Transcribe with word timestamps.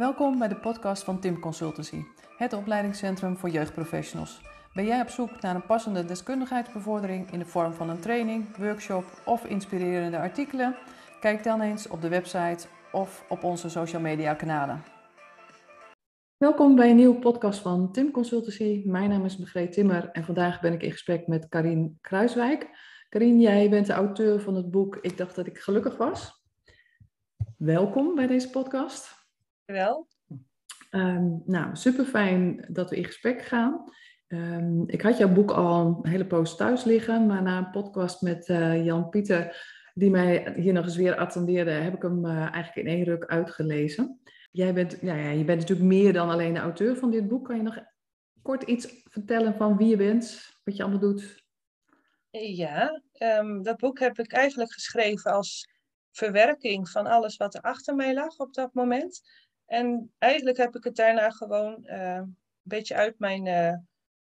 Welkom 0.00 0.38
bij 0.38 0.48
de 0.48 0.56
podcast 0.56 1.04
van 1.04 1.20
Tim 1.20 1.40
Consultancy, 1.40 2.02
het 2.36 2.52
opleidingscentrum 2.52 3.36
voor 3.36 3.48
jeugdprofessionals. 3.48 4.40
Ben 4.74 4.84
jij 4.84 5.00
op 5.00 5.08
zoek 5.08 5.40
naar 5.40 5.54
een 5.54 5.66
passende 5.66 6.04
deskundigheidsbevordering 6.04 7.32
in 7.32 7.38
de 7.38 7.44
vorm 7.44 7.72
van 7.72 7.90
een 7.90 8.00
training, 8.00 8.56
workshop 8.56 9.04
of 9.24 9.44
inspirerende 9.44 10.18
artikelen? 10.18 10.76
Kijk 11.20 11.44
dan 11.44 11.60
eens 11.60 11.88
op 11.88 12.00
de 12.00 12.08
website 12.08 12.66
of 12.92 13.24
op 13.28 13.44
onze 13.44 13.68
social 13.68 14.00
media 14.00 14.34
kanalen. 14.34 14.82
Welkom 16.36 16.74
bij 16.74 16.90
een 16.90 16.96
nieuwe 16.96 17.18
podcast 17.18 17.60
van 17.60 17.92
Tim 17.92 18.10
Consultancy. 18.10 18.82
Mijn 18.84 19.10
naam 19.10 19.24
is 19.24 19.36
Margreet 19.36 19.72
Timmer 19.72 20.10
en 20.10 20.24
vandaag 20.24 20.60
ben 20.60 20.72
ik 20.72 20.82
in 20.82 20.92
gesprek 20.92 21.26
met 21.26 21.48
Karin 21.48 21.98
Kruiswijk. 22.00 22.68
Karin, 23.08 23.40
jij 23.40 23.70
bent 23.70 23.86
de 23.86 23.92
auteur 23.92 24.40
van 24.40 24.54
het 24.54 24.70
boek 24.70 24.96
Ik 25.00 25.16
dacht 25.16 25.34
dat 25.34 25.46
ik 25.46 25.58
gelukkig 25.58 25.96
was. 25.96 26.44
Welkom 27.56 28.14
bij 28.14 28.26
deze 28.26 28.50
podcast. 28.50 29.19
Dankjewel. 29.70 30.08
Um, 30.90 31.42
nou, 31.46 31.76
super 31.76 32.04
fijn 32.04 32.64
dat 32.68 32.90
we 32.90 32.96
in 32.96 33.04
gesprek 33.04 33.42
gaan. 33.42 33.92
Um, 34.28 34.88
ik 34.88 35.02
had 35.02 35.18
jouw 35.18 35.32
boek 35.32 35.50
al 35.50 35.86
een 35.86 36.10
hele 36.10 36.26
poos 36.26 36.56
thuis 36.56 36.84
liggen, 36.84 37.26
maar 37.26 37.42
na 37.42 37.58
een 37.58 37.70
podcast 37.70 38.22
met 38.22 38.48
uh, 38.48 38.84
Jan 38.84 39.08
Pieter, 39.08 39.66
die 39.94 40.10
mij 40.10 40.52
hier 40.56 40.72
nog 40.72 40.84
eens 40.84 40.96
weer 40.96 41.16
attendeerde, 41.16 41.70
heb 41.70 41.94
ik 41.94 42.02
hem 42.02 42.24
uh, 42.24 42.38
eigenlijk 42.38 42.76
in 42.76 42.86
één 42.86 43.04
ruk 43.04 43.24
uitgelezen. 43.26 44.20
Jij 44.50 44.74
bent, 44.74 44.98
ja, 45.00 45.14
ja, 45.14 45.30
je 45.30 45.44
bent 45.44 45.60
natuurlijk 45.60 45.88
meer 45.88 46.12
dan 46.12 46.30
alleen 46.30 46.54
de 46.54 46.60
auteur 46.60 46.96
van 46.96 47.10
dit 47.10 47.28
boek. 47.28 47.44
Kan 47.44 47.56
je 47.56 47.62
nog 47.62 47.78
kort 48.42 48.62
iets 48.62 49.02
vertellen 49.04 49.54
van 49.54 49.76
wie 49.76 49.88
je 49.88 49.96
bent, 49.96 50.56
wat 50.64 50.76
je 50.76 50.82
allemaal 50.82 51.00
doet? 51.00 51.44
Ja, 52.30 53.02
um, 53.18 53.62
dat 53.62 53.76
boek 53.76 53.98
heb 53.98 54.18
ik 54.18 54.32
eigenlijk 54.32 54.72
geschreven 54.72 55.32
als 55.32 55.68
verwerking 56.12 56.88
van 56.88 57.06
alles 57.06 57.36
wat 57.36 57.54
er 57.54 57.60
achter 57.60 57.94
mij 57.94 58.14
lag 58.14 58.38
op 58.38 58.54
dat 58.54 58.74
moment. 58.74 59.20
En 59.70 60.12
eigenlijk 60.18 60.56
heb 60.56 60.76
ik 60.76 60.84
het 60.84 60.96
daarna 60.96 61.30
gewoon 61.30 61.82
uh, 61.86 62.14
een 62.14 62.36
beetje 62.62 62.94
uit 62.94 63.18
mijn, 63.18 63.46
uh, 63.46 63.74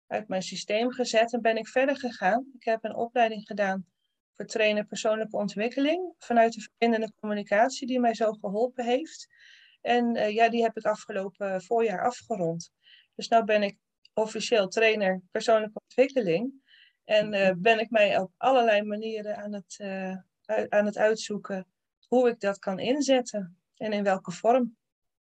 uit 0.06 0.28
mijn 0.28 0.42
systeem 0.42 0.92
gezet 0.92 1.32
en 1.32 1.40
ben 1.40 1.56
ik 1.56 1.68
verder 1.68 1.96
gegaan. 1.96 2.50
Ik 2.58 2.64
heb 2.64 2.84
een 2.84 2.94
opleiding 2.94 3.46
gedaan 3.46 3.86
voor 4.32 4.44
trainen 4.44 4.86
persoonlijke 4.86 5.36
ontwikkeling 5.36 6.14
vanuit 6.18 6.52
de 6.52 6.60
verbindende 6.60 7.12
communicatie 7.20 7.86
die 7.86 8.00
mij 8.00 8.14
zo 8.14 8.32
geholpen 8.32 8.84
heeft. 8.84 9.28
En 9.80 10.16
uh, 10.16 10.30
ja, 10.30 10.48
die 10.48 10.62
heb 10.62 10.76
ik 10.76 10.84
afgelopen 10.84 11.62
voorjaar 11.62 12.04
afgerond. 12.04 12.72
Dus 13.14 13.28
nu 13.28 13.44
ben 13.44 13.62
ik 13.62 13.78
officieel 14.14 14.68
trainer 14.68 15.22
persoonlijke 15.30 15.80
ontwikkeling. 15.82 16.52
En 17.04 17.60
ben 17.62 17.78
ik 17.78 17.90
mij 17.90 18.18
op 18.18 18.32
allerlei 18.36 18.82
manieren 18.82 19.36
aan 19.36 19.52
het, 19.52 19.80
aan 20.68 20.86
het 20.86 20.96
uitzoeken 20.96 21.66
hoe 22.06 22.28
ik 22.28 22.40
dat 22.40 22.58
kan 22.58 22.78
inzetten 22.78 23.58
en 23.76 23.92
in 23.92 24.02
welke 24.02 24.30
vorm. 24.30 24.78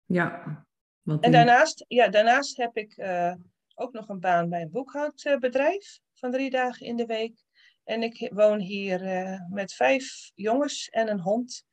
Ja. 0.09 0.67
Want 1.03 1.25
En 1.25 1.33
daarnaast, 1.33 1.84
ja, 1.89 2.09
daarnaast 2.09 2.56
heb 2.56 2.77
ik 2.77 2.97
uh, 2.97 3.34
ook 3.75 3.92
nog 3.92 4.09
een 4.09 4.20
baan 4.20 4.48
bij 4.48 4.62
een 4.62 4.70
boekhoudbedrijf 4.70 6.00
van 6.15 6.31
drie 6.31 6.50
dagen 6.50 6.87
in 6.87 6.97
de 6.97 7.06
week. 7.06 7.45
En 7.84 8.03
ik 8.03 8.31
woon 8.34 8.59
hier 8.59 9.03
uh, 9.03 9.41
met 9.50 9.73
vijf 9.73 10.31
jongens 10.34 10.89
en 10.89 11.11
een 11.11 11.20
hond. 11.20 11.65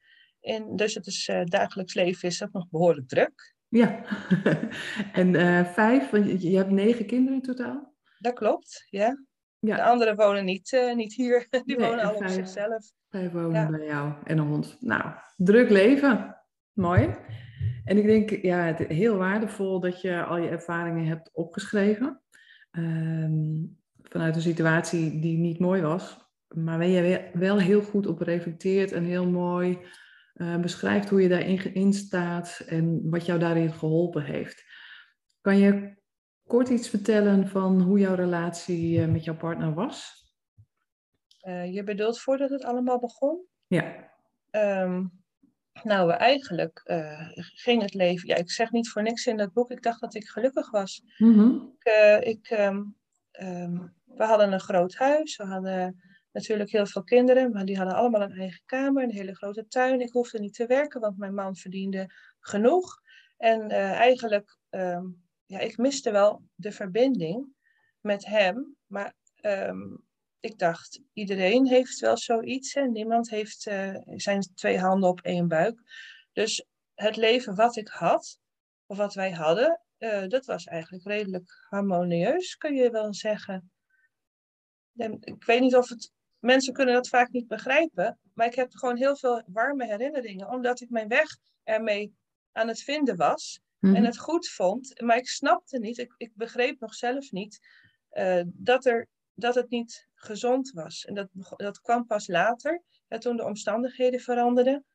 En 0.42 0.76
dus 0.76 0.94
het 0.94 1.08
is, 1.08 1.28
uh, 1.28 1.44
dagelijks 1.44 1.94
leven 1.94 2.28
is 2.28 2.44
ook 2.44 2.52
nog 2.52 2.70
behoorlijk 2.70 3.08
druk. 3.08 3.56
Ja, 3.68 4.04
en 5.14 5.36
vijf, 5.66 6.10
want 6.10 6.42
je 6.42 6.58
hebt 6.58 6.72
negen 6.72 7.06
kinderen 7.06 7.40
in 7.40 7.46
totaal? 7.46 7.94
Dat 8.20 8.34
klopt, 8.34 8.88
ja. 8.90 9.24
ja. 9.60 9.76
De 9.76 9.84
anderen 9.84 10.16
wonen 10.16 10.46
niet, 10.46 10.92
niet 10.96 11.14
hier, 11.14 11.48
die 11.66 11.78
nee, 11.78 11.88
wonen 11.88 12.06
al 12.06 12.18
vijf, 12.18 12.22
op 12.22 12.36
zichzelf. 12.36 12.92
Vijf 13.10 13.32
wonen 13.32 13.62
ja. 13.62 13.70
bij 13.70 13.86
jou 13.86 14.14
en 14.24 14.38
een 14.38 14.48
hond. 14.48 14.78
Nou, 14.80 15.12
druk 15.36 15.70
leven. 15.70 16.42
Mooi. 16.74 17.16
En 17.86 17.98
ik 17.98 18.06
denk, 18.06 18.30
ja, 18.30 18.60
het 18.64 18.78
heel 18.78 19.18
waardevol 19.18 19.80
dat 19.80 20.02
je 20.02 20.24
al 20.24 20.38
je 20.38 20.50
ervaringen 20.50 21.06
hebt 21.06 21.30
opgeschreven. 21.34 22.22
Um, 22.72 23.78
vanuit 24.02 24.36
een 24.36 24.42
situatie 24.42 25.20
die 25.20 25.38
niet 25.38 25.60
mooi 25.60 25.82
was. 25.82 26.24
Maar 26.48 26.78
waar 26.78 26.88
je 26.88 27.30
wel 27.34 27.60
heel 27.60 27.82
goed 27.82 28.08
op 28.08 28.22
reflecteert 28.22 28.92
en 28.92 29.04
heel 29.04 29.30
mooi 29.30 29.80
uh, 30.36 30.60
beschrijft 30.60 31.10
hoe 31.10 31.22
je 31.22 31.30
daarin 31.30 31.74
in 31.74 31.94
staat 31.94 32.64
en 32.68 33.10
wat 33.10 33.26
jou 33.26 33.40
daarin 33.40 33.74
geholpen 33.74 34.24
heeft. 34.24 34.64
Kan 35.42 35.58
je 35.58 35.98
kort 36.48 36.70
iets 36.70 36.90
vertellen 36.90 37.48
van 37.48 37.82
hoe 37.82 38.00
jouw 38.00 38.16
relatie 38.16 39.00
uh, 39.00 39.08
met 39.08 39.24
jouw 39.24 39.36
partner 39.38 39.74
was? 39.74 40.24
Uh, 41.48 41.74
je 41.74 41.84
bedoelt 41.84 42.20
voordat 42.20 42.50
het 42.50 42.64
allemaal 42.64 43.00
begon? 43.00 43.46
Ja. 43.68 44.10
Um, 44.52 45.25
nou, 45.84 46.12
eigenlijk 46.12 46.82
uh, 46.86 47.30
ging 47.36 47.82
het 47.82 47.94
leven. 47.94 48.28
Ja, 48.28 48.36
ik 48.36 48.52
zeg 48.52 48.72
niet 48.72 48.90
voor 48.90 49.02
niks 49.02 49.26
in 49.26 49.38
dat 49.38 49.54
boek. 49.54 49.72
Ik 49.72 49.82
dacht 49.82 50.02
dat 50.02 50.14
ik 50.14 50.28
gelukkig 50.28 50.72
was. 50.72 51.04
Mm-hmm. 51.18 51.76
Ik, 51.80 51.94
uh, 51.94 52.22
ik, 52.22 52.50
um, 52.50 52.96
um, 53.42 53.94
we 54.06 54.24
hadden 54.24 54.54
een 54.54 54.60
groot 54.60 54.96
huis. 54.96 55.38
We 55.38 55.44
hadden 55.44 56.02
natuurlijk 56.32 56.72
heel 56.72 56.86
veel 56.86 57.04
kinderen, 57.04 57.52
maar 57.52 57.66
die 57.66 57.78
hadden 57.78 57.96
allemaal 57.96 58.22
een 58.22 58.40
eigen 58.40 58.62
kamer, 58.66 59.04
een 59.04 59.12
hele 59.12 59.36
grote 59.36 59.68
tuin. 59.68 60.02
Ik 60.02 60.12
hoefde 60.12 60.40
niet 60.40 60.54
te 60.54 60.66
werken, 60.66 61.02
want 61.02 61.18
mijn 61.18 61.34
man 61.34 61.56
verdiende 61.56 62.14
genoeg. 62.40 63.02
En 63.38 63.72
uh, 63.72 63.92
eigenlijk, 63.92 64.58
ja, 65.46 65.60
ik 65.60 65.78
miste 65.78 66.12
wel 66.12 66.42
de 66.56 66.72
verbinding 66.72 67.48
met 68.02 68.26
hem. 68.26 68.76
Maar 68.86 69.14
ik 70.46 70.60
dacht, 70.60 71.02
iedereen 71.14 71.68
heeft 71.68 72.00
wel 72.00 72.18
zoiets 72.18 72.74
en 72.74 72.92
niemand 72.92 73.30
heeft 73.30 73.68
uh, 73.68 73.98
zijn 74.06 74.42
twee 74.56 74.80
handen 74.80 75.10
op 75.10 75.22
één 75.22 75.48
buik. 75.48 75.82
Dus 76.34 76.66
het 76.94 77.16
leven 77.16 77.56
wat 77.56 77.76
ik 77.76 77.88
had, 77.88 78.40
of 78.86 78.98
wat 78.98 79.14
wij 79.14 79.32
hadden, 79.32 79.82
uh, 79.98 80.28
dat 80.28 80.46
was 80.46 80.66
eigenlijk 80.66 81.04
redelijk 81.04 81.66
harmonieus, 81.70 82.56
kun 82.56 82.76
je 82.76 82.90
wel 82.90 83.14
zeggen. 83.14 83.72
En 84.96 85.18
ik 85.20 85.44
weet 85.46 85.62
niet 85.62 85.76
of 85.76 85.90
het. 85.90 86.14
Mensen 86.40 86.74
kunnen 86.74 86.94
dat 86.94 87.08
vaak 87.08 87.32
niet 87.32 87.48
begrijpen, 87.48 88.20
maar 88.34 88.48
ik 88.48 88.56
heb 88.56 88.74
gewoon 88.74 88.98
heel 88.98 89.16
veel 89.16 89.44
warme 89.46 89.86
herinneringen, 89.86 90.50
omdat 90.50 90.82
ik 90.82 90.90
mijn 90.90 91.08
weg 91.08 91.38
ermee 91.64 92.14
aan 92.52 92.68
het 92.68 92.82
vinden 92.82 93.16
was 93.16 93.60
en 93.80 94.06
het 94.06 94.18
goed 94.18 94.50
vond. 94.50 95.02
Maar 95.02 95.18
ik 95.18 95.28
snapte 95.28 95.80
niet, 95.80 95.98
ik, 95.98 96.14
ik 96.18 96.32
begreep 96.36 96.80
nog 96.80 96.94
zelf 96.94 97.32
niet, 97.32 97.60
uh, 98.12 98.42
dat 98.46 98.86
er 98.86 99.08
dat 99.36 99.56
het 99.56 99.70
niet 99.70 100.08
gezond 100.26 100.72
was. 100.72 101.06
En 101.06 101.14
dat, 101.14 101.28
dat 101.56 101.82
kwam 101.82 102.06
pas 102.06 102.28
later, 102.28 102.82
hè, 103.08 103.20
toen 103.20 103.38
de 103.38 103.46
omstandigheden 103.46 104.20
veranderden, 104.20 104.86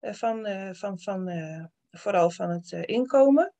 uh, 0.00 0.12
van, 0.12 0.46
uh, 0.46 0.70
van, 0.72 1.00
van, 1.00 1.28
uh, 1.28 1.64
vooral 1.90 2.30
van 2.30 2.50
het 2.50 2.72
inkomen, 2.72 3.54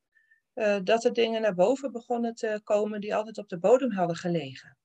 dat 0.83 1.03
er 1.03 1.13
dingen 1.13 1.41
naar 1.41 1.53
boven 1.53 1.91
begonnen 1.91 2.33
te 2.35 2.61
komen 2.63 3.01
die 3.01 3.15
altijd 3.15 3.37
op 3.37 3.49
de 3.49 3.59
bodem 3.59 3.91
hadden 3.91 4.15
gelegen. 4.15 4.77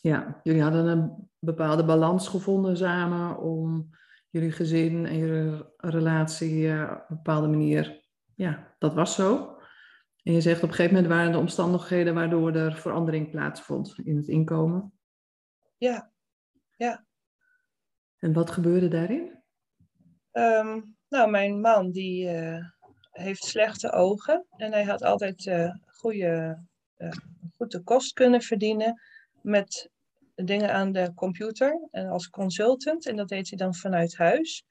Ja, 0.00 0.40
jullie 0.42 0.62
hadden 0.62 0.86
een 0.86 1.30
bepaalde 1.38 1.84
balans 1.84 2.28
gevonden 2.28 2.76
samen 2.76 3.38
om 3.38 3.90
jullie 4.30 4.52
gezin 4.52 5.06
en 5.06 5.18
jullie 5.18 5.64
relatie 5.76 6.72
op 6.72 6.88
een 6.88 7.16
bepaalde 7.16 7.48
manier, 7.48 8.04
ja, 8.34 8.74
dat 8.78 8.94
was 8.94 9.14
zo. 9.14 9.56
En 10.22 10.32
je 10.32 10.40
zegt 10.40 10.62
op 10.62 10.68
een 10.68 10.74
gegeven 10.74 10.94
moment 10.94 11.12
waren 11.12 11.32
de 11.32 11.38
omstandigheden 11.38 12.14
waardoor 12.14 12.54
er 12.54 12.76
verandering 12.76 13.30
plaatsvond 13.30 13.98
in 14.04 14.16
het 14.16 14.28
inkomen. 14.28 14.97
Ja, 15.78 16.10
ja. 16.76 17.06
En 18.18 18.32
wat 18.32 18.50
gebeurde 18.50 18.88
daarin? 18.88 19.42
Um, 20.32 20.96
nou, 21.08 21.30
mijn 21.30 21.60
man 21.60 21.90
die 21.90 22.32
uh, 22.34 22.64
heeft 23.10 23.44
slechte 23.44 23.92
ogen 23.92 24.46
en 24.56 24.72
hij 24.72 24.84
had 24.84 25.02
altijd 25.02 25.46
uh, 25.46 25.74
goede, 25.86 26.62
uh, 26.96 27.12
goed 27.56 27.70
de 27.70 27.82
kost 27.82 28.12
kunnen 28.12 28.42
verdienen 28.42 29.00
met 29.42 29.90
dingen 30.34 30.72
aan 30.72 30.92
de 30.92 31.14
computer 31.14 31.88
en 31.90 32.08
als 32.08 32.30
consultant. 32.30 33.06
En 33.06 33.16
dat 33.16 33.28
deed 33.28 33.48
hij 33.48 33.58
dan 33.58 33.74
vanuit 33.74 34.16
huis. 34.16 34.64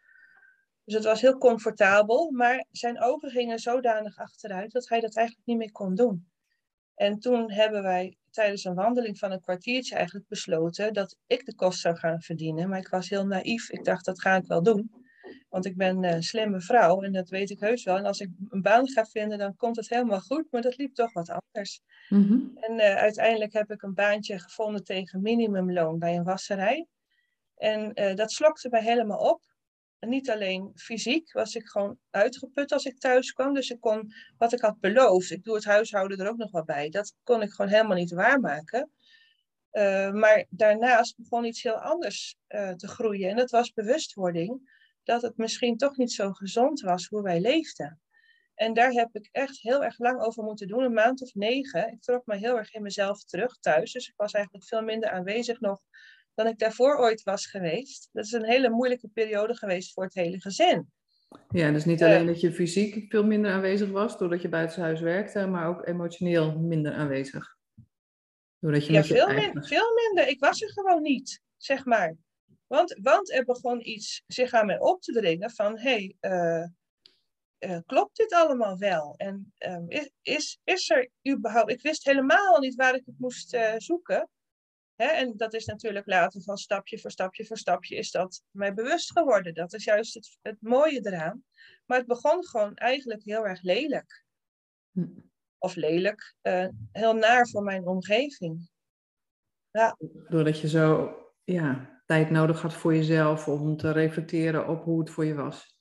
Dus 0.84 0.94
het 0.94 1.04
was 1.04 1.22
heel 1.22 1.38
comfortabel, 1.38 2.32
maar 2.32 2.66
zijn 2.72 3.02
ogen 3.02 3.30
gingen 3.30 3.60
zodanig 3.60 4.18
achteruit 4.18 4.72
dat 4.72 4.90
hij 4.90 5.00
dat 5.00 5.16
eigenlijk 5.16 5.48
niet 5.48 5.58
meer 5.58 5.72
kon 5.72 5.96
doen. 5.96 6.28
En 6.96 7.20
toen 7.20 7.52
hebben 7.52 7.84
wij 7.84 8.18
tijdens 8.38 8.64
een 8.64 8.76
wandeling 8.76 9.18
van 9.18 9.32
een 9.32 9.42
kwartiertje 9.42 9.96
eigenlijk 9.96 10.28
besloten 10.28 10.94
dat 10.94 11.18
ik 11.28 11.46
de 11.46 11.56
kost 11.56 11.80
zou 11.80 11.96
gaan 11.96 12.22
verdienen. 12.22 12.70
Maar 12.70 12.80
ik 12.80 12.88
was 12.88 13.10
heel 13.10 13.26
naïef. 13.26 13.70
Ik 13.70 13.84
dacht, 13.84 14.06
dat 14.06 14.22
ga 14.22 14.36
ik 14.36 14.46
wel 14.46 14.64
doen. 14.64 14.92
Want 15.50 15.66
ik 15.66 15.78
ben 15.78 16.04
een 16.04 16.24
slimme 16.24 16.62
vrouw 16.62 17.02
en 17.02 17.12
dat 17.12 17.30
weet 17.30 17.50
ik 17.50 17.60
heus 17.60 17.84
wel. 17.84 17.98
En 17.98 18.06
als 18.06 18.20
ik 18.20 18.30
een 18.50 18.62
baan 18.62 18.90
ga 18.90 19.06
vinden, 19.06 19.38
dan 19.38 19.56
komt 19.56 19.76
het 19.76 19.90
helemaal 19.90 20.20
goed. 20.20 20.48
Maar 20.52 20.62
dat 20.62 20.78
liep 20.78 20.94
toch 20.94 21.14
wat 21.14 21.30
anders. 21.30 21.82
Mm-hmm. 22.10 22.52
En 22.56 22.74
uh, 22.74 22.96
uiteindelijk 22.96 23.54
heb 23.54 23.72
ik 23.72 23.82
een 23.82 23.94
baantje 23.94 24.40
gevonden 24.40 24.84
tegen 24.84 25.22
minimumloon 25.22 26.00
bij 26.00 26.16
een 26.16 26.24
wasserij. 26.24 26.88
En 27.56 27.92
uh, 28.02 28.16
dat 28.16 28.32
slokte 28.32 28.70
mij 28.70 28.84
helemaal 28.84 29.30
op. 29.30 29.42
Niet 30.00 30.30
alleen 30.30 30.72
fysiek 30.76 31.32
was 31.32 31.56
ik 31.56 31.68
gewoon 31.68 31.98
uitgeput 32.10 32.72
als 32.72 32.86
ik 32.86 33.00
thuis 33.00 33.32
kwam. 33.32 33.54
Dus 33.54 33.70
ik 33.70 33.80
kon 33.80 34.14
wat 34.38 34.54
ik 34.54 34.62
had 34.62 34.80
beloofd, 34.80 35.32
ik 35.32 35.44
doe 35.44 35.56
het 35.56 35.66
huishouden 35.66 36.18
er 36.18 36.30
ook 36.30 36.38
nog 36.38 36.52
wat 36.52 36.66
bij, 36.66 36.90
dat 36.90 37.16
kon 37.24 37.42
ik 37.42 37.52
gewoon 37.52 37.72
helemaal 37.72 37.98
niet 37.98 38.14
waarmaken. 38.14 38.92
Uh, 39.72 40.12
maar 40.12 40.46
daarnaast 40.50 41.18
begon 41.18 41.46
iets 41.46 41.64
heel 41.64 41.80
anders 41.82 42.38
uh, 42.48 42.72
te 42.72 42.88
groeien. 42.88 43.30
En 43.30 43.36
dat 43.36 43.52
was 43.52 43.74
bewustwording 43.74 44.76
dat 45.04 45.22
het 45.22 45.38
misschien 45.38 45.78
toch 45.78 45.98
niet 45.98 46.12
zo 46.12 46.32
gezond 46.32 46.82
was 46.82 47.08
hoe 47.08 47.22
wij 47.22 47.40
leefden. 47.40 48.02
En 48.56 48.74
daar 48.74 48.92
heb 48.92 49.16
ik 49.16 49.30
echt 49.32 49.62
heel 49.62 49.84
erg 49.84 50.00
lang 50.00 50.22
over 50.22 50.44
moeten 50.44 50.68
doen, 50.68 50.84
een 50.84 50.94
maand 50.94 51.22
of 51.22 51.34
negen. 51.34 51.92
Ik 51.92 52.02
trok 52.02 52.26
me 52.26 52.36
heel 52.36 52.58
erg 52.58 52.74
in 52.74 52.82
mezelf 52.82 53.24
terug 53.24 53.58
thuis. 53.60 53.92
Dus 53.92 54.08
ik 54.08 54.14
was 54.16 54.34
eigenlijk 54.34 54.66
veel 54.66 54.82
minder 54.82 55.10
aanwezig 55.10 55.60
nog 55.60 55.82
dan 56.38 56.48
ik 56.48 56.60
daarvoor 56.60 56.98
ooit 56.98 57.24
was 57.24 57.46
geweest. 57.46 58.10
Dat 58.12 58.26
is 58.26 58.32
een 58.32 58.46
hele 58.46 58.70
moeilijke 58.70 59.08
periode 59.08 59.56
geweest 59.56 59.94
voor 59.94 60.04
het 60.04 60.14
hele 60.14 60.42
gezin. 60.42 60.92
Ja, 61.50 61.72
dus 61.72 61.86
niet 61.86 62.04
alleen 62.04 62.26
dat 62.26 62.42
je 62.42 62.52
fysiek 62.52 63.12
veel 63.12 63.24
minder 63.26 63.52
aanwezig 63.52 63.90
was 63.90 64.18
doordat 64.18 64.42
je 64.42 64.50
buitenshuis 64.50 65.00
werkte, 65.00 65.48
maar 65.48 65.68
ook 65.68 65.88
emotioneel 65.88 66.60
minder 66.60 66.94
aanwezig. 66.94 67.56
Doordat 68.60 68.86
je 68.86 68.94
ja, 68.94 69.04
veel, 69.04 69.28
veel 69.54 69.94
minder. 69.96 70.28
Ik 70.28 70.40
was 70.40 70.62
er 70.62 70.72
gewoon 70.72 71.02
niet, 71.02 71.42
zeg 71.58 71.86
maar. 71.86 72.16
Want, 72.68 73.00
want 73.02 73.32
er 73.32 73.46
begon 73.46 73.90
iets 73.90 74.24
zich 74.28 74.52
aan 74.52 74.66
mij 74.66 74.80
op 74.80 75.02
te 75.02 75.12
dringen 75.12 75.52
van, 75.52 75.80
hé, 75.80 76.14
hey, 76.20 76.32
uh, 76.32 76.68
uh, 77.70 77.80
klopt 77.86 78.18
dit 78.18 78.34
allemaal 78.34 78.78
wel? 78.78 79.14
En 79.18 79.54
um, 79.58 79.90
is, 79.90 80.10
is, 80.22 80.60
is 80.64 80.90
er 80.90 81.10
überhaupt, 81.30 81.72
ik 81.72 81.82
wist 81.82 82.06
helemaal 82.06 82.60
niet 82.60 82.76
waar 82.76 82.96
ik 82.96 83.06
het 83.06 83.20
moest 83.20 83.54
uh, 83.54 83.74
zoeken. 83.78 84.30
Hè? 84.98 85.06
En 85.06 85.38
dat 85.38 85.54
is 85.54 85.66
natuurlijk 85.66 86.06
later 86.06 86.42
van 86.42 86.58
stapje 86.58 87.00
voor 87.00 87.12
stapje 87.12 87.46
voor 87.46 87.58
stapje 87.58 87.96
is 87.96 88.12
dat 88.12 88.44
mij 88.52 88.74
bewust 88.74 89.12
geworden. 89.12 89.54
Dat 89.54 89.74
is 89.74 89.84
juist 89.84 90.14
het, 90.14 90.38
het 90.42 90.58
mooie 90.60 91.00
eraan. 91.04 91.44
Maar 91.86 91.98
het 91.98 92.08
begon 92.08 92.46
gewoon 92.46 92.76
eigenlijk 92.76 93.24
heel 93.24 93.48
erg 93.48 93.62
lelijk. 93.62 94.26
Hm. 94.92 95.06
Of 95.58 95.76
lelijk, 95.76 96.36
uh, 96.42 96.68
heel 96.92 97.14
naar 97.14 97.48
voor 97.48 97.64
mijn 97.64 97.88
omgeving. 97.88 98.70
Ja. 99.72 99.96
Doordat 100.30 100.60
je 100.60 100.68
zo 100.68 101.16
ja, 101.44 102.02
tijd 102.06 102.30
nodig 102.30 102.62
had 102.62 102.74
voor 102.74 102.96
jezelf 102.96 103.48
om 103.48 103.78
te 103.78 103.92
reflecteren 103.92 104.68
op 104.68 104.84
hoe 104.84 105.00
het 105.00 105.10
voor 105.10 105.26
je 105.26 105.34
was. 105.34 105.76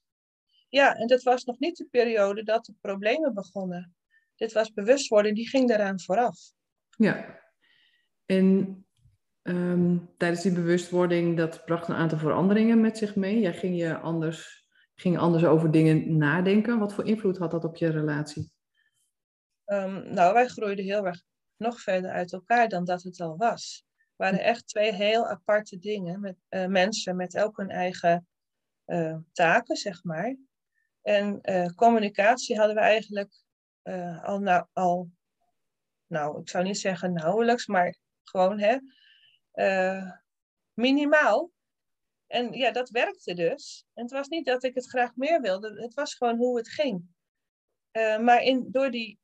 Ja, 0.69 0.95
en 0.95 1.07
dat 1.07 1.23
was 1.23 1.45
nog 1.45 1.59
niet 1.59 1.77
de 1.77 1.87
periode 1.91 2.43
dat 2.43 2.65
de 2.65 2.75
problemen 2.81 3.35
begonnen. 3.35 3.97
Dit 4.35 4.53
was 4.53 4.73
bewustwording, 4.73 5.37
die 5.37 5.49
ging 5.49 5.69
daaraan 5.69 6.01
vooraf. 6.01 6.39
Ja, 6.91 7.41
en 8.27 8.86
ehm, 9.47 9.97
tijdens 10.17 10.43
die 10.43 10.53
bewustwording, 10.53 11.37
dat 11.37 11.65
bracht 11.65 11.89
een 11.89 11.95
aantal 11.95 12.19
veranderingen 12.19 12.81
met 12.81 12.99
zich 12.99 13.17
mee. 13.17 13.41
Jij 13.41 13.55
ging, 13.55 13.79
je 13.79 13.99
anders, 13.99 14.69
ging 14.95 15.19
anders 15.19 15.45
over 15.45 15.71
dingen 15.71 16.17
nadenken. 16.17 16.79
Wat 16.79 16.95
voor 16.95 17.07
invloed 17.07 17.39
had 17.39 17.51
dat 17.51 17.65
op 17.65 17.77
je 17.77 17.91
relatie? 17.91 18.51
Um, 19.67 20.13
nou, 20.13 20.33
wij 20.33 20.47
groeiden 20.47 20.85
heel 20.85 21.07
erg 21.07 21.23
nog 21.57 21.81
verder 21.81 22.11
uit 22.11 22.33
elkaar 22.33 22.69
dan 22.69 22.85
dat 22.85 23.03
het 23.03 23.21
al 23.21 23.37
was. 23.37 23.85
Het 23.97 24.17
waren 24.17 24.41
echt 24.41 24.69
twee 24.69 24.93
heel 24.93 25.27
aparte 25.27 25.79
dingen. 25.79 26.21
Met, 26.21 26.37
uh, 26.51 26.67
mensen 26.67 27.17
met 27.17 27.35
elk 27.35 27.57
hun 27.57 27.71
eigen 27.71 28.29
uh, 28.87 29.17
taken, 29.33 29.77
zeg 29.77 30.05
maar. 30.05 30.37
En 31.03 31.39
uh, 31.43 31.67
communicatie 31.67 32.57
hadden 32.57 32.75
we 32.75 32.81
eigenlijk 32.81 33.45
al, 34.23 34.39
nou, 34.39 34.67
al, 34.73 35.11
nou, 36.07 36.41
ik 36.41 36.49
zou 36.49 36.65
niet 36.65 36.79
zeggen 36.79 37.13
nauwelijks, 37.13 37.67
maar 37.67 37.97
gewoon 38.23 38.59
hè, 38.59 38.79
uh, 39.57 40.13
minimaal. 40.75 41.51
En 42.27 42.53
ja, 42.53 42.71
dat 42.71 42.91
werkte 42.91 43.35
dus. 43.35 43.87
En 43.95 44.03
het 44.03 44.13
was 44.13 44.29
niet 44.29 44.47
dat 44.47 44.65
ik 44.65 44.75
het 44.75 44.89
graag 44.89 45.17
meer 45.17 45.41
wilde, 45.41 45.83
het 45.83 45.95
was 45.95 46.15
gewoon 46.15 46.37
hoe 46.37 46.57
het 46.57 46.69
ging. 46.69 47.05
maar 48.21 48.43
in, 48.43 48.69
door 48.71 48.91
die, 48.91 49.19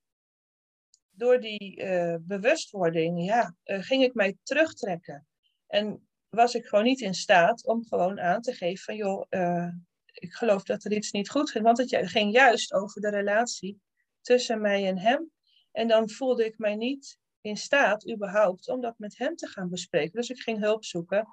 door 1.10 1.40
die 1.40 1.84
bewustwording, 2.20 3.24
ja, 3.24 3.54
ging 3.64 4.02
ik 4.02 4.14
mij 4.14 4.36
terugtrekken. 4.42 5.26
En 5.66 6.08
was 6.28 6.54
ik 6.54 6.66
gewoon 6.66 6.84
niet 6.84 7.00
in 7.00 7.14
staat 7.14 7.66
om 7.66 7.84
gewoon 7.84 8.20
aan 8.20 8.40
te 8.40 8.52
geven 8.52 8.84
van, 8.84 8.96
joh, 8.96 9.26
ik 10.12 10.32
geloof 10.32 10.62
dat 10.62 10.84
er 10.84 10.92
iets 10.92 11.10
niet 11.10 11.30
goed 11.30 11.50
ging. 11.50 11.64
Want 11.64 11.78
het 11.78 11.96
ging 12.10 12.32
juist 12.32 12.72
over 12.72 13.00
de 13.00 13.10
relatie 13.10 13.80
tussen 14.20 14.60
mij 14.60 14.86
en 14.86 14.98
hem. 14.98 15.30
En 15.72 15.88
dan 15.88 16.10
voelde 16.10 16.44
ik 16.44 16.58
mij 16.58 16.74
niet 16.74 17.18
in 17.42 17.56
staat, 17.56 18.10
überhaupt, 18.10 18.68
om 18.68 18.80
dat 18.80 18.98
met 18.98 19.18
hem 19.18 19.36
te 19.36 19.46
gaan 19.46 19.70
bespreken. 19.70 20.12
Dus 20.12 20.30
ik 20.30 20.40
ging 20.40 20.58
hulp 20.58 20.84
zoeken 20.84 21.28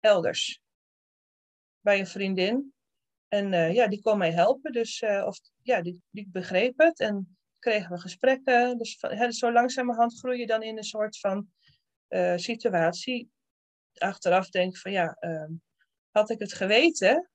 elders. 0.00 0.62
Bij 1.80 1.98
een 1.98 2.06
vriendin. 2.06 2.74
En 3.28 3.52
uh, 3.52 3.74
ja, 3.74 3.86
die 3.86 4.00
kon 4.00 4.18
mij 4.18 4.32
helpen. 4.32 4.72
Dus 4.72 5.02
uh, 5.02 5.24
of, 5.26 5.38
ja, 5.62 5.82
die, 5.82 6.02
die 6.10 6.28
begreep 6.32 6.78
het. 6.78 7.00
En 7.00 7.36
kregen 7.58 7.90
we 7.90 7.98
gesprekken. 7.98 8.78
Dus 8.78 8.98
van, 8.98 9.32
zo 9.32 9.52
langzamerhand 9.52 10.18
groei 10.18 10.38
je 10.38 10.46
dan 10.46 10.62
in 10.62 10.76
een 10.76 10.84
soort 10.84 11.18
van 11.18 11.48
uh, 12.08 12.36
situatie. 12.36 13.30
Achteraf 13.94 14.50
denk 14.50 14.72
ik 14.72 14.80
van 14.80 14.92
ja, 14.92 15.16
ehm, 15.20 15.52
had 16.10 16.30
ik 16.30 16.38
het 16.38 16.52
geweten, 16.52 17.30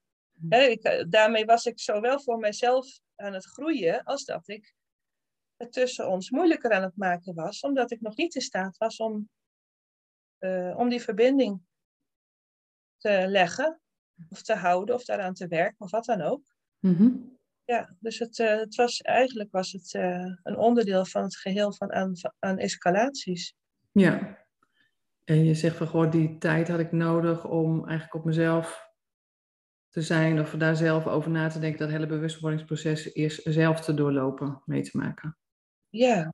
ik, 0.48 0.82
eh, 0.82 1.04
daarmee 1.08 1.44
was 1.44 1.66
ik 1.66 1.80
zowel 1.80 2.20
voor 2.20 2.38
mezelf 2.38 3.00
aan 3.16 3.32
het 3.32 3.44
groeien 3.44 4.02
als 4.02 4.24
dat 4.24 4.48
ik 4.48 4.74
het 5.60 5.72
tussen 5.72 6.08
ons 6.08 6.30
moeilijker 6.30 6.72
aan 6.72 6.82
het 6.82 6.96
maken 6.96 7.34
was, 7.34 7.60
omdat 7.60 7.90
ik 7.90 8.00
nog 8.00 8.16
niet 8.16 8.34
in 8.34 8.40
staat 8.40 8.76
was 8.76 8.96
om, 8.96 9.28
uh, 10.38 10.78
om 10.78 10.88
die 10.88 11.00
verbinding 11.00 11.62
te 12.96 13.24
leggen 13.26 13.80
of 14.28 14.42
te 14.42 14.54
houden 14.54 14.94
of 14.94 15.04
daaraan 15.04 15.34
te 15.34 15.46
werken 15.46 15.80
of 15.80 15.90
wat 15.90 16.04
dan 16.04 16.20
ook. 16.20 16.42
Mm-hmm. 16.78 17.38
Ja, 17.64 17.96
dus 17.98 18.18
het, 18.18 18.38
uh, 18.38 18.56
het 18.56 18.74
was, 18.74 19.00
eigenlijk 19.00 19.50
was 19.52 19.72
het 19.72 19.94
uh, 19.94 20.36
een 20.42 20.56
onderdeel 20.56 21.04
van 21.04 21.22
het 21.22 21.36
geheel 21.36 21.72
van 21.72 21.92
aan, 21.92 22.12
aan 22.38 22.58
escalaties. 22.58 23.54
Ja, 23.92 24.38
en 25.24 25.44
je 25.44 25.54
zegt 25.54 25.76
van 25.76 25.88
gewoon 25.88 26.10
die 26.10 26.38
tijd 26.38 26.68
had 26.68 26.78
ik 26.78 26.92
nodig 26.92 27.44
om 27.44 27.78
eigenlijk 27.78 28.14
op 28.14 28.24
mezelf 28.24 28.88
te 29.88 30.02
zijn 30.02 30.40
of 30.40 30.50
daar 30.50 30.76
zelf 30.76 31.06
over 31.06 31.30
na 31.30 31.48
te 31.48 31.58
denken, 31.58 31.78
dat 31.78 31.90
hele 31.90 32.06
bewustwordingsproces 32.06 33.14
eerst 33.14 33.40
zelf 33.44 33.80
te 33.80 33.94
doorlopen, 33.94 34.62
mee 34.64 34.82
te 34.82 34.96
maken. 34.96 35.39
Ja, 35.90 36.32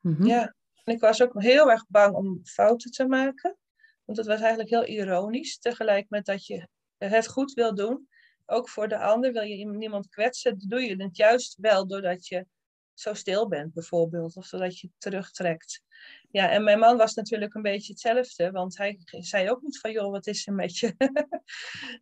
mhm. 0.00 0.26
ja. 0.26 0.54
En 0.84 0.94
ik 0.94 1.00
was 1.00 1.22
ook 1.22 1.42
heel 1.42 1.70
erg 1.70 1.84
bang 1.88 2.14
om 2.14 2.40
fouten 2.44 2.90
te 2.90 3.06
maken. 3.06 3.56
Want 4.04 4.18
het 4.18 4.26
was 4.26 4.40
eigenlijk 4.40 4.70
heel 4.70 4.86
ironisch. 4.86 5.58
Tegelijk 5.58 6.08
met 6.08 6.24
dat 6.24 6.46
je 6.46 6.68
het 6.98 7.28
goed 7.28 7.52
wil 7.52 7.74
doen. 7.74 8.08
Ook 8.46 8.68
voor 8.68 8.88
de 8.88 8.98
ander 8.98 9.32
wil 9.32 9.42
je 9.42 9.66
niemand 9.66 10.08
kwetsen. 10.08 10.58
doe 10.68 10.80
je 10.80 11.02
het 11.02 11.16
juist 11.16 11.56
wel 11.60 11.86
doordat 11.86 12.26
je 12.26 12.46
zo 12.94 13.14
stil 13.14 13.48
bent, 13.48 13.72
bijvoorbeeld. 13.72 14.36
Of 14.36 14.46
zodat 14.46 14.80
je 14.80 14.90
terugtrekt. 14.98 15.82
Ja, 16.30 16.50
en 16.50 16.64
mijn 16.64 16.78
man 16.78 16.96
was 16.96 17.14
natuurlijk 17.14 17.54
een 17.54 17.62
beetje 17.62 17.92
hetzelfde, 17.92 18.50
want 18.50 18.76
hij 18.76 18.98
zei 19.04 19.50
ook 19.50 19.62
niet 19.62 19.78
van, 19.78 19.92
joh, 19.92 20.10
wat 20.10 20.26
is 20.26 20.46
er 20.46 20.54
met 20.54 20.78
je? 20.78 20.94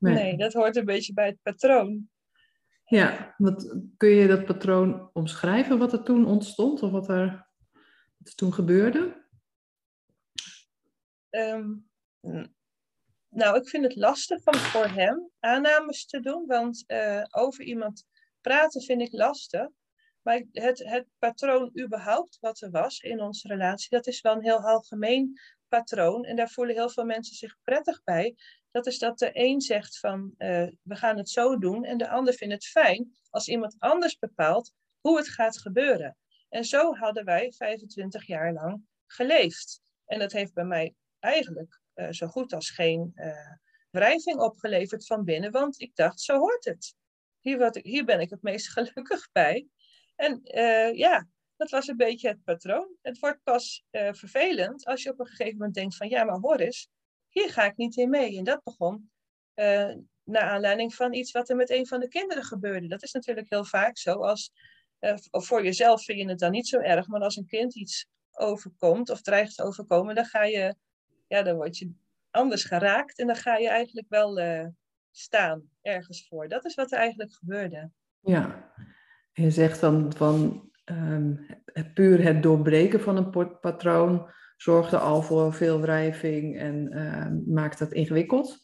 nee. 0.00 0.14
nee. 0.14 0.36
dat 0.36 0.52
hoort 0.52 0.76
een 0.76 0.84
beetje 0.84 1.12
bij 1.12 1.26
het 1.26 1.42
patroon. 1.42 2.10
Ja, 2.92 3.34
wat, 3.38 3.76
kun 3.96 4.08
je 4.08 4.26
dat 4.26 4.44
patroon 4.44 5.10
omschrijven, 5.12 5.78
wat 5.78 5.92
er 5.92 6.02
toen 6.02 6.26
ontstond 6.26 6.82
of 6.82 6.90
wat 6.90 7.08
er, 7.08 7.48
toen 8.34 8.52
gebeurde? 8.52 9.26
Um, 11.30 11.90
nou, 13.28 13.56
ik 13.56 13.68
vind 13.68 13.84
het 13.84 13.96
lastig 13.96 14.46
om 14.46 14.54
voor 14.54 14.86
hem 14.86 15.30
aannames 15.40 16.06
te 16.06 16.20
doen, 16.20 16.46
want 16.46 16.84
uh, 16.86 17.24
over 17.30 17.64
iemand 17.64 18.06
praten 18.40 18.82
vind 18.82 19.00
ik 19.00 19.12
lastig. 19.12 19.68
Maar 20.22 20.42
het, 20.52 20.78
het 20.78 21.06
patroon 21.18 21.70
überhaupt 21.80 22.38
wat 22.40 22.60
er 22.60 22.70
was 22.70 22.98
in 22.98 23.20
onze 23.20 23.48
relatie, 23.48 23.90
dat 23.90 24.06
is 24.06 24.20
wel 24.20 24.34
een 24.34 24.44
heel 24.44 24.60
algemeen 24.60 25.40
patroon. 25.68 26.24
En 26.24 26.36
daar 26.36 26.50
voelen 26.50 26.74
heel 26.74 26.90
veel 26.90 27.04
mensen 27.04 27.36
zich 27.36 27.56
prettig 27.62 28.02
bij. 28.04 28.34
Dat 28.72 28.86
is 28.86 28.98
dat 28.98 29.18
de 29.18 29.30
een 29.32 29.60
zegt 29.60 29.98
van 29.98 30.34
uh, 30.38 30.68
we 30.82 30.96
gaan 30.96 31.16
het 31.16 31.28
zo 31.28 31.58
doen. 31.58 31.84
En 31.84 31.98
de 31.98 32.08
ander 32.08 32.34
vindt 32.34 32.54
het 32.54 32.66
fijn 32.66 33.16
als 33.30 33.48
iemand 33.48 33.76
anders 33.78 34.18
bepaalt 34.18 34.72
hoe 35.00 35.16
het 35.16 35.28
gaat 35.28 35.58
gebeuren. 35.58 36.16
En 36.48 36.64
zo 36.64 36.94
hadden 36.94 37.24
wij 37.24 37.52
25 37.56 38.26
jaar 38.26 38.52
lang 38.52 38.82
geleefd. 39.06 39.80
En 40.06 40.18
dat 40.18 40.32
heeft 40.32 40.54
bij 40.54 40.64
mij 40.64 40.94
eigenlijk 41.18 41.80
uh, 41.94 42.10
zo 42.10 42.26
goed 42.26 42.52
als 42.52 42.70
geen 42.70 43.12
uh, 43.14 43.52
wrijving 43.90 44.40
opgeleverd 44.40 45.06
van 45.06 45.24
binnen. 45.24 45.50
Want 45.50 45.80
ik 45.80 45.94
dacht, 45.94 46.20
zo 46.20 46.38
hoort 46.38 46.64
het. 46.64 46.94
Hier, 47.40 47.58
wat 47.58 47.76
hier 47.76 48.04
ben 48.04 48.20
ik 48.20 48.30
het 48.30 48.42
meest 48.42 48.68
gelukkig 48.78 49.28
bij. 49.32 49.66
En 50.16 50.40
ja, 50.96 51.28
dat 51.56 51.70
was 51.70 51.88
een 51.88 51.96
beetje 51.96 52.28
het 52.28 52.44
patroon. 52.44 52.96
Het 53.02 53.18
wordt 53.18 53.42
pas 53.42 53.84
vervelend 53.90 54.84
als 54.84 55.02
je 55.02 55.10
op 55.10 55.20
een 55.20 55.26
gegeven 55.26 55.56
moment 55.56 55.74
denkt 55.74 55.96
van 55.96 56.08
ja, 56.08 56.24
maar 56.24 56.38
hoor 56.38 56.56
eens, 56.56 56.88
hier 57.32 57.50
ga 57.50 57.64
ik 57.64 57.76
niet 57.76 57.96
in 57.96 58.10
mee. 58.10 58.38
En 58.38 58.44
dat 58.44 58.62
begon 58.62 59.10
uh, 59.54 59.94
naar 60.24 60.42
aanleiding 60.42 60.94
van 60.94 61.12
iets 61.12 61.32
wat 61.32 61.48
er 61.48 61.56
met 61.56 61.70
een 61.70 61.86
van 61.86 62.00
de 62.00 62.08
kinderen 62.08 62.44
gebeurde. 62.44 62.86
Dat 62.86 63.02
is 63.02 63.12
natuurlijk 63.12 63.50
heel 63.50 63.64
vaak 63.64 63.98
zo. 63.98 64.12
Als, 64.12 64.52
voor 65.30 65.64
jezelf 65.64 66.04
vind 66.04 66.18
je 66.18 66.28
het 66.28 66.38
dan 66.38 66.50
niet 66.50 66.68
zo 66.68 66.78
erg, 66.78 67.06
maar 67.06 67.20
als 67.20 67.36
een 67.36 67.46
kind 67.46 67.74
iets 67.74 68.06
overkomt 68.30 69.10
of 69.10 69.22
dreigt 69.22 69.56
te 69.56 69.62
overkomen, 69.62 70.14
dan 70.14 70.24
ga 70.24 70.44
je, 70.44 70.74
ja, 71.28 71.42
dan 71.42 71.56
word 71.56 71.78
je 71.78 71.92
anders 72.30 72.64
geraakt 72.64 73.18
en 73.18 73.26
dan 73.26 73.36
ga 73.36 73.56
je 73.56 73.68
eigenlijk 73.68 74.08
wel 74.08 74.40
staan 75.10 75.70
ergens 75.82 76.26
voor. 76.28 76.48
Dat 76.48 76.64
is 76.64 76.74
wat 76.74 76.92
er 76.92 76.98
eigenlijk 76.98 77.32
gebeurde. 77.32 77.90
Ja, 78.20 78.72
je 79.32 79.50
zegt 79.50 79.80
dan 79.80 80.12
van 80.12 80.70
um, 80.92 81.46
puur 81.94 82.24
het 82.24 82.42
doorbreken 82.42 83.00
van 83.00 83.16
een 83.16 83.58
patroon 83.60 84.30
zorgde 84.56 84.98
al 84.98 85.22
voor 85.22 85.54
veel 85.54 85.80
wrijving 85.80 86.58
en 86.58 86.92
uh, 86.92 87.54
maakt 87.54 87.78
dat 87.78 87.92
ingewikkeld. 87.92 88.58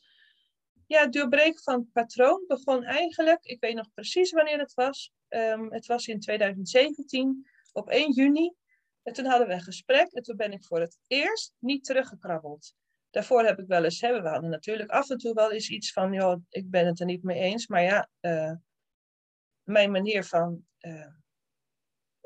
ja, 0.87 1.01
het 1.03 1.13
doorbreken 1.13 1.63
van 1.63 1.75
het 1.75 1.93
patroon 1.93 2.45
begon 2.47 2.85
eigenlijk, 2.85 3.45
ik 3.45 3.61
weet 3.61 3.75
nog 3.75 3.93
precies 3.95 4.33
wanneer 4.33 4.59
het 4.59 4.75
was. 4.75 5.13
Ehm, 5.29 5.71
het 5.71 5.87
was 5.87 6.07
in 6.07 6.21
2017, 6.21 7.47
op 7.73 7.89
1 7.89 8.13
juni. 8.13 8.55
En 9.03 9.13
toen 9.13 9.25
hadden 9.25 9.47
we 9.47 9.53
een 9.53 9.61
gesprek 9.61 10.13
en 10.13 10.23
toen 10.23 10.37
ben 10.37 10.53
ik 10.53 10.65
voor 10.65 10.81
het 10.81 10.99
eerst 11.07 11.55
niet 11.59 11.85
teruggekrabbeld. 11.85 12.75
Daarvoor 13.11 13.45
heb 13.45 13.59
ik 13.59 13.67
wel 13.67 13.85
eens, 13.85 14.01
hebben 14.01 14.23
we 14.23 14.29
hadden 14.29 14.51
natuurlijk 14.51 14.91
af 14.91 15.11
en 15.11 15.19
toe 15.19 15.35
wel 15.35 15.53
eens 15.53 15.69
iets 15.69 15.93
van, 15.93 16.13
joh, 16.13 16.43
ik 16.49 16.71
ben 16.71 16.87
het 16.87 17.01
er 17.01 17.07
niet 17.07 17.23
mee 17.23 17.39
eens. 17.39 17.67
Maar 17.67 17.83
ja, 17.83 18.09
uh, 18.21 18.53
mijn 19.63 19.91
manier 19.91 20.25
van 20.25 20.67
uh, 20.81 21.07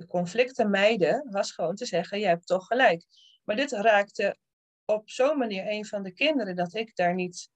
conflicten 0.07 0.71
mijden 0.71 1.31
was 1.31 1.53
gewoon 1.53 1.75
te 1.75 1.85
zeggen, 1.85 2.19
jij 2.19 2.29
hebt 2.29 2.47
toch 2.47 2.67
gelijk. 2.67 3.05
Maar 3.45 3.57
dit 3.57 3.73
raakte 3.73 4.37
op 4.85 5.11
zo'n 5.11 5.39
manier 5.39 5.67
een 5.67 5.87
van 5.87 6.03
de 6.03 6.13
kinderen 6.13 6.57
dat 6.57 6.75
ik 6.75 6.97
daar 6.97 7.15
niet, 7.15 7.51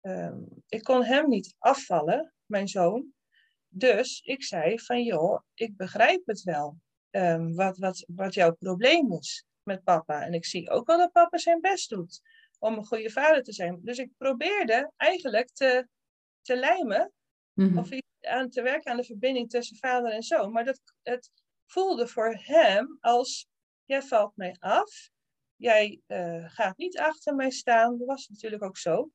um, 0.00 0.46
ik 0.68 0.82
kon 0.82 1.04
hem 1.04 1.28
niet 1.28 1.54
afvallen, 1.58 2.34
mijn 2.46 2.68
zoon. 2.68 3.12
Dus 3.68 4.20
ik 4.20 4.42
zei 4.42 4.80
van, 4.80 5.02
joh, 5.02 5.40
ik 5.54 5.76
begrijp 5.76 6.26
het 6.26 6.42
wel, 6.42 6.76
um, 7.10 7.54
wat, 7.54 7.78
wat, 7.78 8.04
wat 8.06 8.34
jouw 8.34 8.54
probleem 8.54 9.12
is 9.12 9.44
met 9.62 9.84
papa. 9.84 10.22
En 10.22 10.34
ik 10.34 10.44
zie 10.44 10.70
ook 10.70 10.86
wel 10.86 10.98
dat 10.98 11.12
papa 11.12 11.38
zijn 11.38 11.60
best 11.60 11.88
doet 11.88 12.20
om 12.58 12.74
een 12.74 12.86
goede 12.86 13.10
vader 13.10 13.42
te 13.42 13.52
zijn. 13.52 13.80
Dus 13.82 13.98
ik 13.98 14.10
probeerde 14.16 14.92
eigenlijk 14.96 15.50
te, 15.52 15.88
te 16.40 16.56
lijmen 16.56 17.12
mm-hmm. 17.52 17.78
of 17.78 17.90
aan 18.26 18.50
te 18.50 18.62
werken 18.62 18.90
aan 18.90 18.96
de 18.96 19.04
verbinding 19.04 19.50
tussen 19.50 19.76
vader 19.76 20.12
en 20.12 20.22
zoon. 20.22 20.52
Maar 20.52 20.64
dat, 20.64 20.80
het 21.02 21.30
voelde 21.66 22.06
voor 22.06 22.38
hem 22.38 22.98
als, 23.00 23.48
jij 23.84 24.02
valt 24.02 24.36
mij 24.36 24.56
af, 24.58 25.10
jij 25.56 26.00
uh, 26.06 26.44
gaat 26.50 26.76
niet 26.76 26.98
achter 26.98 27.34
mij 27.34 27.50
staan. 27.50 27.98
Dat 27.98 28.06
was 28.06 28.28
natuurlijk 28.28 28.62
ook 28.62 28.78
zo. 28.78 29.10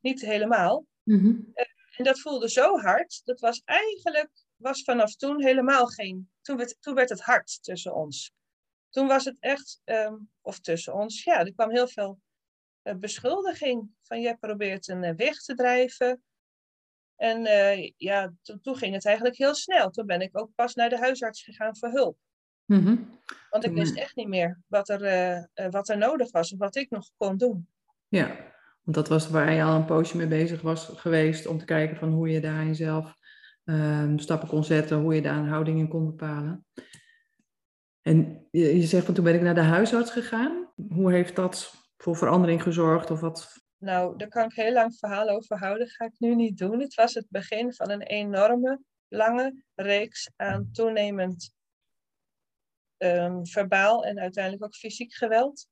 Niet 0.00 0.20
helemaal. 0.20 0.86
Mm-hmm. 1.02 1.50
Uh, 1.54 1.64
en 1.96 2.04
dat 2.04 2.20
voelde 2.20 2.50
zo 2.50 2.78
hard. 2.78 3.20
Dat 3.24 3.40
was 3.40 3.62
eigenlijk, 3.64 4.30
was 4.56 4.82
vanaf 4.82 5.16
toen 5.16 5.42
helemaal 5.42 5.86
geen, 5.86 6.30
toen 6.40 6.56
werd, 6.56 6.76
toen 6.80 6.94
werd 6.94 7.08
het 7.08 7.20
hard 7.20 7.62
tussen 7.62 7.94
ons 7.94 8.32
toen 8.90 9.06
was 9.06 9.24
het 9.24 9.36
echt, 9.40 9.80
um, 9.84 10.30
of 10.40 10.60
tussen 10.60 10.94
ons, 10.94 11.24
ja, 11.24 11.38
er 11.38 11.52
kwam 11.52 11.70
heel 11.70 11.88
veel 11.88 12.20
uh, 12.82 12.94
beschuldiging 12.94 13.90
van 14.02 14.20
jij 14.20 14.36
probeert 14.36 14.88
een 14.88 15.16
weg 15.16 15.36
te 15.36 15.54
drijven. 15.54 16.22
En 17.20 17.40
uh, 17.40 17.90
ja, 17.96 18.32
toen 18.62 18.76
ging 18.76 18.94
het 18.94 19.04
eigenlijk 19.04 19.36
heel 19.36 19.54
snel. 19.54 19.90
Toen 19.90 20.06
ben 20.06 20.20
ik 20.20 20.38
ook 20.38 20.50
pas 20.54 20.74
naar 20.74 20.88
de 20.88 20.98
huisarts 20.98 21.42
gegaan 21.42 21.76
voor 21.76 21.88
hulp. 21.88 22.16
Mm 22.64 22.84
-hmm. 22.84 23.18
Want 23.50 23.64
ik 23.64 23.72
wist 23.72 23.96
echt 23.96 24.16
niet 24.16 24.28
meer 24.28 24.58
wat 24.66 24.88
er, 24.88 25.48
wat 25.70 25.88
er 25.88 25.98
nodig 25.98 26.30
was 26.30 26.52
of 26.52 26.58
wat 26.58 26.76
ik 26.76 26.90
nog 26.90 27.10
kon 27.16 27.36
doen. 27.36 27.68
Ja, 28.08 28.26
want 28.82 28.96
dat 28.96 29.08
was 29.08 29.28
waar 29.28 29.52
je 29.52 29.62
al 29.62 29.76
een 29.76 29.84
poosje 29.84 30.16
mee 30.16 30.26
bezig 30.26 30.60
was 30.60 30.84
geweest 30.94 31.46
om 31.46 31.58
te 31.58 31.64
kijken 31.64 31.96
van 31.96 32.12
hoe 32.12 32.28
je 32.28 32.40
daar 32.40 32.64
jezelf 32.64 33.14
ehm, 33.64 34.18
stappen 34.18 34.48
kon 34.48 34.64
zetten, 34.64 34.98
hoe 34.98 35.14
je 35.14 35.22
daar 35.22 35.36
een 35.36 35.48
houding 35.48 35.78
in 35.78 35.88
kon 35.88 36.06
bepalen. 36.06 36.66
En 38.02 38.46
je, 38.50 38.76
je 38.76 38.86
zegt 38.86 39.04
van 39.04 39.14
toen 39.14 39.24
ben 39.24 39.34
ik 39.34 39.42
naar 39.42 39.54
de 39.54 39.60
huisarts 39.60 40.10
gegaan. 40.10 40.72
Hoe 40.88 41.12
heeft 41.12 41.36
dat 41.36 41.74
voor 41.96 42.16
verandering 42.16 42.62
gezorgd? 42.62 43.10
Of 43.10 43.20
wat? 43.20 43.59
Nou, 43.80 44.16
daar 44.16 44.28
kan 44.28 44.44
ik 44.44 44.54
heel 44.54 44.72
lang 44.72 44.96
verhaal 44.96 45.28
over 45.28 45.58
houden. 45.58 45.86
Dat 45.86 45.94
ga 45.94 46.04
ik 46.04 46.18
nu 46.18 46.34
niet 46.34 46.58
doen. 46.58 46.80
Het 46.80 46.94
was 46.94 47.14
het 47.14 47.26
begin 47.28 47.74
van 47.74 47.90
een 47.90 48.02
enorme, 48.02 48.80
lange 49.08 49.62
reeks 49.74 50.30
aan 50.36 50.70
toenemend 50.72 51.52
um, 52.98 53.46
verbaal 53.46 54.04
en 54.04 54.18
uiteindelijk 54.20 54.64
ook 54.64 54.74
fysiek 54.74 55.14
geweld. 55.14 55.68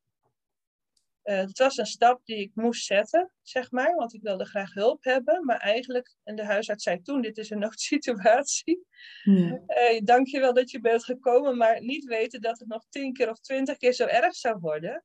Uh, 1.24 1.36
het 1.36 1.58
was 1.58 1.76
een 1.76 1.86
stap 1.86 2.20
die 2.24 2.36
ik 2.36 2.50
moest 2.54 2.84
zetten, 2.84 3.32
zeg 3.42 3.70
maar, 3.70 3.94
want 3.94 4.14
ik 4.14 4.22
wilde 4.22 4.44
graag 4.44 4.74
hulp 4.74 5.04
hebben. 5.04 5.44
Maar 5.44 5.58
eigenlijk, 5.58 6.16
en 6.24 6.36
de 6.36 6.44
huisarts 6.44 6.84
zei 6.84 7.02
toen, 7.02 7.20
dit 7.20 7.38
is 7.38 7.50
een 7.50 7.58
noodsituatie. 7.68 8.86
Ja. 9.22 9.60
Uh, 9.66 10.00
dank 10.04 10.26
je 10.26 10.40
wel 10.40 10.54
dat 10.54 10.70
je 10.70 10.80
bent 10.80 11.04
gekomen, 11.04 11.56
maar 11.56 11.82
niet 11.82 12.04
weten 12.04 12.40
dat 12.40 12.58
het 12.58 12.68
nog 12.68 12.84
tien 12.88 13.12
keer 13.12 13.30
of 13.30 13.40
twintig 13.40 13.76
keer 13.76 13.92
zo 13.92 14.06
erg 14.06 14.34
zou 14.34 14.58
worden. 14.60 15.04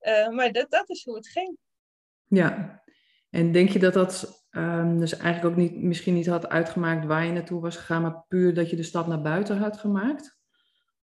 Uh, 0.00 0.28
maar 0.28 0.52
dat, 0.52 0.70
dat 0.70 0.88
is 0.90 1.04
hoe 1.04 1.16
het 1.16 1.28
ging. 1.28 1.58
Ja, 2.28 2.82
en 3.30 3.52
denk 3.52 3.68
je 3.68 3.78
dat 3.78 3.92
dat 3.92 4.44
um, 4.50 4.98
dus 4.98 5.16
eigenlijk 5.16 5.44
ook 5.44 5.60
niet, 5.60 5.82
misschien 5.82 6.14
niet 6.14 6.26
had 6.26 6.48
uitgemaakt 6.48 7.06
waar 7.06 7.24
je 7.24 7.32
naartoe 7.32 7.60
was 7.60 7.76
gegaan, 7.76 8.02
maar 8.02 8.24
puur 8.28 8.54
dat 8.54 8.70
je 8.70 8.76
de 8.76 8.82
stap 8.82 9.06
naar 9.06 9.22
buiten 9.22 9.58
had 9.58 9.76
gemaakt? 9.76 10.36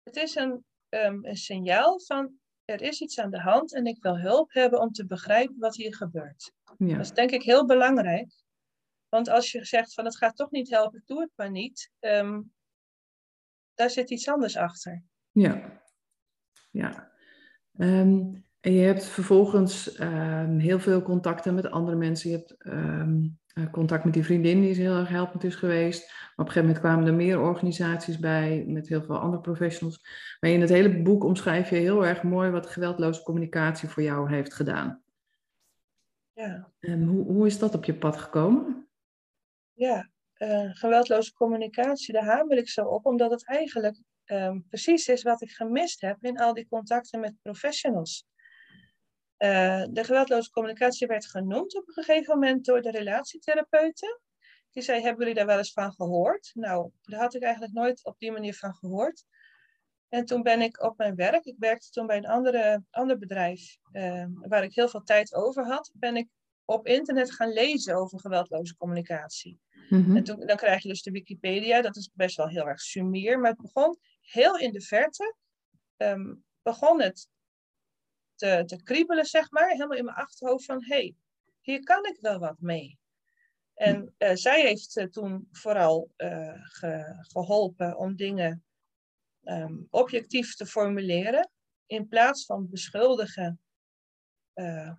Het 0.03 0.15
is 0.15 0.35
een, 0.35 0.65
um, 0.89 1.25
een 1.25 1.35
signaal 1.35 1.99
van 1.99 2.39
er 2.65 2.81
is 2.81 3.01
iets 3.01 3.19
aan 3.19 3.31
de 3.31 3.39
hand 3.41 3.73
en 3.73 3.85
ik 3.85 4.01
wil 4.01 4.19
hulp 4.19 4.53
hebben 4.53 4.79
om 4.79 4.91
te 4.91 5.05
begrijpen 5.05 5.59
wat 5.59 5.75
hier 5.75 5.95
gebeurt. 5.95 6.53
Ja. 6.77 6.95
Dat 6.95 7.05
is 7.05 7.11
denk 7.11 7.31
ik 7.31 7.43
heel 7.43 7.65
belangrijk. 7.65 8.33
Want 9.09 9.29
als 9.29 9.51
je 9.51 9.65
zegt 9.65 9.93
van 9.93 10.05
het 10.05 10.17
gaat 10.17 10.35
toch 10.35 10.51
niet 10.51 10.69
helpen, 10.69 10.99
ik 10.99 11.07
doe 11.07 11.21
het 11.21 11.31
maar 11.35 11.51
niet. 11.51 11.91
Um, 11.99 12.53
daar 13.73 13.89
zit 13.89 14.09
iets 14.09 14.27
anders 14.27 14.57
achter. 14.57 15.03
Ja, 15.31 15.81
ja. 16.71 17.11
Um, 17.77 18.45
en 18.61 18.73
je 18.73 18.81
hebt 18.81 19.05
vervolgens 19.05 19.99
um, 19.99 20.59
heel 20.59 20.79
veel 20.79 21.01
contacten 21.01 21.53
met 21.53 21.71
andere 21.71 21.97
mensen. 21.97 22.29
Je 22.29 22.37
hebt 22.37 22.55
uh, 23.57 23.71
contact 23.71 24.03
met 24.03 24.13
die 24.13 24.23
vriendin, 24.23 24.61
die 24.61 24.69
is 24.69 24.77
heel 24.77 24.97
erg 24.97 25.09
helpend 25.09 25.43
is 25.43 25.55
geweest. 25.55 26.09
Maar 26.09 26.31
op 26.31 26.37
een 26.37 26.45
gegeven 26.45 26.61
moment 26.61 26.79
kwamen 26.79 27.07
er 27.07 27.13
meer 27.13 27.39
organisaties 27.39 28.19
bij, 28.19 28.63
met 28.67 28.87
heel 28.87 29.03
veel 29.03 29.17
andere 29.17 29.41
professionals. 29.41 29.99
Maar 30.39 30.49
in 30.49 30.61
het 30.61 30.69
hele 30.69 31.01
boek 31.01 31.23
omschrijf 31.23 31.69
je 31.69 31.75
heel 31.75 32.05
erg 32.05 32.23
mooi 32.23 32.49
wat 32.49 32.67
geweldloze 32.67 33.23
communicatie 33.23 33.89
voor 33.89 34.03
jou 34.03 34.33
heeft 34.33 34.53
gedaan. 34.53 35.01
Ja. 36.33 36.71
Um, 36.79 37.07
hoe, 37.07 37.25
hoe 37.25 37.45
is 37.45 37.59
dat 37.59 37.75
op 37.75 37.85
je 37.85 37.93
pad 37.93 38.17
gekomen? 38.17 38.87
Ja, 39.73 40.09
uh, 40.37 40.69
geweldloze 40.71 41.33
communicatie, 41.33 42.13
daar 42.13 42.25
hamer 42.25 42.57
ik 42.57 42.69
zo 42.69 42.85
op, 42.85 43.05
omdat 43.05 43.31
het 43.31 43.45
eigenlijk 43.45 43.97
um, 44.25 44.65
precies 44.67 45.07
is 45.07 45.23
wat 45.23 45.41
ik 45.41 45.51
gemist 45.51 46.01
heb 46.01 46.17
in 46.23 46.37
al 46.37 46.53
die 46.53 46.67
contacten 46.69 47.19
met 47.19 47.41
professionals. 47.41 48.29
Uh, 49.43 49.83
de 49.89 50.03
geweldloze 50.03 50.49
communicatie 50.49 51.07
werd 51.07 51.25
genoemd 51.25 51.75
op 51.75 51.87
een 51.87 52.03
gegeven 52.03 52.33
moment 52.33 52.65
door 52.65 52.81
de 52.81 52.91
relatietherapeuten. 52.91 54.19
Die 54.71 54.83
zei, 54.83 55.01
hebben 55.01 55.19
jullie 55.19 55.33
daar 55.33 55.45
wel 55.45 55.57
eens 55.57 55.73
van 55.73 55.93
gehoord? 55.93 56.51
Nou, 56.53 56.91
daar 57.01 57.19
had 57.19 57.33
ik 57.33 57.41
eigenlijk 57.41 57.73
nooit 57.73 58.05
op 58.05 58.19
die 58.19 58.31
manier 58.31 58.55
van 58.55 58.73
gehoord. 58.73 59.25
En 60.09 60.25
toen 60.25 60.43
ben 60.43 60.61
ik 60.61 60.83
op 60.83 60.97
mijn 60.97 61.15
werk, 61.15 61.45
ik 61.45 61.55
werkte 61.59 61.89
toen 61.89 62.07
bij 62.07 62.17
een 62.17 62.27
andere, 62.27 62.83
ander 62.89 63.17
bedrijf 63.17 63.77
uh, 63.91 64.25
waar 64.29 64.63
ik 64.63 64.75
heel 64.75 64.89
veel 64.89 65.03
tijd 65.03 65.33
over 65.33 65.65
had, 65.65 65.91
ben 65.93 66.15
ik 66.15 66.29
op 66.65 66.87
internet 66.87 67.31
gaan 67.31 67.53
lezen 67.53 67.95
over 67.95 68.19
geweldloze 68.19 68.75
communicatie. 68.75 69.59
Mm-hmm. 69.89 70.15
En 70.15 70.23
toen, 70.23 70.45
dan 70.45 70.57
krijg 70.57 70.81
je 70.81 70.89
dus 70.89 71.01
de 71.01 71.11
Wikipedia, 71.11 71.81
dat 71.81 71.95
is 71.95 72.09
best 72.13 72.37
wel 72.37 72.47
heel 72.47 72.67
erg 72.67 72.79
sumier, 72.79 73.39
maar 73.39 73.51
het 73.51 73.61
begon 73.61 73.99
heel 74.21 74.57
in 74.57 74.71
de 74.71 74.81
verte, 74.81 75.35
um, 75.97 76.43
begon 76.61 77.01
het 77.01 77.29
te, 78.41 78.63
te 78.65 78.83
kriebelen, 78.83 79.25
zeg 79.25 79.51
maar, 79.51 79.69
helemaal 79.69 79.97
in 79.97 80.05
mijn 80.05 80.17
achterhoofd 80.17 80.65
van, 80.65 80.83
hé, 80.83 80.95
hey, 80.95 81.15
hier 81.61 81.83
kan 81.83 82.05
ik 82.05 82.17
wel 82.21 82.39
wat 82.39 82.59
mee. 82.59 82.99
En 83.73 84.15
uh, 84.17 84.31
zij 84.33 84.61
heeft 84.61 84.97
uh, 84.97 85.05
toen 85.05 85.47
vooral 85.51 86.09
ge, 86.61 87.15
geholpen 87.19 87.97
om 87.97 88.15
dingen 88.15 88.63
um, 89.43 89.87
objectief 89.89 90.55
te 90.55 90.65
formuleren, 90.65 91.49
in 91.85 92.07
plaats 92.07 92.45
van 92.45 92.69
beschuldigen 92.69 93.59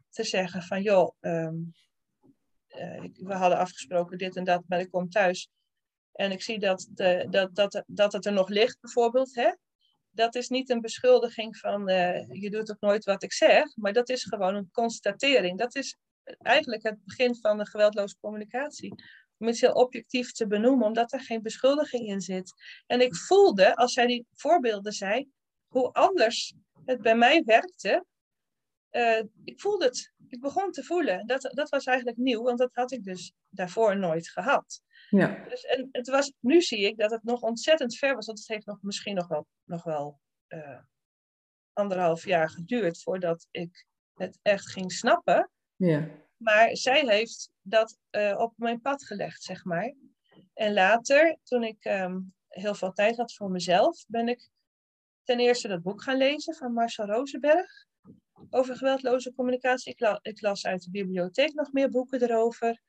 te 0.09 0.25
zeggen 0.25 0.63
van, 0.63 0.83
joh, 0.83 1.15
um, 1.21 1.73
we 3.15 3.35
hadden 3.35 3.59
afgesproken 3.59 4.19
dit 4.19 4.37
en 4.37 4.45
dat, 4.45 4.63
maar 4.67 4.81
ik 4.81 4.91
kom 4.91 5.11
thuis 5.11 5.51
en 6.13 6.31
ik 6.31 6.43
zie 6.43 6.59
dat, 6.59 6.89
de, 6.91 7.27
dat, 7.31 7.55
dat, 7.55 7.83
dat 7.87 8.13
het 8.13 8.27
er 8.27 8.33
nog 8.33 8.49
ligt, 8.49 8.81
bijvoorbeeld, 8.81 9.35
hè? 9.35 9.53
Dat 10.13 10.35
is 10.35 10.49
niet 10.49 10.71
een 10.71 10.81
beschuldiging 10.81 11.57
van 11.57 11.91
uh, 11.91 12.29
je 12.29 12.51
doet 12.51 12.71
ook 12.71 12.81
nooit 12.81 13.05
wat 13.05 13.23
ik 13.23 13.33
zeg, 13.33 13.77
maar 13.77 13.93
dat 13.93 14.09
is 14.09 14.25
gewoon 14.25 14.55
een 14.55 14.71
constatering. 14.73 15.59
Dat 15.59 15.75
is 15.75 15.97
eigenlijk 16.39 16.83
het 16.83 17.05
begin 17.05 17.37
van 17.37 17.59
de 17.59 17.67
geweldloze 17.67 18.17
communicatie. 18.21 18.95
Om 19.39 19.49
iets 19.49 19.61
heel 19.61 19.73
objectief 19.73 20.33
te 20.33 20.47
benoemen, 20.47 20.87
omdat 20.87 21.13
er 21.13 21.21
geen 21.21 21.43
beschuldiging 21.43 22.09
in 22.09 22.21
zit. 22.21 22.53
En 22.87 23.01
ik 23.01 23.17
voelde, 23.17 23.77
als 23.77 23.93
zij 23.93 24.07
die 24.07 24.27
voorbeelden 24.33 24.93
zei, 24.93 25.29
hoe 25.69 25.93
anders 25.93 26.55
het 26.85 27.03
bij 27.03 27.17
mij 27.17 27.43
werkte. 27.45 28.05
Uh, 28.91 29.23
ik 29.45 29.61
voelde 29.61 29.85
het. 29.85 30.13
Ik 30.29 30.41
begon 30.41 30.71
te 30.71 30.85
voelen. 30.85 31.27
Dat, 31.27 31.43
dat 31.43 31.69
was 31.69 31.85
eigenlijk 31.85 32.17
nieuw, 32.17 32.43
want 32.43 32.59
dat 32.59 32.71
had 32.73 32.93
ik 32.93 33.05
dus 33.05 33.33
daarvoor 33.49 33.99
nooit 33.99 34.29
gehad. 34.29 34.81
Ja. 35.11 35.45
Dus, 35.49 35.63
en 35.63 35.89
het 35.93 36.09
was, 36.09 36.33
nu 36.41 36.63
zie 36.63 36.87
ik 36.87 36.97
dat 36.97 37.11
het 37.11 37.23
nog 37.23 37.41
ontzettend 37.41 37.97
ver 37.97 38.15
was, 38.15 38.27
want 38.27 38.39
het 38.39 38.49
heeft 38.49 38.67
nog, 38.67 38.79
misschien 38.83 39.15
nog 39.15 39.29
wel, 39.29 39.47
nog 39.73 39.85
wel 39.85 40.21
uh, 40.49 40.81
anderhalf 41.73 42.25
jaar 42.25 42.51
geduurd 42.51 43.03
voordat 43.03 43.47
ik 43.51 43.87
het 44.15 44.39
echt 44.43 44.71
ging 44.71 44.93
snappen. 44.93 45.51
Ja. 45.77 46.09
Maar 46.37 46.77
zij 46.77 47.07
heeft 47.07 47.51
dat 47.63 47.99
uh, 48.11 48.39
op 48.39 48.53
mijn 48.57 48.81
pad 48.81 49.05
gelegd, 49.05 49.43
zeg 49.43 49.65
maar. 49.65 49.95
En 50.55 50.73
later, 50.73 51.39
toen 51.43 51.65
ik 51.65 51.85
um, 51.85 52.35
heel 52.49 52.75
veel 52.75 52.93
tijd 52.93 53.17
had 53.17 53.35
voor 53.35 53.51
mezelf, 53.51 54.05
ben 54.09 54.29
ik 54.29 54.51
ten 55.25 55.39
eerste 55.39 55.69
dat 55.69 55.83
boek 55.83 56.03
gaan 56.03 56.17
lezen 56.17 56.55
van 56.55 56.73
Marcel 56.73 57.07
Rosenberg. 57.07 57.87
over 58.51 58.77
geweldloze 58.77 59.35
communicatie. 59.35 59.93
Ik, 59.93 60.19
ik, 60.23 60.41
las 60.41 60.67
uit 60.67 60.83
de 60.83 60.91
bibliotheek 60.91 61.55
nog 61.55 61.73
meer 61.73 61.91
boeken 61.91 62.23
erover. 62.23 62.83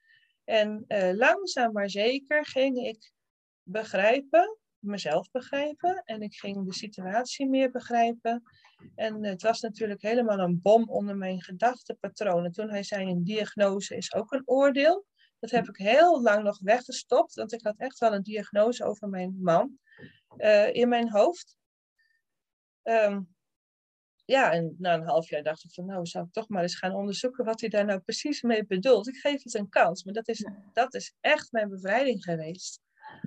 En 0.43 0.85
uh, 0.87 1.11
langzaam 1.13 1.71
maar 1.71 1.89
zeker 1.89 2.45
ging 2.45 2.77
ik 2.77 3.11
begrijpen, 3.63 4.57
mezelf 4.83 5.31
begrijpen. 5.31 6.01
En 6.05 6.21
ik 6.21 6.35
ging 6.35 6.65
de 6.65 6.73
situatie 6.73 7.49
meer 7.49 7.71
begrijpen. 7.71 8.43
En 8.95 9.23
het 9.23 9.41
was 9.41 9.61
natuurlijk 9.61 10.01
helemaal 10.01 10.39
een 10.39 10.59
bom 10.61 10.89
onder 10.89 11.17
mijn 11.17 11.41
gedachtepatronen. 11.41 12.51
Toen 12.51 12.69
hij 12.69 12.83
zei, 12.83 13.09
een 13.09 13.23
diagnose 13.23 13.95
is 13.95 14.13
ook 14.13 14.31
een 14.31 14.43
oordeel. 14.45 15.05
Dat 15.39 15.51
heb 15.51 15.67
ik 15.67 15.77
heel 15.77 16.21
lang 16.21 16.43
nog 16.43 16.59
weggestopt, 16.59 17.33
want 17.33 17.53
ik 17.53 17.63
had 17.63 17.77
echt 17.77 17.99
wel 17.99 18.13
een 18.13 18.23
diagnose 18.23 18.85
over 18.85 19.09
mijn 19.09 19.37
man 19.41 19.77
uh, 20.37 20.73
in 20.73 20.89
mijn 20.89 21.11
hoofd. 21.11 21.57
Um, 22.83 23.33
ja, 24.25 24.51
en 24.51 24.75
na 24.77 24.93
een 24.93 25.07
half 25.07 25.29
jaar 25.29 25.43
dacht 25.43 25.63
ik 25.63 25.73
van, 25.73 25.85
nou 25.85 26.05
zou 26.05 26.25
ik 26.25 26.31
toch 26.31 26.49
maar 26.49 26.61
eens 26.61 26.75
gaan 26.75 26.93
onderzoeken 26.93 27.45
wat 27.45 27.59
hij 27.59 27.69
daar 27.69 27.85
nou 27.85 27.99
precies 27.99 28.41
mee 28.41 28.65
bedoelt. 28.65 29.07
Ik 29.07 29.15
geef 29.15 29.43
het 29.43 29.53
een 29.53 29.69
kans, 29.69 30.03
maar 30.03 30.13
dat 30.13 30.27
is, 30.27 30.47
dat 30.73 30.93
is 30.93 31.15
echt 31.19 31.51
mijn 31.51 31.69
bevrijding 31.69 32.23
geweest. 32.23 32.81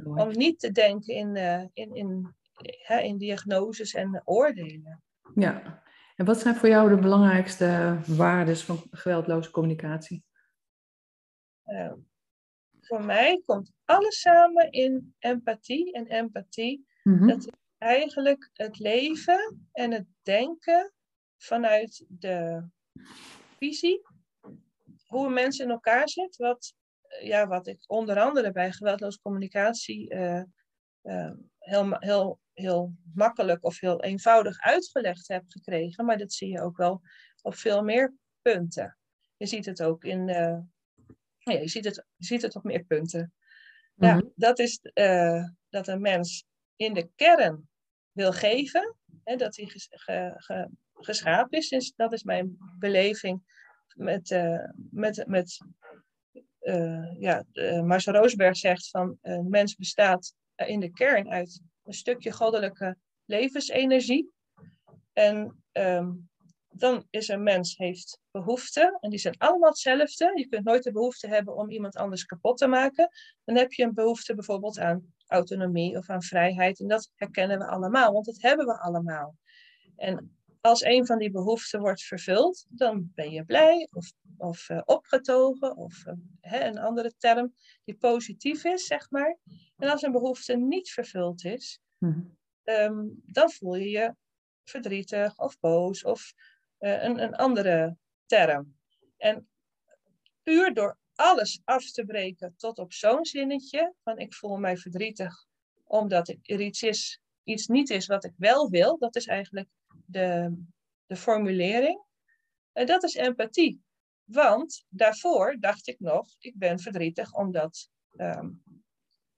Om 0.05 0.31
niet 0.31 0.59
te 0.59 0.73
denken 0.73 1.15
in, 1.15 1.37
uh, 1.37 1.63
in, 1.73 1.95
in, 1.95 2.35
hè, 2.83 3.01
in 3.01 3.19
diagnoses 3.19 3.95
en 3.95 4.23
oordelen. 4.25 5.03
Ja, 5.35 5.83
en 6.17 6.25
wat 6.25 6.41
zijn 6.41 6.55
voor 6.55 6.69
jou 6.69 6.89
de 6.89 7.01
belangrijkste 7.01 7.99
waarden 8.07 8.57
van 8.57 8.83
geweldloze 8.91 9.51
communicatie? 9.51 10.25
Uh, 11.67 11.93
voor 12.81 13.05
mij 13.05 13.43
komt 13.45 13.73
alles 13.85 14.21
samen 14.21 14.71
in 14.71 15.15
empathie. 15.19 15.93
En 15.93 16.07
empathie, 16.07 16.87
mm 17.03 17.27
dat 17.27 17.39
is 17.39 17.49
eigenlijk 17.79 18.51
het 18.53 18.79
leven 18.79 19.69
en 19.73 19.93
het 19.93 20.07
denken 20.23 20.93
vanuit 21.37 22.05
de 22.09 22.67
visie. 23.59 24.03
Hoe 25.07 25.27
een 25.27 25.33
mens 25.33 25.59
in 25.59 25.71
elkaar 25.71 26.09
zit. 26.09 26.37
Wat, 26.37 26.75
ja, 27.23 27.47
wat 27.47 27.67
ik 27.67 27.85
onder 27.87 28.21
andere 28.21 28.53
bij 28.53 28.73
geweldloze 28.73 29.21
communicatie 29.21 30.15
uh, 30.15 30.43
uh, 31.03 31.33
heel, 31.59 31.97
heel 31.99 32.41
heel 32.59 32.95
makkelijk 33.15 33.65
of 33.65 33.81
heel 33.81 34.03
eenvoudig 34.03 34.61
uitgelegd 34.61 35.29
heb 35.29 35.43
gekregen, 35.47 36.05
maar 36.05 36.19
dat 36.19 36.33
zie 36.33 36.51
je 36.51 36.61
ook 36.61 36.77
wel 36.77 37.03
op 37.43 37.55
veel 37.55 37.83
meer 37.83 38.15
punten. 38.43 38.99
Je 39.37 39.47
ziet 39.47 39.67
het 39.67 39.83
ook 39.83 40.05
in, 40.05 40.29
uh, 40.29 40.59
ja, 41.39 41.53
je 41.53 41.69
ziet 41.69 41.85
het, 41.85 42.07
je 42.17 42.27
ziet 42.27 42.43
het 42.43 42.55
op 42.57 42.63
meer 42.65 42.85
punten. 42.85 43.33
Ja, 43.95 44.15
mhm. 44.15 44.27
dat 44.35 44.59
is 44.59 44.81
dat 45.69 45.89
een 45.89 46.01
mens 46.01 46.45
in 46.77 46.95
de 46.95 47.11
kern 47.15 47.69
wil 48.13 48.33
geven, 48.33 48.97
hè, 49.25 49.37
dat 49.37 49.57
hij 49.57 49.67
ges, 49.67 49.87
ge, 49.91 50.35
ge, 50.37 50.69
geschapen 50.93 51.59
is. 51.59 51.69
Dus 51.69 51.93
dat 51.97 52.13
is 52.13 52.23
mijn 52.23 52.57
beleving 52.79 53.43
met, 53.95 54.31
met, 54.91 55.25
met 55.27 55.59
ja, 57.19 57.45
Marcel 57.85 58.15
Roosberg 58.15 58.57
zegt 58.57 58.91
van 58.91 59.19
een 59.23 59.49
mens 59.49 59.75
bestaat 59.75 60.35
in 60.55 60.81
de 60.81 60.91
kern 60.91 61.31
uit 61.31 61.61
een 61.85 61.93
stukje 61.93 62.33
goddelijke 62.33 62.97
levensenergie. 63.25 64.31
En 65.13 65.65
ehm, 65.73 66.13
dan 66.69 67.07
is 67.11 67.29
een 67.29 67.43
mens 67.43 67.77
heeft 67.77 68.19
behoeften 68.31 68.99
en 69.01 69.11
die 69.11 69.19
zijn 69.19 69.39
allemaal 69.39 69.69
hetzelfde. 69.69 70.33
Je 70.35 70.49
kunt 70.49 70.65
nooit 70.65 70.83
de 70.83 70.93
behoefte 70.93 71.29
hebben 71.29 71.57
om 71.57 71.71
iemand 71.71 71.97
anders 71.97 72.25
kapot 72.25 72.59
te 72.59 72.67
maken. 72.67 73.09
Dan 73.45 73.57
heb 73.57 73.73
je 73.73 73.83
een 73.83 73.95
behoefte 73.95 74.35
bijvoorbeeld 74.35 74.79
aan 74.79 75.15
autonomie 75.27 75.97
of 75.97 76.11
aan 76.11 76.23
vrijheid. 76.23 76.81
En 76.81 76.89
dat 76.89 77.11
herkennen 77.15 77.59
we 77.59 77.67
allemaal, 77.67 78.13
want 78.13 78.25
dat 78.25 78.43
hebben 78.43 78.67
we 78.67 78.79
allemaal. 78.79 79.37
En 79.97 80.36
als 80.67 80.85
een 80.85 81.07
van 81.07 81.19
die 81.19 81.31
behoeften 81.31 81.81
wordt 81.81 82.03
vervuld, 82.03 82.67
dan 82.69 83.11
ben 83.15 83.31
je 83.31 83.45
blij 83.45 83.89
of, 83.93 84.13
of 84.37 84.69
uh, 84.69 84.81
opgetogen 84.85 85.77
of 85.77 86.07
uh, 86.07 86.15
hè, 86.41 86.65
een 86.65 86.79
andere 86.79 87.13
term 87.19 87.55
die 87.85 87.97
positief 87.97 88.65
is, 88.65 88.87
zeg 88.87 89.11
maar. 89.11 89.39
En 89.77 89.89
als 89.89 90.03
een 90.03 90.13
behoefte 90.13 90.57
niet 90.57 90.91
vervuld 90.91 91.45
is, 91.45 91.81
mhm. 91.99 92.21
um, 92.65 93.21
dan 93.25 93.51
voel 93.51 93.75
je 93.75 93.89
je 93.89 94.15
verdrietig 94.65 95.39
of 95.39 95.61
boos 95.61 96.05
of 96.05 96.33
uh, 96.81 97.03
een, 97.03 97.23
een 97.23 97.35
andere 97.35 97.97
term. 98.27 98.77
En 99.17 99.49
puur 100.43 100.75
door 100.75 100.99
alles 101.15 101.61
af 101.65 101.91
te 101.91 102.05
breken 102.05 102.55
tot 102.57 102.79
op 102.79 102.93
zo'n 102.93 103.25
zinnetje, 103.25 103.95
van 104.03 104.19
ik 104.19 104.35
voel 104.35 104.57
mij 104.57 104.77
verdrietig 104.77 105.47
omdat 105.85 106.29
er 106.29 106.61
iets, 106.61 106.83
is, 106.83 107.21
iets 107.45 107.67
niet 107.67 107.91
is 107.91 108.07
wat 108.07 108.25
ik 108.25 108.33
wel 108.37 108.71
wil, 108.71 108.99
dat 108.99 109.17
is 109.17 109.27
eigenlijk 109.27 109.69
de, 110.07 110.63
de 111.07 111.17
formulering. 111.17 112.05
En 112.73 112.87
dat 112.87 113.03
is 113.03 113.15
empathie. 113.15 113.85
Want 114.25 114.85
daarvoor 114.89 115.57
dacht 115.61 115.87
ik 115.87 116.01
nog, 116.01 116.29
ik 116.39 116.59
ben 116.59 116.79
verdrietig 116.79 117.33
omdat 117.33 117.91
um, 118.17 118.63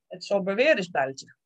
het 0.07 0.25
somber 0.25 0.55
weer 0.55 0.79
is 0.79 0.91
buiten. 0.91 1.39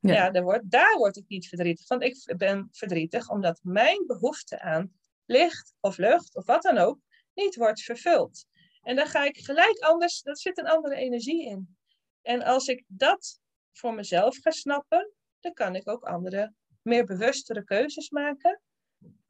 Ja, 0.00 0.12
ja 0.12 0.30
daar, 0.30 0.42
word, 0.42 0.70
daar 0.70 0.96
word 0.96 1.16
ik 1.16 1.28
niet 1.28 1.48
verdrietig 1.48 1.86
van. 1.86 2.02
Ik 2.02 2.34
ben 2.36 2.68
verdrietig 2.70 3.28
omdat 3.28 3.60
mijn 3.62 4.06
behoefte 4.06 4.60
aan 4.60 4.92
licht 5.24 5.74
of 5.80 5.96
lucht 5.96 6.36
of 6.36 6.46
wat 6.46 6.62
dan 6.62 6.78
ook 6.78 6.98
niet 7.34 7.56
wordt 7.56 7.82
vervuld. 7.82 8.46
En 8.82 8.96
dan 8.96 9.06
ga 9.06 9.24
ik 9.24 9.38
gelijk 9.38 9.78
anders, 9.78 10.22
dat 10.22 10.40
zit 10.40 10.58
een 10.58 10.68
andere 10.68 10.94
energie 10.94 11.46
in. 11.46 11.76
En 12.22 12.42
als 12.42 12.66
ik 12.66 12.84
dat 12.86 13.40
voor 13.72 13.94
mezelf 13.94 14.36
ga 14.40 14.50
snappen, 14.50 15.12
dan 15.40 15.52
kan 15.52 15.74
ik 15.74 15.88
ook 15.88 16.04
andere, 16.04 16.54
meer 16.82 17.04
bewustere 17.04 17.64
keuzes 17.64 18.10
maken. 18.10 18.60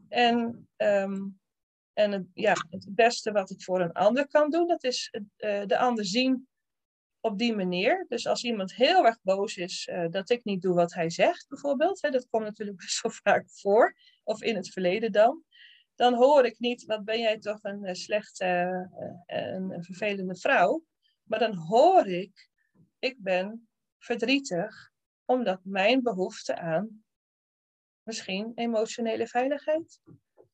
En, 0.09 0.69
um, 0.77 1.41
en 1.93 2.13
het, 2.13 2.27
ja, 2.35 2.55
het 2.71 2.87
beste 2.89 3.33
wat 3.33 3.51
ik 3.51 3.63
voor 3.63 3.81
een 3.81 3.93
ander 3.93 4.29
kan 4.29 4.51
doen, 4.51 4.67
dat 4.67 4.85
is 4.85 5.13
uh, 5.13 5.67
de 5.67 5.79
ander 5.79 6.05
zien 6.05 6.49
op 7.21 7.39
die 7.39 7.57
manier. 7.57 8.07
Dus 8.09 8.27
als 8.27 8.45
iemand 8.45 8.75
heel 8.75 9.07
erg 9.07 9.19
boos 9.23 9.57
is 9.57 9.89
uh, 9.93 10.09
dat 10.11 10.31
ik 10.31 10.45
niet 10.45 10.63
doe 10.63 10.75
wat 10.75 10.95
hij 10.95 11.11
zegt, 11.11 11.49
bijvoorbeeld, 11.49 12.03
hè, 12.03 12.11
dat 12.11 12.29
komt 12.29 12.45
natuurlijk 12.45 12.79
best 12.79 12.97
zo 12.97 13.09
vaak 13.23 13.51
voor, 13.51 13.97
of 14.25 14.43
in 14.43 14.57
het 14.57 14.69
verleden 14.69 15.13
dan, 15.13 15.45
dan 15.95 16.15
hoor 16.15 16.45
ik 16.45 16.59
niet, 16.59 16.85
wat 16.85 17.05
ben 17.05 17.21
jij 17.21 17.39
toch 17.39 17.59
een 17.63 17.85
uh, 17.85 17.93
slechte, 17.93 18.45
een 19.27 19.85
vervelende 19.85 20.37
vrouw, 20.37 20.85
maar 21.23 21.39
dan 21.39 21.55
hoor 21.55 22.07
ik, 22.07 22.49
ik 22.99 23.17
ben 23.19 23.69
verdrietig 23.99 24.91
omdat 25.25 25.61
mijn 25.63 26.03
behoefte 26.03 26.57
aan 26.57 27.05
misschien 28.11 28.53
emotionele 28.55 29.27
veiligheid 29.27 30.01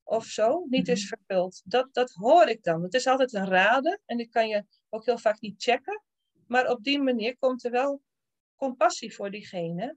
of 0.03 0.25
zo 0.25 0.67
niet 0.69 0.89
is 0.89 1.01
mhm. 1.01 1.09
vervuld. 1.09 1.63
Dat, 1.65 1.89
dat 1.93 2.11
hoor 2.13 2.49
ik 2.49 2.63
dan. 2.63 2.83
Het 2.83 2.95
is 2.95 3.07
altijd 3.07 3.33
een 3.33 3.49
raden 3.49 4.01
en 4.07 4.17
die 4.17 4.29
kan 4.29 4.49
je 4.49 4.65
ook 4.89 5.05
heel 5.05 5.19
vaak 5.19 5.41
niet 5.41 5.63
checken. 5.63 6.03
Maar 6.47 6.71
op 6.71 6.85
die 6.85 7.01
manier 7.01 7.37
komt 7.39 7.65
er 7.65 7.71
wel 7.71 8.03
compassie 8.57 9.15
voor 9.15 9.31
diegene, 9.31 9.97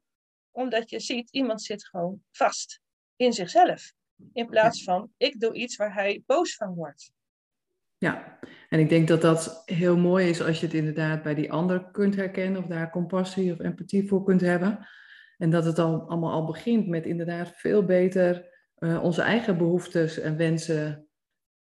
omdat 0.52 0.89
je 0.89 1.00
ziet, 1.00 1.32
iemand 1.32 1.62
zit 1.62 1.86
gewoon 1.86 2.24
vast 2.32 2.82
in 3.15 3.34
zichzelf. 3.34 3.93
In 4.34 4.48
plaats 4.48 4.84
van, 4.84 5.12
ik 5.17 5.39
doe 5.39 5.54
iets 5.54 5.76
waar 5.76 5.93
hij 5.93 6.24
boos 6.26 6.56
van 6.56 6.74
wordt. 6.74 7.12
Ja, 7.98 8.39
en 8.69 8.80
ik 8.80 8.89
denk 8.89 9.08
dat 9.08 9.22
dat 9.22 9.62
heel 9.65 9.98
mooi 9.98 10.30
is 10.30 10.41
als 10.41 10.60
je 10.60 10.65
het 10.65 10.76
inderdaad 10.76 11.24
bij 11.24 11.36
die 11.36 11.52
ander 11.52 11.91
kunt 11.91 12.15
herkennen 12.15 12.62
of 12.62 12.67
daar 12.67 12.91
compassie 12.91 13.52
of 13.52 13.60
empathie 13.60 14.08
voor 14.08 14.24
kunt 14.24 14.41
hebben. 14.41 14.88
En 15.39 15.49
dat 15.49 15.65
het 15.65 15.75
dan 15.75 16.08
allemaal 16.08 16.32
al 16.32 16.45
begint 16.45 16.88
met 16.88 17.06
inderdaad 17.06 17.52
veel 17.56 17.86
beter 17.86 18.49
uh, 18.80 19.04
onze 19.04 19.21
eigen 19.21 19.58
behoeftes 19.58 20.19
en 20.19 20.38
wensen 20.38 21.10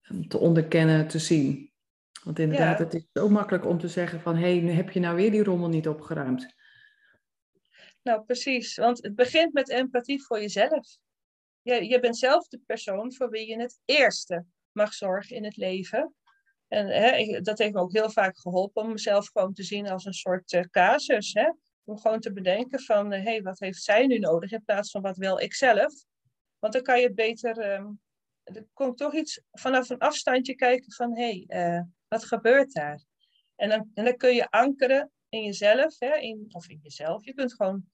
ehm, 0.02 0.28
te 0.28 0.38
onderkennen, 0.38 1.08
te 1.08 1.20
zien. 1.20 1.72
Want 2.24 2.40
inderdaad, 2.40 2.80
het 2.80 2.94
is 2.94 3.08
zo 3.14 3.30
makkelijk 3.30 3.66
om 3.66 3.80
te 3.80 3.88
zeggen 3.88 4.22
van... 4.22 4.36
hé, 4.36 4.42
hey, 4.42 4.62
nu 4.62 4.72
heb 4.72 4.90
je 4.90 5.00
nou 5.00 5.16
weer 5.16 5.32
die 5.32 5.44
rommel 5.44 5.70
niet 5.70 5.88
opgeruimd. 5.88 6.56
Nou, 8.02 8.24
precies. 8.24 8.76
Want 8.76 9.04
het 9.04 9.16
begint 9.16 9.54
met 9.54 9.70
empathie 9.70 10.24
voor 10.24 10.40
jezelf. 10.40 10.98
Je, 11.62 11.88
je 11.88 12.00
bent 12.00 12.18
zelf 12.18 12.48
de 12.48 12.60
persoon 12.66 13.14
voor 13.14 13.30
wie 13.30 13.48
je 13.48 13.60
het 13.60 13.80
eerste 13.86 14.46
mag 14.72 14.94
zorgen 14.94 15.36
in 15.36 15.44
het 15.44 15.58
leven. 15.58 16.14
En 16.68 16.88
hè, 16.88 17.42
dat 17.42 17.58
heeft 17.58 17.74
me 17.74 17.80
ook 17.80 17.94
heel 17.94 18.10
vaak 18.10 18.40
geholpen 18.40 18.84
om 18.84 18.92
mezelf 18.92 19.30
gewoon 19.32 19.54
te 19.54 19.64
zien 19.64 19.90
als 19.90 20.06
een 20.06 20.14
soort 20.14 20.54
uh, 20.54 20.62
casus. 20.62 21.34
Hè? 21.34 21.52
Om 21.84 21.98
gewoon 21.98 22.20
te 22.20 22.34
bedenken 22.34 22.80
van, 22.80 23.12
hé, 23.12 23.18
uh, 23.18 23.24
hey, 23.24 23.42
wat 23.42 23.60
heeft 23.60 23.84
zij 23.84 24.08
nu 24.08 24.20
nodig 24.20 24.52
in 24.52 24.64
plaats 24.64 24.92
van 24.92 25.02
wat 25.02 25.18
wil 25.18 25.40
ik 25.40 25.54
zelf? 25.54 25.94
Want 26.60 26.74
dan 26.74 26.82
kan 26.82 27.00
je 27.00 27.14
beter, 27.14 27.74
um, 27.74 28.00
er 28.44 28.66
komt 28.74 28.98
toch 28.98 29.14
iets 29.14 29.42
vanaf 29.52 29.90
een 29.90 30.00
afstandje 30.00 30.56
kijken 30.56 30.94
van, 30.94 31.18
hé, 31.18 31.46
hey, 31.48 31.76
uh, 31.76 31.82
wat 32.08 32.26
gebeurt 32.26 32.74
daar? 32.74 33.04
En 33.56 33.70
dan, 33.70 33.92
en 33.94 34.06
dan 34.06 34.18
kun 34.18 34.36
je 34.36 34.50
ankeren 34.50 35.12
in 35.30 35.44
jezelf, 35.44 36.00
hè, 36.00 36.16
in, 36.16 36.46
of 36.50 36.70
in 36.70 36.80
jezelf. 36.84 37.26
Je 37.26 37.34
kunt 37.34 37.54
gewoon, 37.54 37.86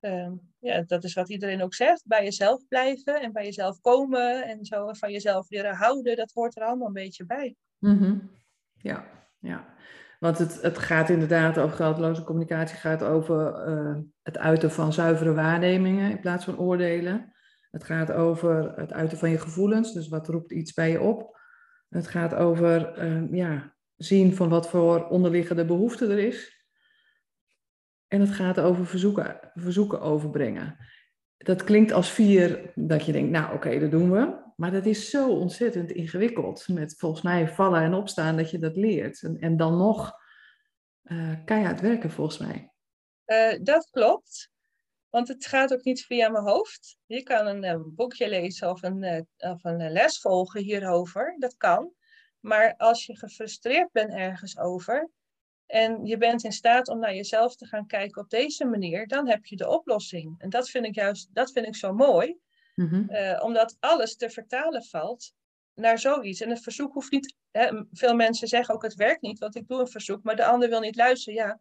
uh, 0.00 0.32
ja, 0.58 0.82
dat 0.82 1.04
is 1.04 1.14
wat 1.14 1.30
iedereen 1.30 1.62
ook 1.62 1.74
zegt, 1.74 2.06
bij 2.06 2.24
jezelf 2.24 2.66
blijven 2.68 3.20
en 3.20 3.32
bij 3.32 3.44
jezelf 3.44 3.80
komen 3.80 4.44
en 4.44 4.64
zo 4.64 4.92
van 4.92 5.12
jezelf 5.12 5.50
leren 5.50 5.74
houden. 5.74 6.16
Dat 6.16 6.32
hoort 6.32 6.56
er 6.56 6.62
allemaal 6.62 6.86
een 6.86 6.92
beetje 6.92 7.26
bij. 7.26 7.54
Mm. 7.78 8.30
Ja, 8.74 9.28
ja. 9.38 9.76
Want 10.18 10.38
het, 10.38 10.62
het 10.62 10.78
gaat 10.78 11.08
inderdaad 11.08 11.58
over 11.58 11.76
geldloze 11.76 12.24
communicatie, 12.24 12.76
gaat 12.76 13.02
over 13.02 13.68
uh, 13.68 13.96
het 14.22 14.38
uiten 14.38 14.70
van 14.70 14.92
zuivere 14.92 15.34
waarnemingen 15.34 16.10
in 16.10 16.20
plaats 16.20 16.44
van 16.44 16.58
oordelen. 16.58 17.32
Het 17.70 17.84
gaat 17.84 18.12
over 18.12 18.72
het 18.76 18.92
uiten 18.92 19.18
van 19.18 19.30
je 19.30 19.38
gevoelens, 19.38 19.92
dus 19.92 20.08
wat 20.08 20.28
roept 20.28 20.52
iets 20.52 20.72
bij 20.72 20.90
je 20.90 21.00
op. 21.00 21.38
Het 21.88 22.08
gaat 22.08 22.34
over 22.34 22.92
ehm, 22.92 23.34
ja, 23.34 23.74
zien 23.96 24.34
van 24.34 24.48
wat 24.48 24.68
voor 24.68 25.08
onderliggende 25.08 25.64
behoefte 25.64 26.06
er 26.06 26.18
is. 26.18 26.66
En 28.08 28.20
het 28.20 28.30
gaat 28.30 28.60
over 28.60 28.86
verzoeken, 28.86 29.50
verzoeken 29.54 30.00
overbrengen. 30.00 30.76
Dat 31.36 31.64
klinkt 31.64 31.92
als 31.92 32.10
vier, 32.10 32.72
dat 32.74 33.04
je 33.04 33.12
denkt, 33.12 33.30
nou 33.30 33.54
oké, 33.54 33.78
dat 33.78 33.90
doen 33.90 34.10
we. 34.10 34.46
Maar 34.60 34.70
dat 34.70 34.86
is 34.86 35.10
zo 35.10 35.30
ontzettend 35.30 35.90
ingewikkeld. 35.90 36.68
Met 36.68 36.96
volgens 36.96 37.22
mij 37.22 37.48
vallen 37.48 37.82
en 37.82 37.94
opstaan 37.94 38.36
dat 38.36 38.50
je 38.50 38.58
dat 38.58 38.76
leert. 38.76 39.22
En, 39.22 39.38
en 39.40 39.56
dan 39.56 39.76
nog 39.76 40.12
uh, 41.04 41.34
keihard 41.44 41.80
werken 41.80 42.10
volgens 42.10 42.38
mij. 42.38 42.72
Uh, 43.26 43.58
dat 43.62 43.90
klopt. 43.90 44.50
Want 45.10 45.28
het 45.28 45.46
gaat 45.46 45.72
ook 45.72 45.84
niet 45.84 46.04
via 46.04 46.28
mijn 46.28 46.44
hoofd. 46.44 46.96
Je 47.06 47.22
kan 47.22 47.46
een, 47.46 47.64
een 47.64 47.80
eh, 47.80 47.84
boekje 47.86 48.28
lezen 48.28 48.70
of 48.70 48.82
een, 48.82 49.26
of 49.36 49.64
een 49.64 49.90
les 49.90 50.20
volgen 50.20 50.62
hierover. 50.62 51.36
Dat 51.38 51.56
kan. 51.56 51.92
Maar 52.40 52.74
als 52.76 53.06
je 53.06 53.16
gefrustreerd 53.16 53.92
bent 53.92 54.12
ergens 54.12 54.58
over 54.58 55.10
en 55.66 56.04
je 56.04 56.16
bent 56.16 56.44
in 56.44 56.52
staat 56.52 56.88
om 56.88 56.98
naar 56.98 57.14
jezelf 57.14 57.56
te 57.56 57.66
gaan 57.66 57.86
kijken 57.86 58.22
op 58.22 58.30
deze 58.30 58.64
manier, 58.64 59.06
dan 59.06 59.28
heb 59.28 59.46
je 59.46 59.56
de 59.56 59.68
oplossing. 59.68 60.34
En 60.38 60.50
dat 60.50 60.70
vind 60.70 60.84
ik 60.84 60.94
juist, 60.94 61.28
dat 61.32 61.52
vind 61.52 61.66
ik 61.66 61.76
zo 61.76 61.92
mooi, 61.92 62.38
mm 62.78 63.06
omdat 63.40 63.76
alles 63.80 64.16
te 64.16 64.30
vertalen 64.30 64.84
valt 64.84 65.32
naar 65.74 65.98
zoiets. 65.98 66.40
En 66.40 66.50
het 66.50 66.62
verzoek 66.62 66.92
hoeft 66.92 67.10
niet, 67.10 67.36
hè, 67.50 67.82
veel 67.92 68.14
mensen 68.14 68.48
zeggen 68.48 68.74
ook 68.74 68.82
het 68.82 68.94
werkt 68.94 69.22
niet, 69.22 69.38
want 69.38 69.56
ik 69.56 69.68
doe 69.68 69.80
een 69.80 69.88
verzoek, 69.88 70.22
maar 70.22 70.36
de 70.36 70.46
ander 70.46 70.68
wil 70.68 70.80
niet 70.80 70.96
luisteren. 70.96 71.34
Ja, 71.34 71.60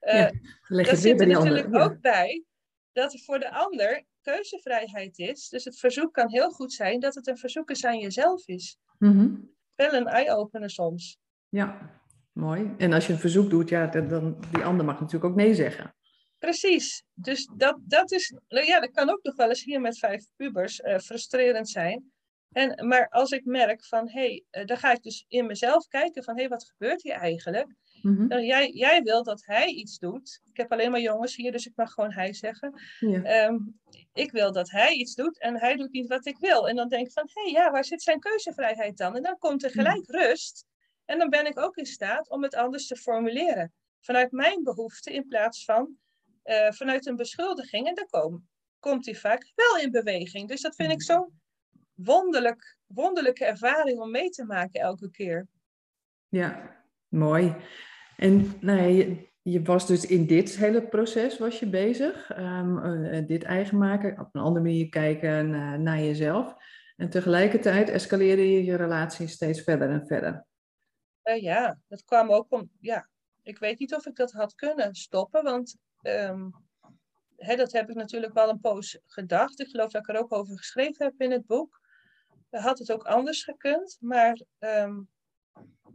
uh, 0.70 0.84
dat 0.86 0.98
zit 0.98 1.20
er 1.20 1.26
natuurlijk 1.26 1.74
ook 1.74 2.00
bij 2.00 2.44
dat 2.92 3.12
er 3.12 3.20
voor 3.20 3.38
de 3.38 3.50
ander 3.50 4.04
keuzevrijheid 4.22 5.18
is. 5.18 5.48
Dus 5.48 5.64
het 5.64 5.78
verzoek 5.78 6.12
kan 6.12 6.30
heel 6.30 6.50
goed 6.50 6.72
zijn 6.72 7.00
dat 7.00 7.14
het 7.14 7.26
een 7.26 7.38
verzoek 7.38 7.70
is 7.70 7.84
aan 7.84 7.98
jezelf 7.98 8.46
is. 8.46 8.78
Mm 8.98 9.54
wel 9.76 9.92
een 9.92 10.06
eye-opener 10.06 10.70
soms. 10.70 11.18
Ja, 11.48 12.00
mooi. 12.32 12.74
En 12.78 12.92
als 12.92 13.06
je 13.06 13.12
een 13.12 13.18
verzoek 13.18 13.50
doet, 13.50 13.68
ja, 13.68 13.86
dan 13.86 14.36
die 14.52 14.64
ander 14.64 14.84
mag 14.84 15.00
natuurlijk 15.00 15.24
ook 15.24 15.36
nee 15.36 15.54
zeggen. 15.54 15.95
Precies. 16.38 17.02
Dus 17.14 17.50
dat, 17.56 17.78
dat 17.80 18.12
is, 18.12 18.34
nou 18.48 18.66
ja, 18.66 18.80
dat 18.80 18.90
kan 18.90 19.10
ook 19.10 19.22
nog 19.22 19.36
wel 19.36 19.48
eens 19.48 19.64
hier 19.64 19.80
met 19.80 19.98
vijf 19.98 20.24
pubers 20.36 20.80
uh, 20.80 20.98
frustrerend 20.98 21.68
zijn. 21.68 22.12
En, 22.52 22.86
maar 22.86 23.08
als 23.08 23.30
ik 23.30 23.44
merk 23.44 23.84
van, 23.84 24.08
hé, 24.08 24.20
hey, 24.20 24.44
uh, 24.50 24.66
dan 24.66 24.76
ga 24.76 24.92
ik 24.92 25.02
dus 25.02 25.24
in 25.28 25.46
mezelf 25.46 25.86
kijken 25.86 26.24
van, 26.24 26.34
hé, 26.34 26.40
hey, 26.40 26.50
wat 26.50 26.64
gebeurt 26.64 27.02
hier 27.02 27.14
eigenlijk? 27.14 27.74
Mm 28.02 28.16
-hmm. 28.16 28.40
jij, 28.40 28.70
jij 28.70 29.02
wil 29.02 29.22
dat 29.22 29.44
hij 29.44 29.66
iets 29.66 29.98
doet. 29.98 30.40
Ik 30.44 30.56
heb 30.56 30.72
alleen 30.72 30.90
maar 30.90 31.00
jongens 31.00 31.36
hier, 31.36 31.52
dus 31.52 31.66
ik 31.66 31.72
mag 31.76 31.92
gewoon 31.92 32.12
hij 32.12 32.32
zeggen. 32.32 32.80
Ja. 32.98 33.46
Um, 33.46 33.80
ik 34.12 34.30
wil 34.30 34.52
dat 34.52 34.70
hij 34.70 34.92
iets 34.92 35.14
doet 35.14 35.40
en 35.40 35.58
hij 35.58 35.76
doet 35.76 35.92
niet 35.92 36.08
wat 36.08 36.26
ik 36.26 36.38
wil. 36.38 36.68
En 36.68 36.76
dan 36.76 36.88
denk 36.88 37.06
ik 37.06 37.12
van, 37.12 37.28
hé, 37.32 37.42
hey, 37.42 37.52
ja, 37.52 37.70
waar 37.70 37.84
zit 37.84 38.02
zijn 38.02 38.20
keuzevrijheid 38.20 38.96
dan? 38.96 39.16
En 39.16 39.22
dan 39.22 39.38
komt 39.38 39.64
er 39.64 39.70
gelijk 39.70 40.08
mm. 40.08 40.18
rust. 40.18 40.64
En 41.04 41.18
dan 41.18 41.28
ben 41.28 41.46
ik 41.46 41.58
ook 41.58 41.76
in 41.76 41.86
staat 41.86 42.30
om 42.30 42.42
het 42.42 42.54
anders 42.54 42.86
te 42.86 42.96
formuleren. 42.96 43.72
Vanuit 44.00 44.32
mijn 44.32 44.62
behoefte 44.62 45.12
in 45.12 45.26
plaats 45.28 45.64
van 45.64 45.96
uh, 46.46 46.70
vanuit 46.70 47.06
een 47.06 47.16
beschuldiging. 47.16 47.86
En 47.86 47.94
dan 47.94 48.06
kom, 48.06 48.46
komt 48.78 49.04
hij 49.04 49.14
vaak 49.14 49.52
wel 49.54 49.78
in 49.78 49.90
beweging. 49.90 50.48
Dus 50.48 50.60
dat 50.60 50.74
vind 50.74 50.90
ik 50.90 50.98
mm. 50.98 51.04
zo'n 51.04 51.40
wonderlijk, 51.94 52.78
wonderlijke 52.86 53.44
ervaring 53.44 54.00
om 54.00 54.10
mee 54.10 54.30
te 54.30 54.44
maken 54.44 54.80
elke 54.80 55.10
keer. 55.10 55.46
Ja, 56.28 56.76
mooi. 57.08 57.56
En 58.16 58.52
nou 58.60 58.80
ja, 58.80 58.86
je, 58.86 59.30
je, 59.42 59.62
was 59.62 59.86
dus 59.86 60.06
in 60.06 60.26
dit 60.26 60.56
hele 60.56 60.88
proces 60.88 61.38
was 61.38 61.58
je 61.58 61.66
bezig. 61.66 62.38
Um, 62.38 63.26
dit 63.26 63.42
eigen 63.42 63.78
maken, 63.78 64.20
op 64.20 64.28
een 64.34 64.40
andere 64.40 64.64
manier 64.64 64.88
kijken 64.88 65.50
naar, 65.50 65.80
naar 65.80 65.98
jezelf. 65.98 66.54
En 66.96 67.10
tegelijkertijd 67.10 67.88
escaleerde 67.88 68.52
je 68.52 68.64
je 68.64 68.76
relatie 68.76 69.26
steeds 69.26 69.62
verder 69.62 69.90
en 69.90 70.06
verder. 70.06 70.46
Uh, 71.24 71.42
ja, 71.42 71.78
dat 71.88 72.04
kwam 72.04 72.30
ook 72.30 72.52
om. 72.52 72.70
Ja, 72.80 73.08
ik 73.42 73.58
weet 73.58 73.78
niet 73.78 73.94
of 73.94 74.06
ik 74.06 74.16
dat 74.16 74.32
had 74.32 74.54
kunnen 74.54 74.94
stoppen, 74.94 75.42
want 75.42 75.76
um, 76.06 76.54
hè, 77.36 77.56
dat 77.56 77.72
heb 77.72 77.90
ik 77.90 77.96
natuurlijk 77.96 78.32
wel 78.32 78.48
een 78.48 78.60
poos 78.60 78.98
gedacht. 79.06 79.60
Ik 79.60 79.68
geloof 79.68 79.90
dat 79.90 80.08
ik 80.08 80.14
er 80.14 80.20
ook 80.20 80.32
over 80.32 80.56
geschreven 80.56 81.06
heb 81.06 81.20
in 81.20 81.30
het 81.30 81.46
boek. 81.46 81.80
Had 82.50 82.78
het 82.78 82.92
ook 82.92 83.04
anders 83.04 83.44
gekund, 83.44 83.96
maar 84.00 84.40
um, 84.58 85.08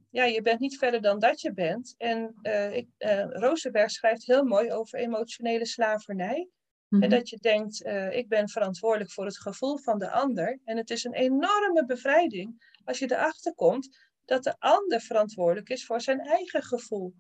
ja, 0.10 0.24
je 0.24 0.42
bent 0.42 0.60
niet 0.60 0.78
verder 0.78 1.02
dan 1.02 1.20
dat 1.20 1.42
je 1.42 1.54
bent. 1.54 1.96
En 1.98 2.36
uh, 2.42 2.76
ik, 2.76 2.88
uh, 3.00 3.26
Rosenberg 3.30 3.92
schrijft 3.92 4.26
heel 4.26 4.44
mooi 4.44 4.72
over 4.72 5.00
emotionele 5.00 5.66
slavernij. 5.66 6.50
En 6.90 6.98
mhm. 6.98 7.10
dat 7.10 7.30
je 7.30 7.38
denkt, 7.38 7.86
uh, 7.86 8.16
ik 8.16 8.28
ben 8.28 8.50
verantwoordelijk 8.50 9.12
voor 9.12 9.26
het 9.26 9.40
gevoel 9.40 9.78
van 9.78 10.00
de 10.00 10.12
ander. 10.12 10.60
En 10.64 10.78
het 10.78 10.90
is 10.90 11.04
een 11.04 11.14
enorme 11.14 11.86
bevrijding 11.86 12.76
als 12.84 13.00
je 13.00 13.12
erachter 13.12 13.56
komt 13.56 14.10
dat 14.26 14.44
de 14.44 14.56
ander 14.60 15.02
verantwoordelijk 15.02 15.70
is 15.70 15.86
voor 15.86 16.02
zijn 16.02 16.20
eigen 16.20 16.64
gevoel. 16.64 17.14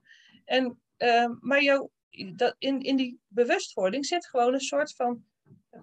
En, 0.45 0.81
maar 1.39 1.63
jou, 1.63 1.89
dat, 2.35 2.55
in, 2.57 2.81
in 2.81 2.95
die 2.95 3.19
bewustwording 3.27 4.05
zit 4.05 4.27
gewoon 4.27 4.53
een 4.53 4.59
soort 4.59 4.95
van 4.95 5.25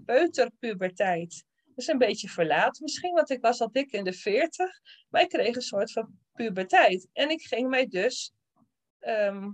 peuterpuberteit 0.05 1.47
is 1.79 1.87
een 1.87 1.99
beetje 1.99 2.29
verlaat 2.29 2.81
misschien, 2.81 3.13
want 3.13 3.31
ik 3.31 3.41
was 3.41 3.61
al 3.61 3.73
dik 3.73 3.93
in 3.93 4.05
de 4.05 4.13
veertig. 4.13 4.81
Maar 5.09 5.23
ik 5.23 5.29
kreeg 5.29 5.57
een 5.57 5.63
soort 5.63 5.93
van 5.93 6.19
puberteit. 6.33 7.09
En 7.13 7.31
ik 7.31 7.43
ging 7.43 7.69
mij 7.69 7.87
dus, 7.87 8.33
ehm, 8.99 9.51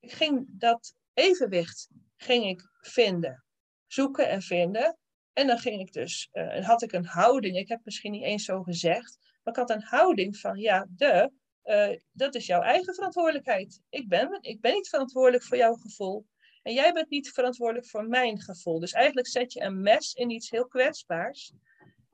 ik 0.00 0.12
ging 0.12 0.46
dat 0.48 0.94
evenwicht 1.14 1.88
ging 2.16 2.44
ik 2.44 2.62
vinden. 2.80 3.44
Zoeken 3.86 4.28
en 4.28 4.42
vinden. 4.42 4.98
En 5.32 5.46
dan 5.46 5.58
ging 5.58 5.80
ik 5.80 5.92
dus, 5.92 6.28
uh, 6.32 6.66
had 6.66 6.82
ik 6.82 6.92
een 6.92 7.06
houding, 7.06 7.56
ik 7.56 7.68
heb 7.68 7.80
misschien 7.84 8.12
niet 8.12 8.22
eens 8.22 8.44
zo 8.44 8.62
gezegd, 8.62 9.18
maar 9.42 9.54
ik 9.54 9.60
had 9.60 9.70
een 9.70 9.82
houding 9.82 10.36
van, 10.36 10.58
ja, 10.58 10.86
de, 10.90 11.30
uh, 11.64 11.98
dat 12.12 12.34
is 12.34 12.46
jouw 12.46 12.60
eigen 12.60 12.94
verantwoordelijkheid. 12.94 13.80
Ik 13.88 14.08
ben, 14.08 14.38
ik 14.40 14.60
ben 14.60 14.72
niet 14.72 14.88
verantwoordelijk 14.88 15.44
voor 15.44 15.56
jouw 15.56 15.74
gevoel. 15.74 16.26
En 16.62 16.72
jij 16.72 16.92
bent 16.92 17.10
niet 17.10 17.30
verantwoordelijk 17.30 17.86
voor 17.86 18.06
mijn 18.06 18.40
gevoel. 18.40 18.80
Dus 18.80 18.92
eigenlijk 18.92 19.26
zet 19.26 19.52
je 19.52 19.60
een 19.60 19.80
mes 19.80 20.12
in 20.14 20.30
iets 20.30 20.50
heel 20.50 20.66
kwetsbaars. 20.66 21.52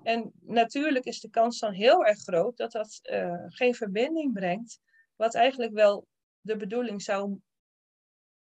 En 0.03 0.33
natuurlijk 0.41 1.05
is 1.05 1.21
de 1.21 1.31
kans 1.31 1.59
dan 1.59 1.73
heel 1.73 2.05
erg 2.05 2.19
groot 2.19 2.57
dat 2.57 2.73
dat 2.73 3.01
uh, 3.03 3.45
geen 3.47 3.75
verbinding 3.75 4.33
brengt. 4.33 4.81
Wat 5.17 5.35
eigenlijk 5.35 5.73
wel 5.73 6.07
de 6.41 6.57
bedoeling 6.57 7.03
zou, 7.03 7.41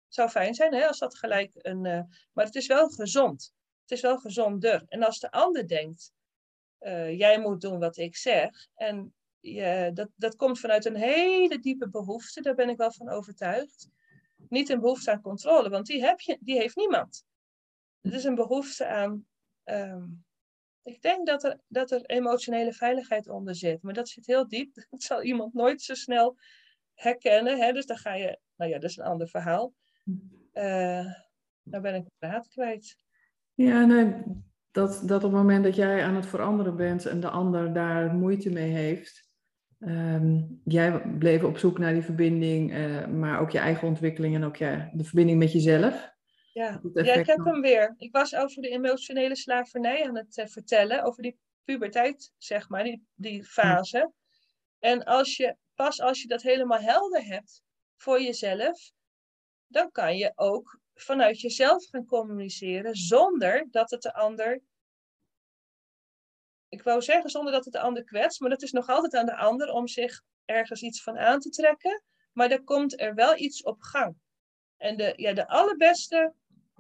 zou 0.09 0.29
fijn 0.29 0.55
zijn, 0.55 0.75
hè, 0.75 0.87
als 0.87 0.99
dat 0.99 1.19
gelijk 1.19 1.53
een. 1.55 1.85
Uh, 1.85 2.03
maar 2.33 2.45
het 2.45 2.55
is 2.55 2.67
wel 2.67 2.89
gezond. 2.89 3.53
Het 3.83 3.91
is 3.91 4.01
wel 4.01 4.19
gezonder. 4.19 4.85
En 4.89 5.03
als 5.03 5.19
de 5.19 5.31
ander 5.31 5.69
denkt, 5.69 6.13
jij 7.11 7.41
moet 7.41 7.61
doen 7.61 7.79
wat 7.79 7.97
ik 7.97 8.17
zeg. 8.17 8.67
En 8.75 9.15
je, 9.41 9.91
dat, 9.95 10.09
dat 10.17 10.37
komt 10.37 10.61
vanuit 10.61 10.85
een 10.85 10.97
hele 10.97 11.59
diepe 11.59 11.89
behoefte, 11.89 12.41
daar 12.41 12.55
ben 12.55 12.69
ik 12.69 12.77
wel 12.77 12.93
van 12.93 13.09
overtuigd 13.09 13.89
niet 14.49 14.69
een 14.69 14.81
behoefte 14.81 15.11
aan 15.11 15.21
controle, 15.21 15.69
want 15.69 15.87
die, 15.87 16.05
heb 16.05 16.21
je, 16.21 16.39
die 16.41 16.59
heeft 16.59 16.77
niemand. 16.77 17.25
Het 18.01 18.13
is 18.13 18.25
een 18.25 18.35
behoefte 18.35 18.87
aan. 18.87 19.27
Um, 19.65 20.25
ik 20.83 21.03
denk 21.03 21.27
dat 21.27 21.45
er, 21.45 21.61
dat 21.69 21.91
er 21.91 22.05
emotionele 22.05 22.73
veiligheid 22.73 23.29
onder 23.29 23.55
zit, 23.55 23.83
maar 23.83 23.95
dat 23.95 24.09
zit 24.09 24.27
heel 24.27 24.49
diep. 24.49 24.75
Dat 24.91 25.03
zal 25.03 25.23
iemand 25.23 25.55
nooit 25.55 25.83
zo 25.83 25.95
snel 25.95 26.37
herkennen. 26.95 27.59
Hè? 27.59 27.73
Dus 27.73 27.87
dan 27.87 27.97
ga 27.97 28.15
je. 28.15 28.39
Nou 28.57 28.71
ja, 28.71 28.79
dat 28.79 28.91
is 28.91 28.97
een 28.97 29.05
ander 29.05 29.29
verhaal. 29.29 29.75
Uh, 30.55 31.15
ben 31.63 31.95
ik 31.95 32.05
de 32.05 32.13
draad 32.19 32.49
kwijt. 32.49 32.97
Ja, 33.55 33.85
nee, 33.85 34.23
dat, 34.71 35.03
dat 35.05 35.25
op 35.25 35.33
het 35.33 35.41
moment 35.41 35.65
dat 35.65 35.75
jij 35.75 36.05
aan 36.05 36.15
het 36.15 36.27
veranderen 36.27 36.77
bent 36.77 37.07
en 37.07 37.21
de 37.21 37.31
ander 37.31 37.73
daar 37.73 38.15
moeite 38.15 38.51
mee 38.51 38.71
heeft, 38.71 39.30
Um, 39.81 40.61
jij 40.65 41.03
bleef 41.19 41.43
op 41.43 41.59
zoek 41.59 41.79
naar 41.79 41.93
die 41.93 42.03
verbinding, 42.03 42.73
uh, 42.73 43.07
maar 43.07 43.41
ook 43.41 43.51
je 43.51 43.59
eigen 43.59 43.89
ontwikkeling 43.89 44.35
en 44.35 44.45
ook 44.45 44.57
je, 44.57 44.89
de 44.93 45.05
verbinding 45.05 45.39
met 45.39 45.53
jezelf. 45.53 46.11
Ja. 46.53 46.81
ja, 46.95 47.15
ik 47.15 47.27
heb 47.27 47.45
hem 47.45 47.61
weer. 47.61 47.95
Ik 47.99 48.13
was 48.13 48.35
over 48.35 48.63
de 48.63 48.69
emotionele 48.69 49.37
slavernij 49.37 50.07
aan 50.09 50.17
het 50.17 50.37
uh, 50.37 50.47
vertellen, 50.47 51.03
over 51.03 51.23
die 51.23 51.39
puberteit, 51.65 52.33
zeg 52.39 52.69
maar, 52.69 52.85
die, 52.85 53.07
die 53.15 53.45
fase. 53.45 54.13
En 54.79 55.05
als 55.05 55.37
je, 55.37 55.57
pas 55.75 56.01
als 56.01 56.23
je 56.23 56.29
dat 56.29 56.43
helemaal 56.43 56.81
helder 56.81 57.25
hebt 57.25 57.63
voor 57.97 58.23
jezelf, 58.23 58.93
dan 59.67 59.91
kan 59.91 60.17
je 60.17 60.33
ook 60.35 60.81
vanuit 60.95 61.41
jezelf 61.41 61.89
gaan 61.89 62.07
communiceren 62.07 62.95
zonder 62.95 63.67
dat 63.71 63.91
het 63.91 64.03
de 64.03 64.15
ander 64.15 64.61
ik 66.71 66.83
wou 66.83 67.03
zeggen 67.03 67.31
zonder 67.31 67.53
dat 67.53 67.65
het 67.65 67.73
de 67.73 67.81
ander 67.81 68.05
kwetst, 68.05 68.41
maar 68.41 68.51
dat 68.51 68.63
is 68.63 68.73
nog 68.73 68.89
altijd 68.89 69.15
aan 69.15 69.27
de 69.27 69.37
ander 69.37 69.73
om 69.73 69.89
zich 69.89 70.23
ergens 70.45 70.83
iets 70.83 71.03
van 71.03 71.19
aan 71.19 71.41
te 71.41 71.49
trekken. 71.49 72.03
Maar 72.33 72.51
er 72.51 72.65
komt 72.65 73.01
er 73.01 73.15
wel 73.15 73.39
iets 73.39 73.63
op 73.63 73.81
gang. 73.81 74.17
En 74.77 74.97
de, 74.97 75.13
ja, 75.17 75.33
de 75.33 75.49
allerbeste, 75.49 76.35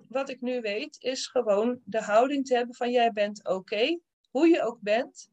wat 0.09 0.29
ik 0.29 0.41
nu 0.41 0.61
weet, 0.61 0.97
is 1.01 1.27
gewoon 1.27 1.81
de 1.85 2.03
houding 2.03 2.47
te 2.47 2.55
hebben 2.55 2.75
van 2.75 2.91
jij 2.91 3.13
bent 3.13 3.49
oké, 3.49 3.99
hoe 4.31 4.49
je 4.49 4.63
ook 4.63 4.81
bent. 4.81 5.31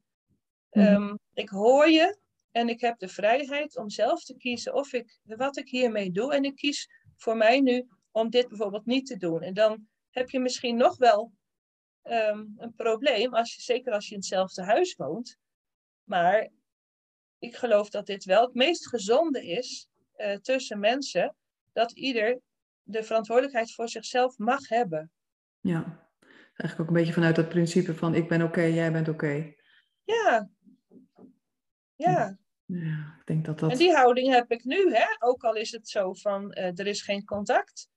Mhm. 0.72 0.86
Ehm, 0.86 1.16
ik 1.34 1.50
hoor 1.50 1.90
je 1.90 2.18
en 2.52 2.70
ik 2.70 2.82
heb 2.82 3.00
de 3.00 3.08
vrijheid 3.08 3.78
om 3.78 3.90
zelf 3.90 4.24
te 4.24 4.38
kiezen 4.38 4.74
of 4.74 4.94
ik, 4.94 5.20
wat 5.24 5.58
ik 5.58 5.70
hiermee 5.70 6.12
doe. 6.12 6.34
En 6.34 6.44
ik 6.44 6.56
kies 6.56 6.90
voor 7.18 7.38
mij 7.38 7.60
nu 7.62 7.88
om 8.12 8.30
dit 8.30 8.48
bijvoorbeeld 8.48 8.86
niet 8.86 9.06
te 9.06 9.18
doen. 9.18 9.42
En 9.42 9.54
dan 9.54 9.88
heb 10.10 10.30
je 10.30 10.40
misschien 10.40 10.78
nog 10.78 10.98
wel 10.98 11.32
ehm, 12.08 12.46
een 12.58 12.74
probleem, 12.76 13.34
als 13.34 13.56
je, 13.56 13.62
zeker 13.62 13.94
als 13.94 14.06
je 14.06 14.12
in 14.12 14.18
hetzelfde 14.18 14.64
huis 14.64 14.96
woont. 14.96 15.38
Maar 16.04 16.50
ik 17.40 17.56
geloof 17.56 17.90
dat 17.90 18.06
dit 18.06 18.24
wel 18.24 18.46
het 18.46 18.54
meest 18.54 18.88
gezonde 18.88 19.48
is 19.48 19.88
uh, 20.18 20.36
tussen 20.36 20.80
mensen, 20.80 21.36
dat 21.74 21.92
ieder 21.92 22.40
de 22.84 23.04
verantwoordelijkheid 23.04 23.74
voor 23.74 23.90
zichzelf 23.90 24.38
mag 24.38 24.68
hebben. 24.68 25.12
Ja, 25.60 26.10
eigenlijk 26.56 26.80
ook 26.80 26.88
een 26.88 26.94
beetje 26.94 27.14
vanuit 27.14 27.36
dat 27.36 27.50
principe 27.50 27.96
van 27.96 28.16
ik 28.16 28.28
ben 28.28 28.42
oké, 28.42 28.62
jij 28.62 28.92
bent 28.92 29.10
oké. 29.10 29.54
Ja. 30.04 30.50
Ja. 31.96 32.38
Ja, 32.66 33.16
ik 33.20 33.26
denk 33.26 33.46
dat 33.46 33.60
dat... 33.60 33.72
En 33.72 33.78
die 33.78 33.94
houding 33.94 34.34
heb 34.34 34.52
ik 34.52 34.64
nu, 34.64 34.94
hè? 34.94 35.06
ook 35.20 35.44
al 35.44 35.54
is 35.54 35.72
het 35.72 35.90
zo 35.90 36.14
van 36.14 36.58
uh, 36.58 36.80
er 36.80 36.88
is 36.88 37.02
geen 37.02 37.26
contact. 37.26 37.90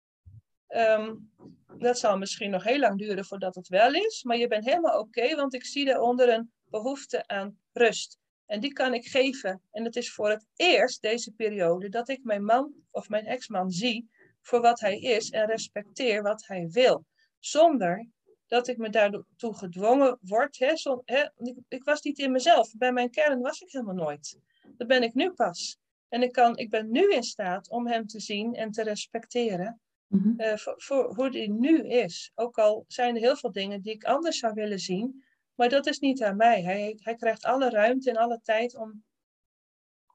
Um, 0.76 1.30
dat 1.78 1.98
zal 1.98 2.18
misschien 2.18 2.50
nog 2.50 2.64
heel 2.64 2.78
lang 2.78 2.98
duren 2.98 3.24
voordat 3.24 3.54
het 3.54 3.68
wel 3.68 3.94
is, 3.94 4.22
maar 4.22 4.37
je 4.37 4.48
bent 4.48 4.64
helemaal 4.64 4.98
oké, 4.98 5.35
want 5.35 5.54
ik 5.54 5.64
zie 5.64 5.85
daaronder 5.85 6.28
een 6.28 6.52
behoefte 6.64 7.26
aan 7.26 7.59
rust. 7.72 8.18
En 8.46 8.61
die 8.61 8.72
kan 8.72 8.94
ik 8.94 9.06
geven. 9.06 9.62
En 9.70 9.85
het 9.85 9.96
is 9.96 10.12
voor 10.12 10.30
het 10.30 10.46
eerst 10.56 11.02
deze 11.02 11.33
periode 11.33 11.88
dat 11.88 12.09
ik 12.09 12.24
mijn 12.24 12.44
man 12.44 12.74
of 12.90 13.09
mijn 13.09 13.26
ex-man 13.26 13.70
zie 13.70 14.11
voor 14.42 14.61
wat 14.61 14.80
hij 14.80 14.98
is 14.98 15.30
en 15.30 15.46
respecteer 15.46 16.22
wat 16.22 16.46
hij 16.46 16.68
wil. 16.68 17.04
Zonder 17.38 18.09
dat 18.46 18.68
ik 18.68 18.76
me 18.76 18.90
daartoe 18.90 19.54
gedwongen 19.54 20.18
word. 20.20 20.59
Hè, 20.59 20.72
hè, 21.04 21.28
ik, 21.37 21.56
ik, 21.68 21.85
was 21.85 22.02
niet 22.02 22.18
in 22.18 22.33
mezelf. 22.33 22.74
Bij 22.76 22.92
mijn 22.92 23.11
kern 23.11 23.40
was 23.40 23.61
ik 23.61 23.70
helemaal 23.70 23.94
nooit. 23.94 24.38
Dat 24.76 24.87
ben 24.87 25.02
ik 25.02 25.14
nu 25.14 25.30
pas. 25.30 25.78
En 26.09 26.22
ik, 26.22 26.33
kan, 26.33 26.56
ik 26.56 26.70
ben 26.70 26.90
nu 26.90 27.12
in 27.12 27.22
staat 27.22 27.70
om 27.70 27.87
hem 27.87 28.06
te 28.06 28.20
zien 28.20 28.54
en 28.54 28.70
te 28.70 28.83
respecteren. 28.83 29.80
Mm 30.11 30.35
voor, 30.37 30.75
voor, 30.77 31.14
hoe 31.14 31.29
hij 31.29 31.46
nu 31.46 31.88
is. 31.88 32.33
Ook 32.35 32.59
al 32.59 32.85
zijn 32.88 33.14
er 33.14 33.20
heel 33.20 33.37
veel 33.37 33.53
dingen 33.53 33.81
die 33.81 33.92
ik 33.92 34.05
anders 34.05 34.38
zou 34.38 34.55
willen 34.55 34.79
zien. 34.79 35.25
Maar 35.55 35.68
dat 35.68 35.87
is 35.87 35.99
niet 35.99 36.23
aan 36.23 36.37
mij. 36.37 36.62
Hij, 36.62 36.99
hij 37.03 37.14
krijgt 37.14 37.44
alle 37.44 37.70
ruimte 37.70 38.11
en 38.11 38.16
alle 38.16 38.40
tijd 38.42 38.77
om, 38.77 39.05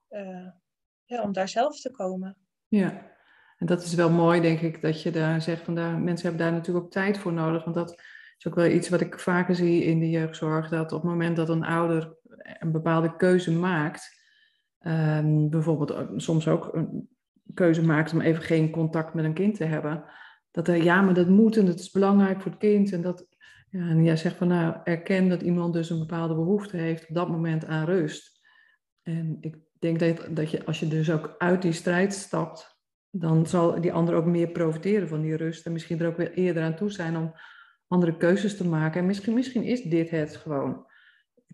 uh, 0.10 0.48
ja, 1.06 1.22
om 1.22 1.32
daar 1.32 1.50
zelf 1.50 1.82
te 1.82 1.92
komen. 1.92 2.38
Ja, 2.68 3.12
en 3.58 3.66
dat 3.66 3.84
is 3.84 3.94
wel 3.94 4.10
mooi, 4.10 4.42
denk 4.42 4.60
ik, 4.60 4.82
dat 4.82 5.02
je 5.02 5.12
daar 5.12 5.42
zegt 5.42 5.62
van 5.62 5.76
daar, 5.76 6.00
mensen 6.00 6.28
hebben 6.28 6.46
daar 6.46 6.56
natuurlijk 6.56 6.86
ook 6.86 6.92
tijd 6.92 7.18
voor 7.18 7.34
nodig. 7.34 7.64
Want 7.64 7.76
dat 7.76 8.02
is 8.38 8.48
ook 8.48 8.56
wel 8.56 8.66
iets 8.66 8.90
wat 8.90 9.02
ik 9.02 9.20
vaker 9.20 9.56
zie 9.56 9.84
in 9.84 10.00
de 10.00 10.10
jeugdzorg. 10.10 10.70
Dat 10.70 10.92
op 10.92 11.02
het 11.02 11.12
moment 11.12 11.36
dat 11.36 11.50
een 11.50 11.64
ouder 11.64 12.18
een 12.60 12.72
bepaalde 12.72 13.16
keuze 13.16 13.52
maakt, 13.52 14.22
um, 14.80 15.50
bijvoorbeeld 15.50 15.92
eh, 15.92 16.08
soms 16.16 16.48
ook 16.48 16.74
een 16.74 17.15
keuze 17.54 17.84
maakt 17.84 18.14
om 18.14 18.22
even 18.22 18.44
geen 18.44 18.70
contact 18.70 19.14
met 19.14 19.26
een 19.26 19.34
kind 19.34 19.56
te 19.56 19.64
hebben. 19.64 20.04
Dat 20.52 20.68
er, 20.68 20.84
ja, 20.84 21.02
maar 21.02 21.14
dat 21.14 21.28
moet 21.28 21.58
en 21.58 21.66
dat 21.66 21.80
is 21.80 21.92
belangrijk 21.92 22.42
voor 22.42 22.52
het 22.52 22.60
kind. 22.60 22.92
En, 22.92 23.02
dat, 23.02 23.28
ja, 23.70 23.80
en 23.80 24.04
jij 24.04 24.18
zegt 24.18 24.36
van 24.36 24.48
nou, 24.48 24.76
erken 24.84 25.30
dat 25.30 25.42
iemand 25.42 25.74
dus 25.74 25.90
een 25.90 26.00
bepaalde 26.00 26.36
behoefte 26.36 26.78
heeft 26.78 27.10
op 27.10 27.16
dat 27.16 27.30
moment 27.30 27.66
aan 27.66 27.86
rust. 27.86 28.42
En 29.02 29.38
ik 29.42 29.56
denk 29.80 30.00
dat, 30.00 30.36
dat 30.36 30.52
je, 30.52 30.66
als 30.66 30.80
je 30.80 30.88
dus 30.88 31.12
ook 31.12 31.36
uit 31.38 31.62
die 31.62 31.72
strijd 31.72 32.14
stapt, 32.14 32.80
dan 33.10 33.48
zal 33.48 33.82
die 33.82 33.94
ander 33.94 34.16
ook 34.16 34.26
meer 34.26 34.48
profiteren 34.48 35.08
van 35.08 35.22
die 35.22 35.36
rust. 35.36 35.66
En 35.66 35.72
misschien 35.72 36.00
er 36.00 36.08
ook 36.08 36.18
weer 36.18 36.34
eerder 36.34 36.64
aan 36.64 36.76
toe 36.76 36.92
zijn 36.92 37.18
om 37.18 37.34
andere 37.88 38.18
keuzes 38.18 38.58
te 38.58 38.68
maken. 38.68 39.00
En 39.00 39.06
misschien, 39.06 39.34
misschien 39.34 39.64
is 39.64 39.82
dit 39.82 40.10
het 40.10 40.36
gewoon. 40.36 40.86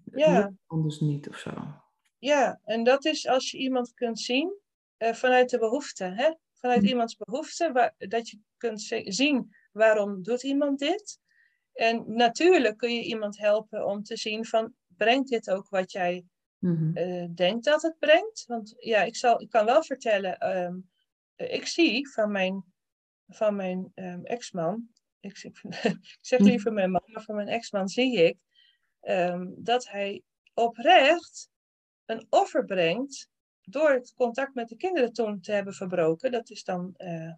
Ja. 0.04 0.54
Anders 0.68 1.00
niet 1.00 1.30
of 1.30 1.38
zo. 1.38 1.52
Ja, 2.18 2.60
en 2.64 2.84
dat 2.84 3.06
is 3.06 3.28
als 3.28 3.52
je 3.52 3.58
iemand 3.58 3.94
kunt 3.94 4.20
zien 4.20 4.61
uh, 5.02 5.14
vanuit 5.14 5.50
de 5.50 5.60
behoefte. 5.60 6.04
Hè? 6.04 6.34
Vanuit 6.54 6.82
hm. 6.82 6.88
iemands 6.88 7.16
behoefte, 7.16 7.72
waar, 7.72 7.94
dat 7.98 8.30
je 8.30 8.40
kunt 8.58 8.82
zien 9.06 9.56
waarom 9.72 10.24
doet 10.24 10.44
iemand 10.44 10.80
dit. 10.80 11.20
En 11.74 12.04
natuurlijk 12.16 12.78
kun 12.78 12.96
je 12.96 13.04
iemand 13.04 13.38
helpen 13.38 13.86
om 13.86 14.04
te 14.04 14.18
zien 14.18 14.46
van, 14.46 14.74
brengt 14.88 15.30
dit 15.30 15.50
ook 15.50 15.70
wat 15.70 15.92
jij 15.92 16.26
mm 16.60 16.94
denkt 17.36 17.64
dat 17.64 17.82
het 17.82 18.00
brengt? 18.00 18.44
Want 18.48 18.74
ja, 18.78 19.04
ik, 19.04 19.16
zal, 19.16 19.42
ik 19.42 19.50
kan 19.50 19.66
wel 19.66 19.84
vertellen, 19.84 20.58
um, 20.58 20.90
ik 21.36 21.68
zie 21.68 22.10
van 22.10 22.32
mijn, 22.32 22.64
van 23.28 23.56
mijn 23.56 23.92
um, 23.96 24.26
ex-man, 24.26 24.90
ik, 25.20 25.44
ik, 25.44 26.18
zeg 26.22 26.40
hm. 26.40 26.46
liever 26.46 26.74
mijn 26.74 26.92
man, 26.92 27.04
maar 27.06 27.24
van 27.24 27.36
mijn 27.36 27.48
ex-man 27.48 27.88
zie 27.88 28.18
ik 28.18 28.38
um, 29.02 29.54
dat 29.58 29.88
hij 29.88 30.24
oprecht 30.54 31.50
een 32.06 32.28
offer 32.30 32.66
brengt 32.66 33.31
door 33.72 33.92
het 33.92 34.14
contact 34.16 34.54
met 34.54 34.68
de 34.68 34.76
kinderen 34.76 35.14
toen 35.14 35.42
te 35.42 35.52
hebben 35.52 35.74
verbroken. 35.74 36.32
Dat 36.32 36.50
is 36.50 36.64
dan 36.64 36.94
uh, 36.98 37.32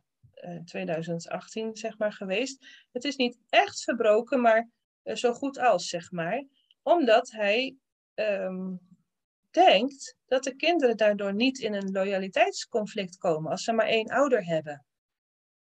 uh, 0.44 0.62
2018 0.66 1.76
zeg 1.76 1.98
maar 1.98 2.14
geweest. 2.14 2.66
Het 2.92 3.04
is 3.04 3.16
niet 3.16 3.38
echt 3.50 3.84
verbroken, 3.84 4.42
maar 4.42 4.70
uh, 5.04 5.16
zo 5.16 5.34
goed 5.34 5.60
als 5.60 5.88
zeg 5.88 6.12
maar. 6.12 6.46
Omdat 6.82 7.32
hij 7.32 7.76
um, 8.16 8.80
denkt 9.52 10.18
dat 10.26 10.44
de 10.44 10.56
kinderen 10.56 10.98
daardoor 10.98 11.34
niet 11.34 11.60
in 11.60 11.74
een 11.74 11.92
loyaliteitsconflict 11.92 13.18
komen 13.18 13.52
als 13.52 13.64
ze 13.64 13.72
maar 13.72 13.88
één 13.88 14.08
ouder 14.08 14.46
hebben. 14.46 14.86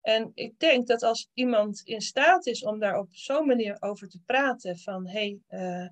En 0.00 0.30
ik 0.34 0.58
denk 0.58 0.86
dat 0.86 1.02
als 1.02 1.30
iemand 1.34 1.80
in 1.84 2.00
staat 2.00 2.46
is 2.46 2.64
om 2.64 2.78
daar 2.78 2.98
op 2.98 3.08
zo'n 3.10 3.46
manier 3.46 3.76
over 3.80 4.08
te 4.08 4.20
praten, 4.26 4.78
van 4.78 5.08
hé, 5.08 5.38
hey, 5.48 5.90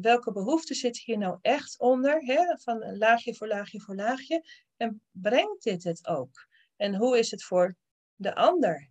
welke 0.00 0.32
behoefte 0.32 0.74
zit 0.74 0.98
hier 0.98 1.18
nou 1.18 1.38
echt 1.40 1.78
onder, 1.78 2.20
hè? 2.24 2.58
van 2.58 2.96
laagje 2.98 3.34
voor 3.34 3.48
laagje 3.48 3.80
voor 3.80 3.94
laagje, 3.94 4.44
en 4.76 5.02
brengt 5.10 5.62
dit 5.62 5.84
het 5.84 6.06
ook? 6.06 6.46
En 6.76 6.94
hoe 6.94 7.18
is 7.18 7.30
het 7.30 7.44
voor 7.44 7.76
de 8.14 8.34
ander? 8.34 8.90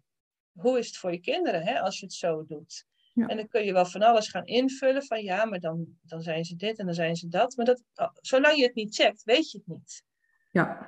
Hoe 0.51 0.77
is 0.77 0.87
het 0.87 0.97
voor 0.97 1.11
je 1.11 1.19
kinderen 1.19 1.63
hè, 1.63 1.79
als 1.79 1.99
je 1.99 2.05
het 2.05 2.15
zo 2.15 2.45
doet? 2.45 2.85
En 3.15 3.37
dan 3.37 3.47
kun 3.47 3.65
je 3.65 3.73
wel 3.73 3.85
van 3.85 4.01
alles 4.01 4.29
gaan 4.29 4.45
invullen 4.45 5.03
van 5.03 5.23
ja, 5.23 5.45
maar 5.45 5.59
dan, 5.59 5.85
dan 6.01 6.21
zijn 6.21 6.45
ze 6.45 6.55
dit 6.55 6.79
en 6.79 6.85
dan 6.85 6.95
zijn 6.95 7.15
ze 7.15 7.27
dat. 7.27 7.55
Maar 7.55 7.65
dat, 7.65 7.83
oh, 7.95 8.09
zolang 8.21 8.55
je 8.55 8.63
het 8.63 8.75
niet 8.75 8.95
checkt, 8.95 9.23
weet 9.23 9.51
je 9.51 9.57
het 9.57 9.67
niet. 9.67 10.03
Ja, 10.51 10.87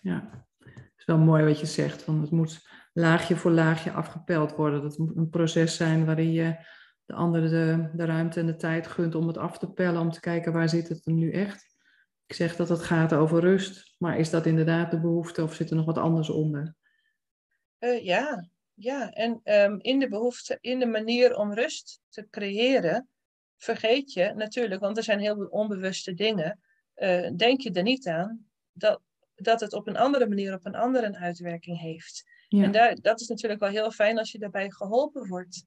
ja. 0.00 0.46
Het 0.58 0.92
is 0.96 1.04
wel 1.04 1.18
mooi 1.18 1.44
wat 1.44 1.60
je 1.60 1.66
zegt. 1.66 2.04
Want 2.04 2.20
het 2.20 2.30
moet 2.30 2.66
laagje 2.92 3.36
voor 3.36 3.50
laagje 3.50 3.90
afgepeld 3.90 4.54
worden. 4.54 4.82
Dat 4.82 4.98
moet 4.98 5.16
een 5.16 5.30
proces 5.30 5.76
zijn 5.76 6.04
waarin 6.04 6.32
je 6.32 6.56
de 7.08 7.14
andere 7.14 7.48
de, 7.48 7.90
de 7.94 8.04
ruimte 8.04 8.40
en 8.40 8.46
de 8.46 8.56
tijd 8.56 8.86
gunt 8.86 9.14
om 9.14 9.26
het 9.26 9.38
af 9.38 9.58
te 9.58 9.70
pellen. 9.70 10.00
Om 10.00 10.10
te 10.10 10.20
kijken 10.20 10.52
waar 10.52 10.68
zit 10.68 10.88
het 10.88 11.06
nu 11.06 11.32
echt. 11.32 11.76
Ik 12.26 12.34
zeg 12.34 12.56
dat 12.56 12.68
het 12.68 12.82
gaat 12.82 13.12
over 13.12 13.40
rust. 13.40 13.94
Maar 13.98 14.18
is 14.18 14.30
dat 14.30 14.46
inderdaad 14.46 14.90
de 14.90 15.00
behoefte 15.00 15.42
of 15.42 15.54
zit 15.54 15.70
er 15.70 15.76
nog 15.76 15.84
wat 15.84 15.98
anders 15.98 16.30
onder? 16.30 16.74
Uh, 17.78 18.04
ja, 18.04 18.48
ja, 18.74 19.10
en 19.10 19.40
um, 19.44 19.80
in 19.80 19.98
de 19.98 20.08
behoefte, 20.08 20.58
in 20.60 20.78
de 20.78 20.86
manier 20.86 21.36
om 21.36 21.54
rust 21.54 22.00
te 22.08 22.26
creëren, 22.30 23.08
vergeet 23.56 24.12
je 24.12 24.32
natuurlijk, 24.34 24.80
want 24.80 24.96
er 24.96 25.02
zijn 25.02 25.20
heel 25.20 25.34
veel 25.34 25.46
onbewuste 25.46 26.14
dingen, 26.14 26.60
uh, 26.96 27.30
denk 27.36 27.60
je 27.60 27.70
er 27.70 27.82
niet 27.82 28.06
aan 28.06 28.46
dat, 28.72 29.00
dat 29.34 29.60
het 29.60 29.72
op 29.72 29.88
een 29.88 29.96
andere 29.96 30.28
manier, 30.28 30.54
op 30.54 30.66
een 30.66 30.74
andere 30.74 31.18
uitwerking 31.18 31.78
heeft. 31.80 32.24
Ja. 32.48 32.62
En 32.62 32.72
daar, 32.72 32.94
dat 33.00 33.20
is 33.20 33.28
natuurlijk 33.28 33.60
wel 33.60 33.70
heel 33.70 33.90
fijn 33.90 34.18
als 34.18 34.32
je 34.32 34.38
daarbij 34.38 34.70
geholpen 34.70 35.28
wordt. 35.28 35.64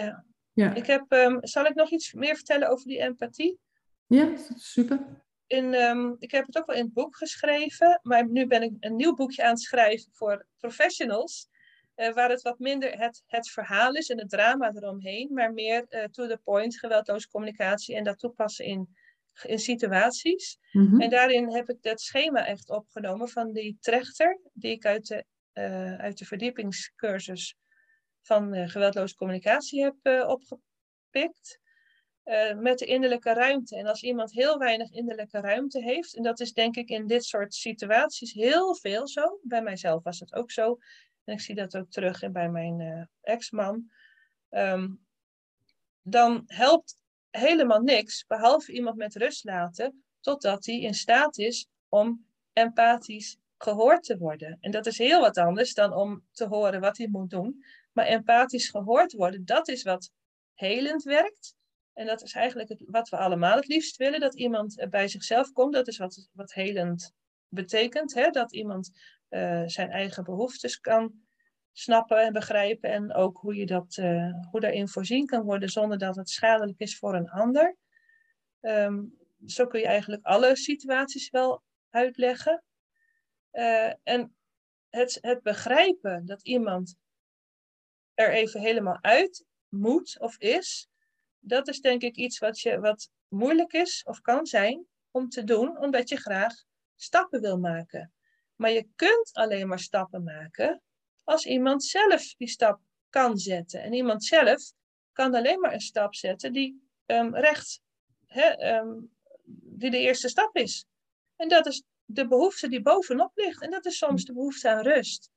Ja. 0.00 0.24
ja. 0.52 0.74
Ik 0.74 0.86
heb, 0.86 1.12
um, 1.12 1.38
zal 1.40 1.64
ik 1.64 1.74
nog 1.74 1.90
iets 1.90 2.12
meer 2.12 2.34
vertellen 2.34 2.68
over 2.68 2.86
die 2.86 3.00
empathie? 3.00 3.58
Ja, 4.06 4.36
super. 4.56 5.22
In, 5.46 5.74
um, 5.74 6.16
ik 6.18 6.30
heb 6.30 6.46
het 6.46 6.58
ook 6.58 6.66
wel 6.66 6.76
in 6.76 6.84
het 6.84 6.92
boek 6.92 7.16
geschreven, 7.16 8.00
maar 8.02 8.28
nu 8.28 8.46
ben 8.46 8.62
ik 8.62 8.72
een 8.80 8.96
nieuw 8.96 9.14
boekje 9.14 9.42
aan 9.42 9.50
het 9.50 9.60
schrijven 9.60 10.12
voor 10.12 10.46
professionals. 10.58 11.48
Uh, 11.96 12.12
waar 12.12 12.30
het 12.30 12.42
wat 12.42 12.58
minder 12.58 12.98
het, 12.98 13.22
het 13.26 13.50
verhaal 13.50 13.92
is 13.92 14.08
en 14.08 14.18
het 14.18 14.28
drama 14.30 14.72
eromheen, 14.74 15.32
maar 15.32 15.52
meer 15.52 15.86
uh, 15.90 16.04
to 16.04 16.26
the 16.26 16.40
point, 16.44 16.78
geweldloze 16.78 17.28
communicatie 17.28 17.96
en 17.96 18.04
dat 18.04 18.18
toepassen 18.18 18.64
in, 18.64 18.88
in 19.42 19.58
situaties. 19.58 20.58
Mm-hmm. 20.72 21.00
En 21.00 21.10
daarin 21.10 21.52
heb 21.52 21.68
ik 21.68 21.82
dat 21.82 22.00
schema 22.00 22.46
echt 22.46 22.70
opgenomen 22.70 23.28
van 23.28 23.52
die 23.52 23.76
trechter, 23.80 24.40
die 24.52 24.72
ik 24.72 24.86
uit 24.86 25.06
de, 25.06 25.24
uh, 25.54 25.96
uit 25.96 26.18
de 26.18 26.24
verdiepingscursus 26.24 27.56
van 28.26 28.68
geweldloze 28.68 29.14
communicatie 29.14 29.82
heb 29.82 30.26
opgepikt. 30.26 31.60
met 32.56 32.78
de 32.78 32.86
innerlijke 32.86 33.32
ruimte. 33.32 33.76
En 33.76 33.86
als 33.86 34.02
iemand 34.02 34.32
heel 34.32 34.58
weinig 34.58 34.90
innerlijke 34.90 35.40
ruimte 35.40 35.82
heeft, 35.82 36.16
en 36.16 36.22
dat 36.22 36.40
is 36.40 36.52
denk 36.52 36.76
ik 36.76 36.88
in 36.88 37.06
dit 37.06 37.24
soort 37.24 37.54
situaties 37.54 38.32
heel 38.32 38.74
veel 38.74 39.08
zo, 39.08 39.38
bij 39.42 39.62
mijzelf 39.62 40.02
was 40.02 40.20
het 40.20 40.34
ook 40.34 40.50
zo, 40.50 40.78
en 41.24 41.34
ik 41.34 41.40
zie 41.40 41.54
dat 41.54 41.76
ook 41.76 41.90
terug 41.90 42.30
bij 42.30 42.48
mijn 42.48 42.80
uh, 42.80 43.04
ex-man, 43.20 43.90
um, 44.50 45.04
dan 46.02 46.42
helpt 46.46 46.96
helemaal 47.30 47.80
niks, 47.80 48.26
behalve 48.26 48.72
iemand 48.72 48.96
met 48.96 49.16
rust 49.16 49.44
laten, 49.44 50.04
totdat 50.20 50.66
hij 50.66 50.80
in 50.80 50.94
staat 50.94 51.38
is 51.38 51.68
om 51.88 52.26
empathisch 52.52 53.36
gehoord 53.58 54.02
te 54.02 54.18
worden. 54.18 54.58
En 54.60 54.70
dat 54.70 54.86
is 54.86 54.98
heel 54.98 55.20
wat 55.20 55.38
anders 55.38 55.74
dan 55.74 55.92
om 55.92 56.26
te 56.32 56.46
horen 56.46 56.80
wat 56.80 56.96
hij 56.96 57.08
moet 57.10 57.30
doen. 57.30 57.64
Maar 57.94 58.06
empathisch 58.06 58.68
gehoord 58.68 59.12
worden, 59.12 59.44
dat 59.44 59.68
is 59.68 59.82
wat 59.82 60.10
helend 60.54 61.02
werkt. 61.02 61.54
En 61.92 62.06
dat 62.06 62.22
is 62.22 62.32
eigenlijk 62.32 62.68
het, 62.68 62.82
wat 62.86 63.08
we 63.08 63.16
allemaal 63.16 63.56
het 63.56 63.66
liefst 63.66 63.96
willen, 63.96 64.20
dat 64.20 64.34
iemand 64.34 64.86
bij 64.90 65.08
zichzelf 65.08 65.52
komt. 65.52 65.72
Dat 65.72 65.88
is 65.88 65.98
wat, 65.98 66.28
wat 66.32 66.52
helend 66.52 67.12
betekent. 67.48 68.14
Hè? 68.14 68.30
Dat 68.30 68.52
iemand 68.52 68.90
uh, 69.30 69.62
zijn 69.66 69.90
eigen 69.90 70.24
behoeftes 70.24 70.80
kan 70.80 71.22
snappen 71.72 72.18
en 72.18 72.32
begrijpen 72.32 72.90
en 72.90 73.14
ook 73.14 73.38
hoe 73.38 73.54
je 73.54 73.66
dat, 73.66 73.96
uh, 73.96 74.32
hoe 74.50 74.60
daarin 74.60 74.88
voorzien 74.88 75.26
kan 75.26 75.42
worden 75.42 75.68
zonder 75.68 75.98
dat 75.98 76.16
het 76.16 76.30
schadelijk 76.30 76.78
is 76.78 76.98
voor 76.98 77.14
een 77.14 77.30
ander. 77.30 77.76
Ehm, 78.60 79.02
zo 79.46 79.66
kun 79.66 79.80
je 79.80 79.86
eigenlijk 79.86 80.24
alle 80.24 80.56
situaties 80.56 81.30
wel 81.30 81.62
uitleggen. 81.90 82.64
En 84.02 84.36
het, 84.88 85.18
het 85.20 85.42
begrijpen 85.42 86.26
dat 86.26 86.42
iemand 86.42 86.96
er 88.14 88.32
even 88.32 88.60
helemaal 88.60 88.98
uit 89.00 89.44
moet 89.68 90.20
of 90.20 90.38
is, 90.38 90.88
dat 91.38 91.68
is 91.68 91.80
denk 91.80 92.02
ik 92.02 92.16
iets 92.16 92.38
wat, 92.38 92.60
je, 92.60 92.80
wat 92.80 93.10
moeilijk 93.28 93.72
is 93.72 94.02
of 94.04 94.20
kan 94.20 94.46
zijn 94.46 94.86
om 95.10 95.28
te 95.28 95.44
doen, 95.44 95.78
omdat 95.78 96.08
je 96.08 96.16
graag 96.16 96.54
stappen 96.94 97.40
wil 97.40 97.58
maken. 97.58 98.12
Maar 98.56 98.70
je 98.70 98.88
kunt 98.96 99.30
alleen 99.32 99.68
maar 99.68 99.78
stappen 99.78 100.22
maken 100.22 100.82
als 101.24 101.46
iemand 101.46 101.84
zelf 101.84 102.34
die 102.34 102.48
stap 102.48 102.80
kan 103.08 103.38
zetten. 103.38 103.82
En 103.82 103.92
iemand 103.92 104.24
zelf 104.24 104.72
kan 105.12 105.34
alleen 105.34 105.60
maar 105.60 105.72
een 105.72 105.80
stap 105.80 106.14
zetten 106.14 106.52
die 106.52 106.88
um, 107.06 107.36
recht, 107.36 107.80
hè, 108.26 108.76
um, 108.76 109.10
die 109.62 109.90
de 109.90 109.98
eerste 109.98 110.28
stap 110.28 110.56
is. 110.56 110.86
En 111.36 111.48
dat 111.48 111.66
is 111.66 111.82
de 112.04 112.28
behoefte 112.28 112.68
die 112.68 112.82
bovenop 112.82 113.30
ligt. 113.34 113.62
En 113.62 113.70
dat 113.70 113.86
is 113.86 113.98
soms 113.98 114.24
de 114.24 114.32
behoefte 114.32 114.70
aan 114.70 114.82
rust. 114.82 115.30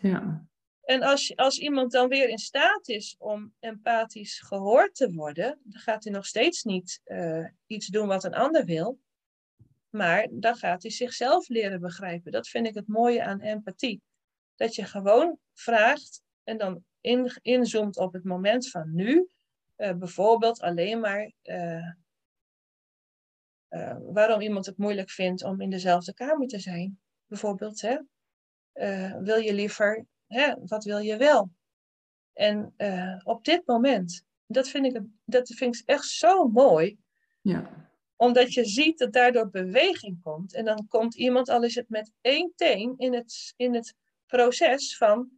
Ja. 0.00 0.46
En 0.88 1.02
als, 1.02 1.36
als 1.36 1.58
iemand 1.58 1.92
dan 1.92 2.08
weer 2.08 2.28
in 2.28 2.38
staat 2.38 2.88
is 2.88 3.16
om 3.18 3.54
empathisch 3.60 4.40
gehoord 4.40 4.94
te 4.94 5.12
worden, 5.12 5.60
dan 5.62 5.80
gaat 5.80 6.04
hij 6.04 6.12
nog 6.12 6.26
steeds 6.26 6.62
niet 6.62 7.00
uh, 7.04 7.46
iets 7.66 7.86
doen 7.86 8.06
wat 8.06 8.24
een 8.24 8.34
ander 8.34 8.64
wil. 8.64 8.98
Maar 9.90 10.28
dan 10.30 10.56
gaat 10.56 10.82
hij 10.82 10.90
zichzelf 10.90 11.48
leren 11.48 11.80
begrijpen. 11.80 12.32
Dat 12.32 12.48
vind 12.48 12.66
ik 12.66 12.74
het 12.74 12.88
mooie 12.88 13.24
aan 13.24 13.40
empathie. 13.40 14.02
Dat 14.54 14.74
je 14.74 14.84
gewoon 14.84 15.38
vraagt 15.54 16.22
en 16.44 16.58
dan 16.58 16.84
in, 17.00 17.38
inzoomt 17.42 17.98
op 17.98 18.12
het 18.12 18.24
moment 18.24 18.70
van 18.70 18.94
nu. 18.94 19.28
Uh, 19.76 19.92
bijvoorbeeld 19.92 20.60
alleen 20.60 21.00
maar 21.00 21.32
uh, 21.42 21.92
waarom 24.00 24.40
iemand 24.40 24.66
het 24.66 24.78
moeilijk 24.78 25.10
vindt 25.10 25.44
om 25.44 25.60
in 25.60 25.70
dezelfde 25.70 26.14
kamer 26.14 26.46
te 26.46 26.58
zijn. 26.58 27.00
Bijvoorbeeld, 27.26 27.80
hè? 27.80 27.98
wil 29.22 29.36
je 29.36 29.54
liever, 29.54 30.06
hè, 30.28 30.54
wat 30.64 30.84
wil 30.84 30.98
je 30.98 31.16
wel? 31.16 31.50
En 32.32 32.74
op 33.24 33.44
dit 33.44 33.66
moment, 33.66 34.24
dat 34.46 34.68
vind, 34.68 34.86
ik, 34.86 35.02
dat 35.24 35.48
vind 35.48 35.76
ik 35.76 35.82
echt 35.86 36.08
zo 36.08 36.48
mooi. 36.48 36.98
Ja 37.40 37.88
omdat 38.18 38.52
je 38.52 38.64
ziet 38.64 38.98
dat 38.98 39.12
daardoor 39.12 39.50
beweging 39.50 40.22
komt. 40.22 40.54
En 40.54 40.64
dan 40.64 40.86
komt 40.88 41.14
iemand, 41.14 41.48
al 41.48 41.62
is 41.62 41.74
het 41.74 41.88
met 41.88 42.12
één 42.20 42.52
teen, 42.56 42.94
in 42.96 43.14
het, 43.14 43.54
in 43.56 43.74
het 43.74 43.94
proces 44.26 44.96
van, 44.96 45.30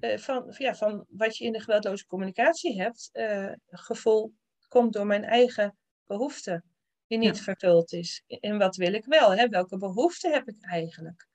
uh, 0.00 0.18
van, 0.18 0.54
ja, 0.58 0.74
van 0.74 1.06
wat 1.08 1.36
je 1.36 1.44
in 1.44 1.52
de 1.52 1.60
geweldloze 1.60 2.06
communicatie 2.06 2.80
hebt. 2.82 3.10
Uh, 3.12 3.52
gevoel 3.66 4.34
komt 4.68 4.92
door 4.92 5.06
mijn 5.06 5.24
eigen 5.24 5.76
behoefte, 6.04 6.62
die 7.06 7.18
niet 7.18 7.36
ja. 7.36 7.42
vervuld 7.42 7.92
is. 7.92 8.22
En 8.26 8.58
wat 8.58 8.76
wil 8.76 8.92
ik 8.92 9.04
wel? 9.04 9.34
Hè? 9.34 9.48
Welke 9.48 9.76
behoefte 9.76 10.28
heb 10.28 10.48
ik 10.48 10.56
eigenlijk? 10.60 11.28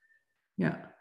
Ja, 0.54 0.96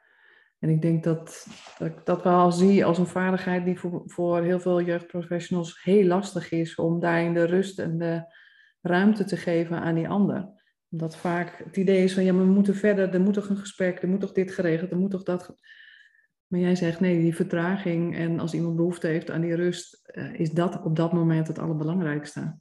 en 0.62 0.69
ik 0.69 0.82
denk 0.82 1.04
dat, 1.04 1.47
dat 1.78 1.88
ik 1.88 2.06
dat 2.06 2.24
wel 2.24 2.52
zie 2.52 2.86
als 2.86 2.97
een 2.97 3.08
vaardigheid 3.08 3.65
die 3.65 3.80
voor, 3.80 4.04
voor 4.06 4.41
heel 4.41 4.60
veel 4.60 4.82
jeugdprofessionals 4.82 5.84
heel 5.84 6.06
lastig 6.06 6.52
is. 6.52 6.76
Om 6.76 7.00
daarin 7.00 7.34
de 7.34 7.43
rust 7.43 7.80
en 7.80 7.97
de 7.97 8.24
ruimte 8.82 9.24
te 9.24 9.38
geven 9.38 9.80
aan 9.80 9.95
die 9.95 10.10
ander. 10.10 10.50
Omdat 10.89 11.17
vaak 11.17 11.62
het 11.65 11.78
idee 11.78 12.04
is 12.04 12.13
van, 12.13 12.24
ja, 12.24 12.34
we 12.34 12.43
moeten 12.43 12.76
verder, 12.76 13.13
er 13.13 13.21
moet 13.21 13.34
toch 13.34 13.50
een 13.50 13.58
gesprek, 13.58 14.02
er 14.02 14.08
moet 14.08 14.19
toch 14.19 14.32
dit 14.32 14.52
geregeld, 14.52 14.91
er 14.91 14.97
moet 14.97 15.12
toch 15.12 15.24
dat. 15.24 15.56
Maar 16.47 16.60
jij 16.60 16.76
zegt, 16.76 17.00
nee, 17.00 17.19
die 17.19 17.36
vertraging 17.36 18.15
en 18.17 18.39
als 18.39 18.54
iemand 18.54 18.76
behoefte 18.76 19.08
heeft 19.08 19.32
aan 19.32 19.41
die 19.41 19.56
rust, 19.56 20.02
uh, 20.12 20.39
is 20.39 20.52
dat 20.52 20.84
op 20.84 20.95
dat 20.95 21.13
moment 21.13 21.47
het 21.47 21.60
allerbelangrijkste. 21.60 22.58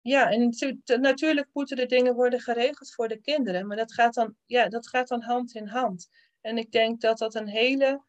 Ja, 0.00 0.30
en 0.30 0.52
natuurlijk 1.00 1.48
moeten 1.52 1.76
de 1.76 1.86
dingen 1.86 2.14
worden 2.14 2.40
geregeld 2.40 2.94
voor 2.94 3.08
de 3.08 3.20
kinderen, 3.20 3.66
maar 3.66 3.76
dat 3.76 3.92
gaat 3.92 4.14
dan, 4.14 4.34
ja, 4.46 4.68
dat 4.68 4.88
gaat 4.88 5.08
dan 5.08 5.22
hand 5.22 5.54
in 5.54 5.66
hand. 5.66 6.08
En 6.40 6.58
ik 6.58 6.72
denk 6.72 7.00
dat 7.00 7.18
dat 7.18 7.34
een 7.34 7.48
hele, 7.48 8.02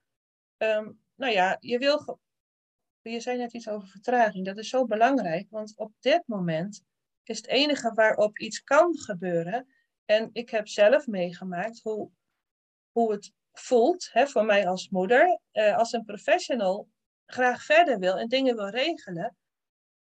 um, 0.57 1.01
nou 1.15 1.33
ja, 1.33 1.57
je 1.59 1.77
wil, 1.77 2.19
je 3.01 3.19
zei 3.19 3.37
net 3.37 3.53
iets 3.53 3.69
over 3.69 3.87
vertraging, 3.87 4.45
dat 4.45 4.57
is 4.57 4.69
zo 4.69 4.85
belangrijk, 4.85 5.47
want 5.49 5.77
op 5.77 5.93
dit 5.99 6.23
moment 6.25 6.83
is 7.23 7.37
het 7.37 7.47
enige 7.47 7.93
waarop 7.93 8.39
iets 8.39 8.63
kan 8.63 8.97
gebeuren. 8.97 9.67
En 10.05 10.29
ik 10.33 10.49
heb 10.49 10.67
zelf 10.67 11.07
meegemaakt 11.07 11.81
hoe, 11.81 12.11
hoe 12.91 13.11
het 13.11 13.31
voelt 13.51 14.09
hè, 14.11 14.27
voor 14.27 14.45
mij 14.45 14.67
als 14.67 14.89
moeder, 14.89 15.39
uh, 15.53 15.77
als 15.77 15.91
een 15.93 16.05
professional 16.05 16.89
graag 17.25 17.63
verder 17.63 17.99
wil 17.99 18.17
en 18.17 18.27
dingen 18.27 18.55
wil 18.55 18.69
regelen. 18.69 19.37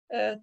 Uh, 0.08 0.36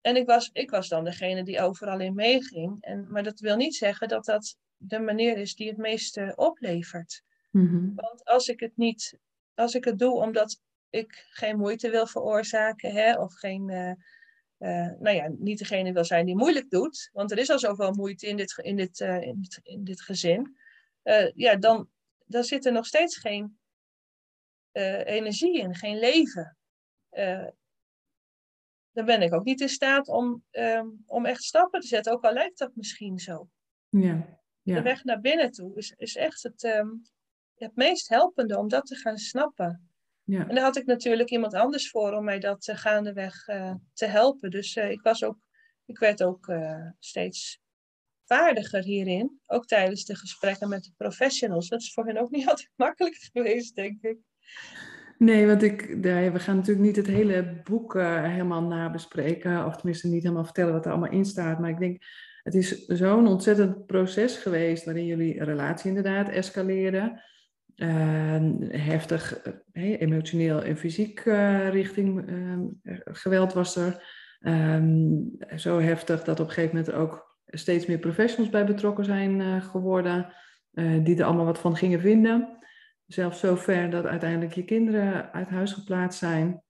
en 0.00 0.16
ik 0.16 0.26
was, 0.26 0.50
ik 0.52 0.70
was 0.70 0.88
dan 0.88 1.04
degene 1.04 1.44
die 1.44 1.60
overal 1.60 2.00
in 2.00 2.14
meeging. 2.14 2.76
En, 2.80 3.10
maar 3.10 3.22
dat 3.22 3.40
wil 3.40 3.56
niet 3.56 3.74
zeggen 3.74 4.08
dat 4.08 4.24
dat 4.24 4.56
de 4.88 4.98
manier 4.98 5.38
is 5.38 5.54
die 5.54 5.68
het 5.68 5.76
meeste 5.76 6.32
oplevert. 6.36 7.22
Mm-hmm. 7.50 7.92
Want 7.94 8.24
als 8.24 8.48
ik 8.48 8.60
het 8.60 8.76
niet, 8.76 9.18
als 9.54 9.74
ik 9.74 9.84
het 9.84 9.98
doe 9.98 10.12
omdat 10.12 10.60
ik 10.90 11.26
geen 11.30 11.58
moeite 11.58 11.90
wil 11.90 12.06
veroorzaken, 12.06 12.92
hè, 12.92 13.18
of 13.18 13.34
geen, 13.34 13.68
uh, 13.68 13.92
uh, 14.58 14.92
nou 14.98 15.10
ja, 15.10 15.28
niet 15.38 15.58
degene 15.58 15.92
wil 15.92 16.04
zijn 16.04 16.26
die 16.26 16.36
moeilijk 16.36 16.70
doet, 16.70 17.10
want 17.12 17.30
er 17.30 17.38
is 17.38 17.50
al 17.50 17.58
zoveel 17.58 17.92
moeite 17.92 18.26
in 18.26 18.36
dit, 18.36 18.58
in 18.62 18.76
dit, 18.76 19.00
uh, 19.00 19.22
in 19.22 19.40
dit, 19.40 19.60
in 19.62 19.84
dit 19.84 20.02
gezin, 20.02 20.56
ja, 21.34 21.56
dan, 21.56 21.88
dan 22.26 22.44
zit 22.44 22.66
er 22.66 22.72
nog 22.72 22.86
steeds 22.86 23.16
geen 23.16 23.58
energie 25.04 25.58
in, 25.58 25.74
geen 25.74 25.98
leven. 25.98 26.56
dan 28.92 29.04
ben 29.04 29.22
ik 29.22 29.34
ook 29.34 29.44
niet 29.44 29.60
in 29.60 29.68
staat 29.68 30.08
om, 30.08 30.44
um, 30.50 31.02
om 31.06 31.26
echt 31.26 31.42
stappen 31.42 31.80
te 31.80 31.86
zetten, 31.86 32.12
ook 32.12 32.24
al 32.24 32.32
lijkt 32.32 32.58
dat 32.58 32.76
misschien 32.76 33.18
zo. 33.18 33.48
Ja, 33.88 34.43
ja. 34.64 34.74
De 34.74 34.82
weg 34.82 35.04
naar 35.04 35.20
binnen 35.20 35.50
toe 35.50 35.76
is, 35.76 35.94
is 35.96 36.16
echt 36.16 36.42
het, 36.42 36.62
um, 36.64 37.02
het 37.54 37.76
meest 37.76 38.08
helpende 38.08 38.58
om 38.58 38.68
dat 38.68 38.86
te 38.86 38.96
gaan 38.96 39.16
snappen. 39.16 39.88
Ja. 40.22 40.48
En 40.48 40.54
daar 40.54 40.64
had 40.64 40.76
ik 40.76 40.86
natuurlijk 40.86 41.30
iemand 41.30 41.54
anders 41.54 41.90
voor 41.90 42.12
om 42.12 42.24
mij 42.24 42.38
dat 42.38 42.68
uh, 42.68 42.76
gaandeweg 42.76 43.48
uh, 43.48 43.74
te 43.92 44.06
helpen. 44.06 44.50
Dus 44.50 44.76
uh, 44.76 44.90
ik, 44.90 45.00
was 45.02 45.24
ook, 45.24 45.38
ik 45.84 45.98
werd 45.98 46.22
ook 46.22 46.52
steeds 46.98 47.60
vaardiger 48.24 48.82
hierin. 48.82 49.40
Ook 49.46 49.66
tijdens 49.66 50.04
de 50.04 50.16
gesprekken 50.16 50.68
met 50.68 50.84
de 50.84 50.92
professionals. 50.96 51.68
Dat 51.68 51.80
is 51.80 51.92
voor 51.92 52.06
hen 52.06 52.16
ook 52.16 52.30
niet 52.30 52.48
altijd 52.50 52.70
makkelijk 52.76 53.28
geweest, 53.32 53.74
denk 53.74 54.02
ik. 54.02 54.18
Nee, 55.18 55.46
want 55.46 55.62
ik, 55.62 55.96
we 56.00 56.38
gaan 56.38 56.56
natuurlijk 56.56 56.86
niet 56.86 56.96
het 56.96 57.06
hele 57.06 57.60
boek 57.64 57.94
helemaal 57.94 58.62
nabespreken. 58.62 59.66
Of 59.66 59.76
tenminste 59.76 60.08
niet 60.08 60.22
helemaal 60.22 60.44
vertellen 60.44 60.72
wat 60.72 60.84
er 60.84 60.90
allemaal 60.90 61.10
in 61.10 61.24
staat. 61.24 61.58
Maar 61.58 61.70
ik 61.70 61.78
denk, 61.78 62.02
het 62.44 62.54
is 62.54 62.86
zo'n 62.86 63.26
ontzettend 63.26 63.86
proces 63.86 64.36
geweest 64.36 64.84
waarin 64.84 65.06
jullie 65.06 65.44
relatie 65.44 65.88
inderdaad 65.88 66.28
escaleerde. 66.28 67.22
Uh, 67.76 68.42
heftig, 68.68 69.42
hey, 69.72 69.98
emotioneel 69.98 70.62
en 70.62 70.76
fysiek 70.76 71.24
uh, 71.24 71.68
richting 71.68 72.28
uh, 72.28 72.58
geweld 73.04 73.52
was 73.52 73.76
er. 73.76 74.22
Um, 74.40 75.36
zo 75.56 75.80
heftig 75.80 76.24
dat 76.24 76.40
op 76.40 76.46
een 76.46 76.52
gegeven 76.52 76.76
moment 76.76 76.94
ook 76.94 77.38
steeds 77.46 77.86
meer 77.86 77.98
professionals 77.98 78.50
bij 78.50 78.64
betrokken 78.64 79.04
zijn 79.04 79.40
uh, 79.40 79.62
geworden, 79.62 80.32
die 81.02 81.16
er 81.18 81.24
allemaal 81.24 81.44
wat 81.44 81.58
van 81.58 81.76
gingen 81.76 82.00
vinden. 82.00 82.58
Zelfs 83.06 83.40
zover 83.40 83.90
dat 83.90 84.04
uiteindelijk 84.04 84.52
je 84.52 84.64
kinderen 84.64 85.32
uit 85.32 85.48
huis 85.48 85.72
geplaatst 85.72 86.18
zijn. 86.18 86.62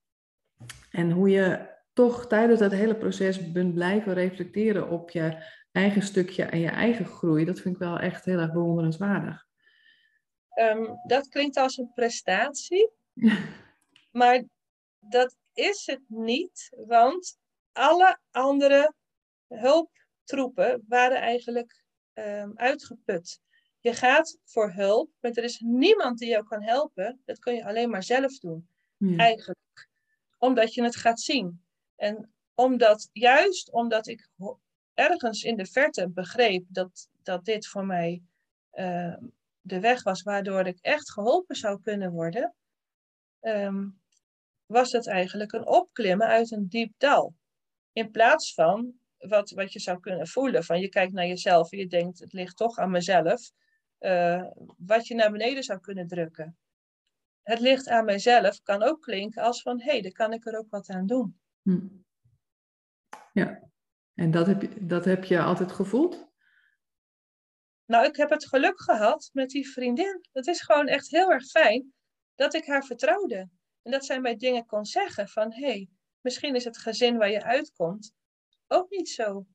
En 0.90 1.10
hoe 1.10 1.30
je 1.30 1.72
toch 1.92 2.26
tijdens 2.26 2.60
dat 2.60 2.72
hele 2.72 2.96
proces 2.96 3.52
bent 3.52 3.74
blijven 3.74 4.14
reflecteren 4.14 4.88
op 4.88 5.10
je 5.10 5.37
eigen 5.74 6.02
stukje 6.02 6.44
en 6.44 6.58
je 6.58 6.68
eigen 6.68 7.06
groei, 7.06 7.44
dat 7.44 7.60
vind 7.60 7.74
ik 7.74 7.80
wel 7.80 7.98
echt 7.98 8.24
heel 8.24 8.38
erg 8.38 8.52
bewonderenswaardig. 8.52 9.46
Um, 10.60 11.00
dat 11.06 11.28
klinkt 11.28 11.56
als 11.56 11.76
een 11.76 11.92
prestatie, 11.94 12.90
maar 14.20 14.44
dat 14.98 15.37
is 15.52 15.87
het 15.87 16.02
niet, 16.06 16.72
want 16.87 17.38
alle 17.72 18.18
andere 18.30 18.94
hulptroepen 19.48 20.84
waren 20.88 21.16
eigenlijk 21.16 21.84
um, 22.14 22.53
uitgeput. 22.57 23.40
Je 23.80 23.94
gaat 23.94 24.38
voor 24.44 24.72
hulp, 24.72 25.11
maar 25.20 25.30
er 25.30 25.44
is 25.44 25.61
niemand 25.61 26.18
die 26.18 26.28
jou 26.28 26.44
kan 26.44 26.62
helpen. 26.62 27.20
Dat 27.24 27.38
kun 27.38 27.55
je 27.55 27.64
alleen 27.64 27.90
maar 27.90 28.03
zelf 28.03 28.38
doen, 28.38 28.68
ja. 28.96 29.16
eigenlijk. 29.16 29.88
Omdat 30.38 30.74
je 30.74 30.82
het 30.82 30.96
gaat 30.96 31.20
zien. 31.20 31.64
En 31.96 32.32
omdat, 32.55 33.09
juist 33.12 33.72
omdat 33.72 34.07
ik 34.07 34.28
ergens 34.95 35.42
in 35.42 35.57
de 35.57 35.66
verte 35.66 36.09
begreep 36.09 36.64
dat, 36.68 37.09
dat 37.22 37.45
dit 37.45 37.66
voor 37.66 37.86
mij 37.86 38.22
uh, 38.72 39.16
de 39.61 39.80
weg 39.80 40.03
was 40.03 40.22
waardoor 40.22 40.66
ik 40.66 40.78
echt 40.80 41.11
geholpen 41.11 41.57
zou 41.57 41.80
kunnen 41.80 42.12
worden, 42.12 42.55
um, 43.40 44.01
was 44.66 44.92
het 44.92 45.07
eigenlijk 45.07 45.53
een 45.53 45.66
opklimmen 45.66 46.26
uit 46.26 46.51
een 46.51 46.68
diep 46.68 46.92
dal. 46.97 47.34
In 47.92 48.11
plaats 48.11 48.55
van 48.55 48.95
wat, 49.18 49.51
wat 49.51 49.72
je 49.72 49.78
zou 49.78 50.01
kunnen 50.01 50.26
voelen, 50.26 50.64
van 50.64 50.80
je 50.80 50.88
kijkt 50.88 51.12
naar 51.12 51.26
jezelf 51.26 51.72
en 51.72 51.78
je 51.78 51.86
denkt 51.86 52.18
het 52.18 52.32
ligt 52.32 52.57
toch 52.57 52.78
aan 52.78 52.90
mezelf, 52.90 53.51
uh, 54.01 54.51
wat 54.78 55.07
je 55.07 55.14
naar 55.14 55.30
beneden 55.30 55.62
zou 55.62 55.80
kunnen 55.80 56.07
drukken. 56.07 56.57
het 57.42 57.61
ligt 57.61 57.88
aan 57.88 58.05
mijzelf 58.05 58.62
kan 58.62 58.82
ook 58.82 59.01
klinken 59.01 59.42
als 59.42 59.62
van 59.62 59.80
hé, 59.80 59.90
hey, 59.90 60.01
daar 60.01 60.12
kan 60.12 60.32
ik 60.32 60.47
er 60.47 60.59
ook 60.59 60.70
wat 60.70 60.88
aan 60.88 61.07
doen. 61.07 61.38
Hm. 61.62 61.86
Ja, 63.32 63.61
en 64.14 64.30
dat 64.30 64.46
heb, 64.46 64.62
je, 64.62 64.86
dat 64.86 65.04
heb 65.04 65.24
je 65.24 65.40
altijd 65.40 65.72
gevoeld? 65.72 66.32
Nou, 67.84 68.06
ik 68.06 68.16
heb 68.16 68.30
het 68.30 68.46
geluk 68.46 68.80
gehad 68.80 69.30
met 69.32 69.50
die 69.50 69.68
vriendin. 69.68 70.26
Het 70.32 70.46
is 70.46 70.60
gewoon 70.60 70.86
echt 70.86 71.10
heel 71.10 71.32
erg 71.32 71.44
fijn 71.44 71.92
dat 72.34 72.54
ik 72.54 72.66
haar 72.66 72.84
vertrouwde. 72.84 73.48
En 73.82 73.90
dat 73.90 74.04
zij 74.04 74.20
mij 74.20 74.36
dingen 74.36 74.66
kon 74.66 74.84
zeggen 74.84 75.28
van 75.28 75.52
hé, 75.52 75.66
hey, 75.66 75.88
misschien 76.20 76.54
is 76.54 76.64
het 76.64 76.78
gezin 76.78 77.16
waar 77.16 77.30
je 77.30 77.42
uitkomt 77.42 78.12
ook 78.68 78.90
niet 78.90 79.08
zo 79.08 79.46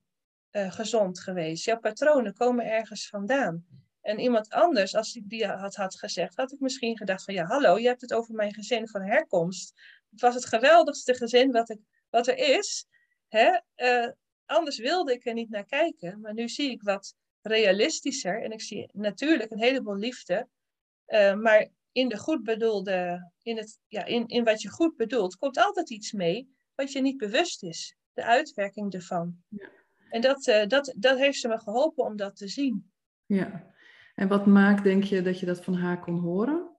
uh, 0.51 0.71
gezond 0.71 1.19
geweest. 1.19 1.65
Jouw 1.65 1.79
patronen 1.79 2.33
komen 2.33 2.65
ergens 2.65 3.07
vandaan. 3.07 3.65
En 4.01 4.19
iemand 4.19 4.49
anders, 4.49 4.95
als 4.95 5.15
ik 5.15 5.29
die 5.29 5.45
had, 5.47 5.75
had 5.75 5.95
gezegd, 5.95 6.35
had 6.35 6.51
ik 6.51 6.59
misschien 6.59 6.97
gedacht 6.97 7.23
van 7.23 7.33
ja, 7.33 7.45
hallo, 7.45 7.77
je 7.77 7.87
hebt 7.87 8.01
het 8.01 8.13
over 8.13 8.33
mijn 8.33 8.53
gezin 8.53 8.87
van 8.87 9.01
herkomst. 9.01 9.81
Het 10.09 10.21
was 10.21 10.35
het 10.35 10.45
geweldigste 10.45 11.13
gezin 11.13 11.51
wat, 11.51 11.69
ik, 11.69 11.79
wat 12.09 12.27
er 12.27 12.37
is. 12.37 12.85
Hè? 13.27 13.59
Uh, 13.75 14.11
anders 14.49 14.77
wilde 14.77 15.13
ik 15.13 15.25
er 15.25 15.33
niet 15.33 15.49
naar 15.49 15.65
kijken. 15.65 16.19
Maar 16.19 16.33
nu 16.33 16.49
zie 16.49 16.71
ik 16.71 16.81
wat 16.81 17.15
realistischer 17.41 18.43
en 18.43 18.51
ik 18.51 18.61
zie 18.61 18.89
natuurlijk 18.93 19.51
een 19.51 19.61
heleboel 19.61 19.95
liefde. 19.95 20.47
Uh, 21.07 21.35
maar 21.35 21.67
in 21.91 22.09
de 22.09 22.17
goed 22.17 22.43
bedoelde, 22.43 23.29
in, 23.41 23.57
het, 23.57 23.79
ja, 23.87 24.05
in, 24.05 24.27
in 24.27 24.43
wat 24.43 24.61
je 24.61 24.69
goed 24.69 24.95
bedoelt, 24.95 25.35
komt 25.35 25.57
altijd 25.57 25.89
iets 25.89 26.11
mee 26.11 26.55
wat 26.75 26.91
je 26.91 27.01
niet 27.01 27.17
bewust 27.17 27.63
is. 27.63 27.95
De 28.13 28.23
uitwerking 28.23 28.93
ervan. 28.93 29.43
Ja. 29.47 29.69
En 30.09 30.21
dat, 30.21 30.47
uh, 30.47 30.65
dat, 30.67 30.93
dat 30.97 31.17
heeft 31.17 31.39
ze 31.39 31.47
me 31.47 31.59
geholpen 31.59 32.03
om 32.03 32.15
dat 32.15 32.35
te 32.35 32.47
zien. 32.47 32.91
Ja, 33.25 33.73
en 34.15 34.27
wat 34.27 34.45
maakt, 34.45 34.83
denk 34.83 35.03
je, 35.03 35.21
dat 35.21 35.39
je 35.39 35.45
dat 35.45 35.63
van 35.63 35.73
haar 35.73 35.99
kon 35.99 36.19
horen? 36.19 36.77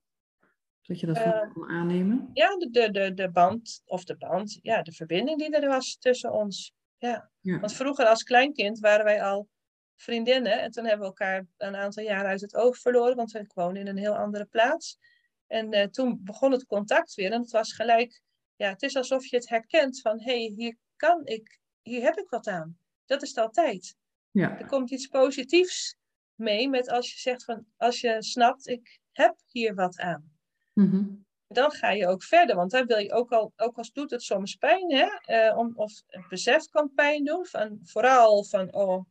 Dat 0.83 1.01
je 1.01 1.07
dat 1.07 1.19
van 1.19 1.31
haar 1.31 1.43
eh, 1.43 1.53
kon 1.53 1.69
aannemen? 1.69 2.31
Ja, 2.33 2.57
de, 2.57 2.91
de, 2.91 3.15
de 3.15 3.31
band, 3.31 3.83
of 3.85 4.05
de 4.05 4.17
band, 4.17 4.59
ja, 4.63 4.83
de 4.83 4.93
verbinding 4.93 5.39
die 5.39 5.57
er 5.57 5.69
was 5.69 5.97
tussen 5.99 6.33
ons. 6.33 6.75
Ja. 7.01 7.31
ja. 7.41 7.59
Want 7.59 7.73
vroeger 7.73 8.07
als 8.07 8.23
kleinkind 8.23 8.79
waren 8.79 9.05
wij 9.05 9.23
al 9.23 9.49
vriendinnen. 9.97 10.61
En 10.61 10.71
toen 10.71 10.85
hebben 10.85 11.01
we 11.01 11.07
elkaar 11.07 11.47
een 11.57 11.77
aantal 11.77 12.03
jaren 12.03 12.29
uit 12.29 12.41
het 12.41 12.55
oog 12.55 12.79
verloren, 12.79 13.17
want 13.17 13.33
we 13.33 13.51
woonden 13.55 13.83
in 13.83 13.89
een 13.89 13.97
heel 13.97 14.17
andere 14.17 14.45
plaats. 14.45 14.99
En 15.47 15.75
uh, 15.75 15.85
toen 15.85 16.21
begon 16.25 16.53
het 16.53 16.67
contact 16.67 17.15
weer 17.15 17.33
en 17.33 17.41
het 17.41 17.51
was 17.51 17.73
gelijk, 17.73 18.23
ja, 18.57 18.69
het 18.69 18.83
is 18.83 18.97
alsof 18.97 19.27
je 19.27 19.37
het 19.37 19.49
herkent 19.49 20.01
van, 20.01 20.21
hé, 20.21 20.39
hey, 20.39 20.53
hier 20.57 20.77
kan 20.97 21.27
ik, 21.27 21.59
hier 21.83 22.03
heb 22.03 22.19
ik 22.19 22.29
wat 22.29 22.47
aan. 22.47 22.79
Dat 23.05 23.23
is 23.23 23.29
het 23.29 23.39
altijd. 23.39 23.97
Ja. 24.31 24.59
Er 24.59 24.67
komt 24.67 24.91
iets 24.91 25.07
positiefs 25.07 25.97
mee 26.35 26.69
met 26.69 26.91
als 26.91 27.13
je 27.13 27.19
zegt 27.19 27.45
van, 27.45 27.67
als 27.77 28.01
je 28.01 28.23
snapt, 28.23 28.69
ik 28.69 29.01
heb 29.13 29.37
hier 29.47 29.75
wat 29.75 29.99
aan. 29.99 30.33
Mm 30.73 31.29
Dan 31.53 31.71
ga 31.71 31.91
je 31.91 32.07
ook 32.07 32.23
verder, 32.23 32.57
want 32.57 32.71
dan 32.71 32.87
wil 32.87 32.99
je 32.99 33.13
ook 33.13 33.33
al, 33.33 33.53
ook 33.57 33.77
als 33.77 33.93
doet 33.93 34.11
het 34.11 34.23
soms 34.23 34.55
pijn, 34.55 34.93
hè? 34.93 35.09
Uh, 35.27 35.59
om, 35.59 35.73
of 35.77 35.93
het 36.07 36.29
besef 36.29 36.69
kan 36.69 36.93
pijn 36.95 37.25
doen, 37.25 37.47
van, 37.47 37.79
vooral 37.83 38.45
van, 38.45 38.75
oh, 38.75 39.05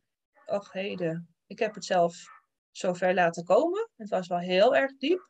och 0.46 0.72
heden, 0.72 1.36
ik 1.48 1.60
heb 1.60 1.76
het 1.76 1.86
zelf 1.86 2.24
zo 2.72 2.94
ver 2.94 3.14
laten 3.14 3.44
komen. 3.44 3.90
Het 3.98 4.10
was 4.10 4.28
wel 4.28 4.38
heel 4.38 4.76
erg 4.76 4.98
diep. 4.98 5.30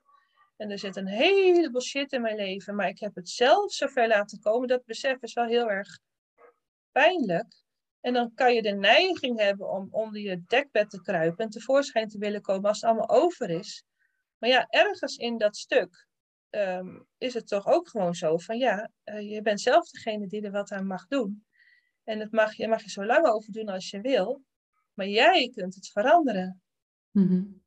En 0.57 0.71
er 0.71 0.79
zit 0.79 0.95
een 0.95 1.07
heleboel 1.07 1.81
shit 1.81 2.11
in 2.11 2.21
mijn 2.21 2.35
leven, 2.35 2.75
maar 2.75 2.87
ik 2.87 2.99
heb 2.99 3.15
het 3.15 3.29
zelf 3.29 3.71
zo 3.71 3.87
ver 3.87 4.07
laten 4.07 4.39
komen. 4.39 4.67
Dat 4.67 4.85
besef 4.85 5.21
is 5.21 5.33
wel 5.33 5.45
heel 5.45 5.69
erg 5.69 5.99
pijnlijk. 6.91 7.63
En 8.01 8.13
dan 8.13 8.33
kan 8.33 8.53
je 8.53 8.61
de 8.61 8.71
neiging 8.71 9.39
hebben 9.39 9.69
om 9.69 9.87
onder 9.91 10.21
je 10.21 10.43
dekbed 10.47 10.89
te 10.89 11.01
kruipen 11.01 11.45
en 11.45 11.51
tevoorschijn 11.51 12.07
te 12.07 12.17
willen 12.17 12.41
komen 12.41 12.69
als 12.69 12.81
het 12.81 12.89
allemaal 12.89 13.09
over 13.09 13.49
is. 13.49 13.83
Maar 14.37 14.49
ja, 14.49 14.65
ergens 14.69 15.17
in 15.17 15.37
dat 15.37 15.57
stuk 15.57 16.07
ehm, 16.49 16.99
is 17.17 17.33
het 17.33 17.47
toch 17.47 17.67
ook 17.67 17.89
gewoon 17.89 18.15
zo 18.15 18.37
van 18.37 18.57
ja, 18.57 18.91
uh, 19.05 19.31
je 19.31 19.41
bent 19.41 19.61
zelf 19.61 19.89
degene 19.89 20.27
die 20.27 20.41
er 20.41 20.51
wat 20.51 20.71
aan 20.71 20.87
mag 20.87 21.07
doen. 21.07 21.45
En 22.03 22.19
het 22.19 22.31
mag, 22.31 22.53
je 22.53 22.67
mag 22.67 22.83
je 22.83 22.89
zo 22.89 23.05
lang 23.05 23.25
over 23.25 23.51
doen 23.51 23.67
als 23.67 23.89
je 23.89 24.01
wil, 24.01 24.43
maar 24.93 25.07
jij 25.07 25.51
kunt 25.55 25.75
het 25.75 25.87
veranderen. 25.87 26.61
Mm 27.11 27.61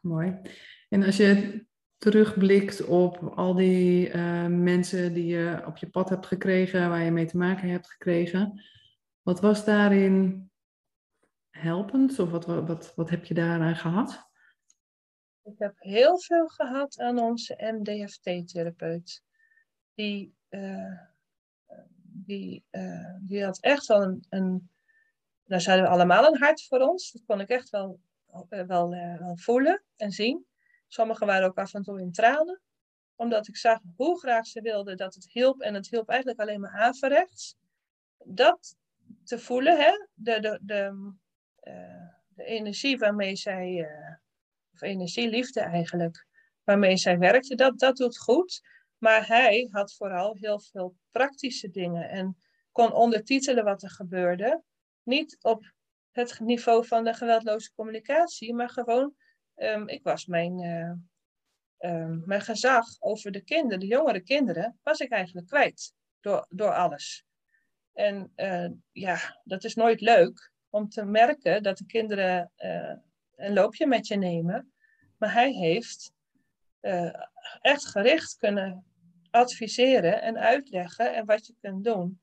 Mooi. 0.00 0.40
En 0.88 1.02
als 1.02 1.16
je 1.16 1.64
terugblikt 1.98 2.84
op 2.84 3.32
al 3.34 3.54
die 3.54 4.08
uh, 4.08 4.46
mensen 4.46 5.14
die 5.14 5.26
je 5.26 5.62
op 5.66 5.76
je 5.76 5.88
pad 5.88 6.08
hebt 6.08 6.26
gekregen, 6.26 6.88
waar 6.88 7.02
je 7.02 7.10
mee 7.10 7.26
te 7.26 7.36
maken 7.36 7.68
hebt 7.68 7.90
gekregen, 7.90 8.62
wat 9.22 9.40
was 9.40 9.64
daarin 9.64 10.50
helpend 11.50 12.18
of 12.18 12.30
wat, 12.30 12.44
wat, 12.44 12.92
wat 12.94 13.10
heb 13.10 13.24
je 13.24 13.34
daaraan 13.34 13.76
gehad? 13.76 14.32
Ik 15.44 15.58
heb 15.58 15.74
heel 15.78 16.18
veel 16.20 16.48
gehad 16.48 16.98
aan 16.98 17.18
onze 17.18 17.54
MDFT-therapeut. 17.58 19.22
Die, 19.94 20.34
uh, 20.50 21.00
die, 22.02 22.64
uh, 22.70 23.14
die 23.20 23.44
had 23.44 23.60
echt 23.60 23.86
wel 23.86 24.02
een, 24.02 24.24
een. 24.28 24.70
Daar 25.44 25.60
zeiden 25.60 25.84
we 25.84 25.90
allemaal 25.90 26.26
een 26.26 26.38
hart 26.38 26.66
voor 26.66 26.78
ons. 26.78 27.12
Dat 27.12 27.24
kon 27.26 27.40
ik 27.40 27.48
echt 27.48 27.70
wel, 27.70 28.00
uh, 28.50 28.62
wel, 28.66 28.88
wel 28.90 29.36
voelen 29.36 29.82
en 29.96 30.10
zien. 30.10 30.46
Sommigen 30.86 31.26
waren 31.26 31.46
ook 31.46 31.58
af 31.58 31.74
en 31.74 31.82
toe 31.82 32.00
in 32.00 32.12
tranen. 32.12 32.60
Omdat 33.14 33.48
ik 33.48 33.56
zag 33.56 33.80
hoe 33.96 34.18
graag 34.18 34.46
ze 34.46 34.60
wilden 34.60 34.96
dat 34.96 35.14
het 35.14 35.32
hielp. 35.32 35.60
En 35.60 35.74
het 35.74 35.88
hielp 35.88 36.08
eigenlijk 36.08 36.40
alleen 36.40 36.60
maar 36.60 36.80
averechts. 36.80 37.56
Dat 38.24 38.76
te 39.24 39.38
voelen, 39.38 39.78
hè? 39.78 40.06
De, 40.14 40.40
de, 40.40 40.58
de, 40.62 41.12
de 42.28 42.44
energie 42.44 42.98
waarmee 42.98 43.36
zij, 43.36 43.88
of 44.74 44.82
energieliefde 44.82 45.60
eigenlijk, 45.60 46.26
waarmee 46.64 46.96
zij 46.96 47.18
werkte, 47.18 47.54
dat, 47.54 47.78
dat 47.78 47.96
doet 47.96 48.18
goed. 48.18 48.60
Maar 48.98 49.26
hij 49.26 49.68
had 49.70 49.94
vooral 49.94 50.36
heel 50.36 50.60
veel 50.60 50.96
praktische 51.10 51.70
dingen 51.70 52.08
en 52.08 52.36
kon 52.72 52.92
ondertitelen 52.92 53.64
wat 53.64 53.82
er 53.82 53.90
gebeurde. 53.90 54.62
Niet 55.02 55.36
op 55.40 55.72
het 56.10 56.40
niveau 56.40 56.86
van 56.86 57.04
de 57.04 57.14
geweldloze 57.14 57.72
communicatie, 57.74 58.54
maar 58.54 58.70
gewoon, 58.70 59.14
um, 59.56 59.88
ik 59.88 60.02
was 60.02 60.26
mijn, 60.26 60.62
uh, 60.62 60.92
um, 61.90 62.22
mijn 62.26 62.40
gezag 62.40 62.86
over 62.98 63.30
de 63.30 63.42
kinderen, 63.42 63.80
de 63.80 63.86
jongere 63.86 64.20
kinderen, 64.20 64.78
was 64.82 64.98
ik 64.98 65.10
eigenlijk 65.10 65.46
kwijt 65.46 65.92
door, 66.20 66.46
door 66.48 66.72
alles. 66.74 67.24
En 67.92 68.32
uh, 68.36 68.70
ja, 68.92 69.40
dat 69.44 69.64
is 69.64 69.74
nooit 69.74 70.00
leuk 70.00 70.52
om 70.70 70.88
te 70.88 71.04
merken 71.04 71.62
dat 71.62 71.78
de 71.78 71.86
kinderen 71.86 72.52
uh, 72.56 72.94
een 73.36 73.52
loopje 73.52 73.86
met 73.86 74.06
je 74.06 74.16
nemen. 74.16 74.72
Maar 75.18 75.32
hij 75.32 75.52
heeft 75.52 76.12
uh, 76.80 77.14
echt 77.60 77.86
gericht 77.86 78.36
kunnen 78.36 78.84
adviseren 79.30 80.22
en 80.22 80.38
uitleggen 80.38 81.14
en 81.14 81.24
wat 81.24 81.46
je 81.46 81.54
kunt 81.60 81.84
doen. 81.84 82.20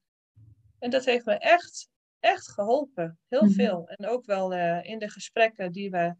En 0.79 0.89
dat 0.89 1.05
heeft 1.05 1.25
me 1.25 1.33
echt, 1.33 1.89
echt 2.19 2.49
geholpen. 2.49 3.19
Heel 3.27 3.41
mm-hmm. 3.41 3.55
veel. 3.55 3.87
En 3.87 4.07
ook 4.07 4.25
wel 4.25 4.53
in 4.81 4.99
de 4.99 5.09
gesprekken 5.09 5.71
die 5.71 5.89
we 5.89 6.15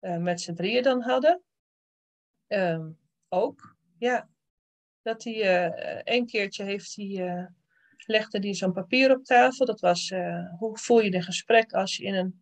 met 0.00 0.40
z'n 0.40 0.54
drieën 0.54 0.82
dan 0.82 1.02
hadden. 1.02 1.42
Ehm, 2.46 2.90
ook, 3.28 3.76
ja. 3.98 4.30
Dat 5.02 5.24
hij 5.24 5.72
een 6.04 6.26
keertje 6.26 6.64
heeft 6.64 6.96
hij 6.96 7.48
legde 8.06 8.38
hij 8.38 8.54
zo'n 8.54 8.72
papier 8.72 9.16
op 9.16 9.24
tafel. 9.24 9.66
Dat 9.66 9.80
was 9.80 10.10
uh, 10.10 10.58
hoe 10.58 10.78
voel 10.78 11.00
je 11.00 11.10
de 11.10 11.22
gesprek 11.22 11.72
als 11.72 11.96
je 11.96 12.04
in 12.04 12.14
een 12.14 12.41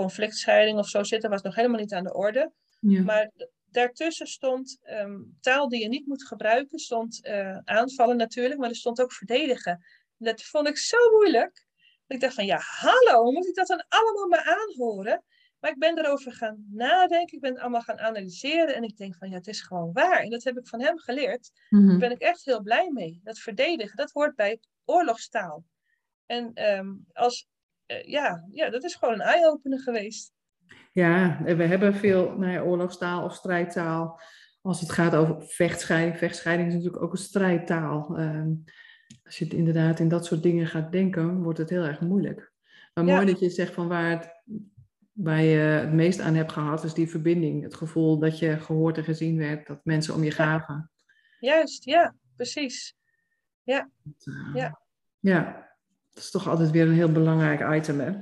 conflictscheiding 0.00 0.78
of 0.78 0.88
zo 0.88 1.02
zit. 1.02 1.22
Dat 1.22 1.30
was 1.30 1.42
nog 1.42 1.54
helemaal 1.54 1.80
niet 1.80 1.92
aan 1.92 2.04
de 2.04 2.14
orde. 2.14 2.52
Ja. 2.80 3.02
Maar 3.02 3.30
daartussen 3.70 4.26
stond 4.26 4.78
um, 4.84 5.36
taal 5.40 5.68
die 5.68 5.82
je 5.82 5.88
niet 5.88 6.06
moet 6.06 6.26
gebruiken. 6.26 6.78
Stond 6.78 7.26
uh, 7.26 7.58
aanvallen 7.64 8.16
natuurlijk, 8.16 8.60
maar 8.60 8.68
er 8.68 8.76
stond 8.76 9.00
ook 9.00 9.12
verdedigen. 9.12 9.84
Dat 10.16 10.42
vond 10.42 10.68
ik 10.68 10.78
zo 10.78 10.96
moeilijk. 11.10 11.66
Ik 12.06 12.20
dacht 12.20 12.34
van 12.34 12.46
ja, 12.46 12.60
hallo, 12.62 13.30
moet 13.30 13.46
ik 13.46 13.54
dat 13.54 13.66
dan 13.66 13.84
allemaal 13.88 14.28
maar 14.28 14.58
aanhoren? 14.58 15.24
Maar 15.60 15.70
ik 15.70 15.78
ben 15.78 15.98
erover 15.98 16.32
gaan 16.32 16.66
nadenken, 16.70 17.34
ik 17.34 17.40
ben 17.40 17.52
het 17.52 17.60
allemaal 17.60 17.80
gaan 17.80 17.98
analyseren 17.98 18.74
en 18.74 18.82
ik 18.82 18.96
denk 18.96 19.16
van 19.16 19.28
ja, 19.28 19.34
het 19.34 19.46
is 19.46 19.60
gewoon 19.60 19.92
waar. 19.92 20.20
En 20.20 20.30
dat 20.30 20.44
heb 20.44 20.58
ik 20.58 20.68
van 20.68 20.80
hem 20.80 20.98
geleerd. 20.98 21.50
Mm 21.68 21.88
Daar 21.88 21.98
ben 21.98 22.10
ik 22.10 22.20
echt 22.20 22.44
heel 22.44 22.62
blij 22.62 22.90
mee. 22.90 23.20
Dat 23.24 23.38
verdedigen, 23.38 23.96
dat 23.96 24.10
hoort 24.10 24.34
bij 24.34 24.60
oorlogstaal. 24.84 25.64
En 26.26 26.72
um, 26.78 27.06
als, 27.12 27.48
ja, 28.04 28.46
ja, 28.50 28.70
dat 28.70 28.84
is 28.84 28.94
gewoon 28.94 29.14
een 29.14 29.20
eye-opener 29.20 29.80
geweest. 29.80 30.32
Ja, 30.92 31.40
we 31.42 31.64
hebben 31.64 31.94
veel 31.94 32.38
nou 32.38 32.52
ja, 32.52 32.60
oorlogstaal 32.60 33.24
of 33.24 33.34
strijdtaal. 33.34 34.20
Als 34.62 34.80
het 34.80 34.90
gaat 34.90 35.14
over 35.14 35.42
vechtscheiding. 35.42 36.18
Vechtscheiding 36.18 36.68
is 36.68 36.74
natuurlijk 36.74 37.02
ook 37.02 37.12
een 37.12 37.18
strijdtaal. 37.18 38.18
Um, 38.18 38.64
als 39.24 39.38
je 39.38 39.44
het 39.44 39.54
inderdaad 39.54 39.98
in 39.98 40.08
dat 40.08 40.24
soort 40.24 40.42
dingen 40.42 40.66
gaat 40.66 40.92
denken, 40.92 41.42
wordt 41.42 41.58
het 41.58 41.70
heel 41.70 41.84
erg 41.84 42.00
moeilijk. 42.00 42.52
Maar 42.94 43.04
mooi 43.04 43.26
dat 43.26 43.38
je 43.38 43.50
zegt 43.50 43.74
van 43.74 43.88
waar, 43.88 44.10
het, 44.10 44.42
waar 45.12 45.42
je 45.42 45.58
het 45.58 45.92
meest 45.92 46.20
aan 46.20 46.34
hebt 46.34 46.52
gehad, 46.52 46.84
is 46.84 46.94
die 46.94 47.10
verbinding. 47.10 47.62
Het 47.62 47.74
gevoel 47.74 48.18
dat 48.18 48.38
je 48.38 48.60
gehoord 48.60 48.96
en 48.96 49.04
gezien 49.04 49.36
werd, 49.38 49.66
dat 49.66 49.84
mensen 49.84 50.14
om 50.14 50.24
je 50.24 50.30
gaven. 50.30 50.90
Juist, 51.40 51.84
ja, 51.84 52.14
precies. 52.36 52.96
Ja. 53.62 53.90
Uh, 54.24 54.54
ja. 54.54 54.80
ja, 55.18 55.69
dat 56.10 56.22
is 56.22 56.30
toch 56.30 56.48
altijd 56.48 56.70
weer 56.70 56.86
een 56.86 56.94
heel 56.94 57.12
belangrijk 57.12 57.76
item, 57.76 58.00
hè? 58.00 58.12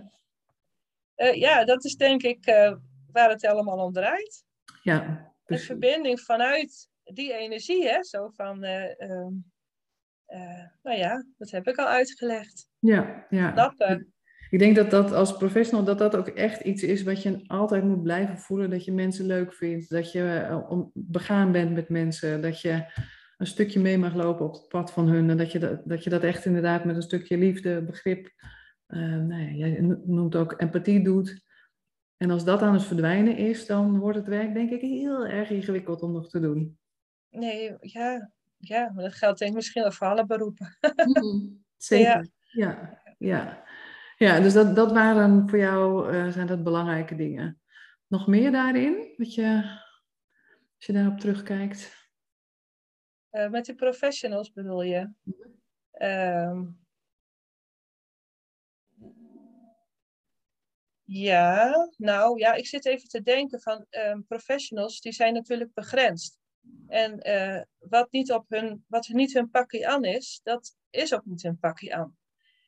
Uh, 1.16 1.34
ja, 1.34 1.64
dat 1.64 1.84
is 1.84 1.96
denk 1.96 2.22
ik 2.22 2.46
uh, 2.46 2.74
waar 3.12 3.30
het 3.30 3.46
allemaal 3.46 3.78
om 3.78 3.92
draait. 3.92 4.44
Ja. 4.82 5.32
De 5.46 5.58
verbinding 5.58 6.20
vanuit 6.20 6.88
die 7.04 7.34
energie, 7.34 7.88
hè, 7.88 8.04
zo 8.04 8.28
van, 8.28 8.64
eh, 8.64 9.00
ehm, 9.00 9.32
eh, 10.26 10.64
nou 10.82 10.98
ja, 10.98 11.24
dat 11.38 11.50
heb 11.50 11.68
ik 11.68 11.76
al 11.76 11.86
uitgelegd. 11.86 12.68
Ja, 12.78 13.26
ja. 13.30 13.52
Snappen. 13.52 14.12
Ik 14.50 14.58
denk 14.58 14.76
dat 14.76 14.90
dat 14.90 15.12
als 15.12 15.36
professional 15.36 15.84
dat 15.84 15.98
dat 15.98 16.16
ook 16.16 16.28
echt 16.28 16.60
iets 16.60 16.82
is 16.82 17.02
wat 17.02 17.22
je 17.22 17.44
altijd 17.46 17.84
moet 17.84 18.02
blijven 18.02 18.38
voelen. 18.38 18.70
Dat 18.70 18.84
je 18.84 18.92
mensen 18.92 19.26
leuk 19.26 19.54
vindt, 19.54 19.90
dat 19.90 20.12
je 20.12 20.46
eh, 20.48 20.78
begaan 20.92 21.52
bent 21.52 21.74
met 21.74 21.88
mensen, 21.88 22.40
dat 22.40 22.60
je 22.60 22.84
een 23.38 23.46
stukje 23.46 23.80
mee 23.80 23.98
mag 23.98 24.14
lopen 24.14 24.46
op 24.46 24.52
het 24.52 24.68
pad 24.68 24.92
van 24.92 25.08
hun. 25.08 25.30
En 25.30 25.36
dat 25.36 25.52
je 25.52 25.58
dat, 25.58 25.80
dat, 25.84 26.04
je 26.04 26.10
dat 26.10 26.22
echt 26.22 26.44
inderdaad 26.44 26.84
met 26.84 26.96
een 26.96 27.02
stukje 27.02 27.38
liefde, 27.38 27.82
begrip, 27.82 28.32
uh, 28.88 29.16
nee, 29.16 29.56
jij 29.56 29.98
noemt 30.04 30.36
ook 30.36 30.60
empathie 30.60 31.04
doet. 31.04 31.46
En 32.16 32.30
als 32.30 32.44
dat 32.44 32.62
aan 32.62 32.72
het 32.72 32.82
verdwijnen 32.82 33.36
is, 33.36 33.66
dan 33.66 33.98
wordt 33.98 34.16
het 34.16 34.26
werk 34.26 34.54
denk 34.54 34.70
ik 34.70 34.80
heel 34.80 35.26
erg 35.26 35.50
ingewikkeld 35.50 36.02
om 36.02 36.12
nog 36.12 36.28
te 36.28 36.40
doen. 36.40 36.78
Nee, 37.30 37.76
ja, 37.80 38.30
ja 38.56 38.92
maar 38.94 39.04
dat 39.04 39.14
geldt 39.14 39.38
denk 39.38 39.50
ik 39.50 39.56
misschien 39.56 39.82
wel 39.82 39.92
voor 39.92 40.06
alle 40.06 40.26
beroepen. 40.26 40.78
Mhm, 41.04 41.46
zeker, 41.76 42.28
ja. 42.42 42.62
ja, 42.68 43.02
ja. 43.18 43.66
Ja, 44.16 44.40
dus 44.40 44.52
dat, 44.52 44.76
dat 44.76 44.92
waren 44.92 45.48
voor 45.48 45.58
jou, 45.58 46.12
uh, 46.14 46.28
zijn 46.28 46.46
dat 46.46 46.62
belangrijke 46.62 47.16
dingen. 47.16 47.60
Nog 48.06 48.26
meer 48.26 48.52
daarin, 48.52 49.14
wat 49.16 49.34
je, 49.34 49.62
als 50.76 50.86
je 50.86 50.92
daarop 50.92 51.18
terugkijkt? 51.18 52.07
Uh, 53.32 53.48
met 53.48 53.64
die 53.64 53.74
professionals 53.74 54.52
bedoel 54.52 54.82
je? 54.82 55.10
Um, 55.98 56.86
ja, 61.04 61.74
nou 61.96 62.38
ja, 62.38 62.54
ik 62.54 62.66
zit 62.66 62.86
even 62.86 63.08
te 63.08 63.22
denken 63.22 63.60
van 63.60 63.86
um, 63.90 64.26
professionals, 64.26 65.00
die 65.00 65.12
zijn 65.12 65.34
natuurlijk 65.34 65.74
begrensd. 65.74 66.38
En 66.86 67.28
uh, 67.28 67.62
wat, 67.78 68.10
niet 68.12 68.32
op 68.32 68.44
hun, 68.48 68.84
wat 68.86 69.08
niet 69.08 69.32
hun 69.32 69.50
pakje 69.50 69.86
aan 69.86 70.04
is, 70.04 70.40
dat 70.42 70.76
is 70.90 71.14
ook 71.14 71.24
niet 71.24 71.42
hun 71.42 71.58
pakje 71.58 71.94
aan. 71.94 72.16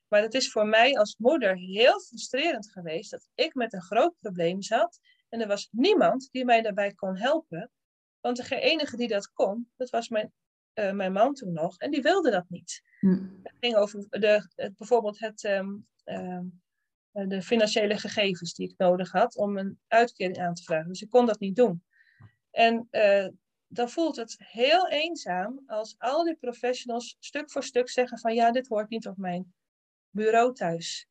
Maar 0.09 0.23
het 0.23 0.35
is 0.35 0.53
voor 0.53 0.67
mij 0.67 0.99
als 0.99 1.17
moeder 1.17 1.57
heel 1.57 2.01
frustrerend 2.01 2.71
geweest 2.71 3.11
dat 3.11 3.29
ik 3.35 3.55
met 3.55 3.73
een 3.73 3.83
groot 3.83 4.15
probleem 4.21 4.63
zat 4.63 5.01
en 5.29 5.41
er 5.41 5.47
was 5.47 5.69
niemand 5.71 6.29
die 6.31 6.45
mij 6.45 6.63
daarbij 6.63 6.93
kon 6.93 7.17
helpen. 7.17 7.71
Want 8.21 8.49
de 8.49 8.61
enige 8.61 8.97
die 8.97 9.09
dat 9.09 9.33
kon, 9.33 9.71
dat 9.77 9.91
was 9.91 10.09
mijn, 10.09 10.33
uh, 10.75 10.93
mijn 10.93 11.13
man 11.13 11.35
toen 11.35 11.53
nog 11.53 11.79
en 11.79 11.91
die 11.91 12.03
wilde 12.03 12.31
dat 12.31 12.45
niet. 12.49 12.83
Hm. 13.01 13.29
Het 13.43 13.55
ging 13.61 13.77
over 13.77 14.07
de, 14.09 14.49
het, 14.55 14.77
bijvoorbeeld 14.77 15.19
het, 15.19 15.45
um, 15.45 15.87
um, 16.05 16.63
de 17.11 17.43
financiële 17.43 17.99
gegevens 17.99 18.55
die 18.55 18.69
ik 18.71 18.79
nodig 18.79 19.13
had 19.13 19.37
om 19.37 19.59
een 19.59 19.81
uitkering 19.89 20.39
aan 20.39 20.55
te 20.55 20.63
vragen. 20.63 20.89
Dus 20.89 21.03
ik 21.03 21.11
kon 21.11 21.27
dat 21.27 21.41
niet 21.41 21.57
doen. 21.57 21.85
En 22.51 22.89
uh, 22.91 23.29
dan 23.67 23.91
voelt 23.91 24.17
het 24.17 24.35
heel 24.39 24.89
eenzaam 24.89 25.63
als 25.67 25.95
al 25.99 26.25
die 26.25 26.37
professionals 26.37 27.17
stuk 27.19 27.51
voor 27.51 27.65
stuk 27.65 27.89
zeggen 27.89 28.19
van 28.19 28.35
ja, 28.35 28.53
dit 28.53 28.69
hoort 28.69 28.89
niet 28.89 29.07
op 29.07 29.17
mijn 29.17 29.55
bureau 30.11 30.55
thuis. 30.55 31.09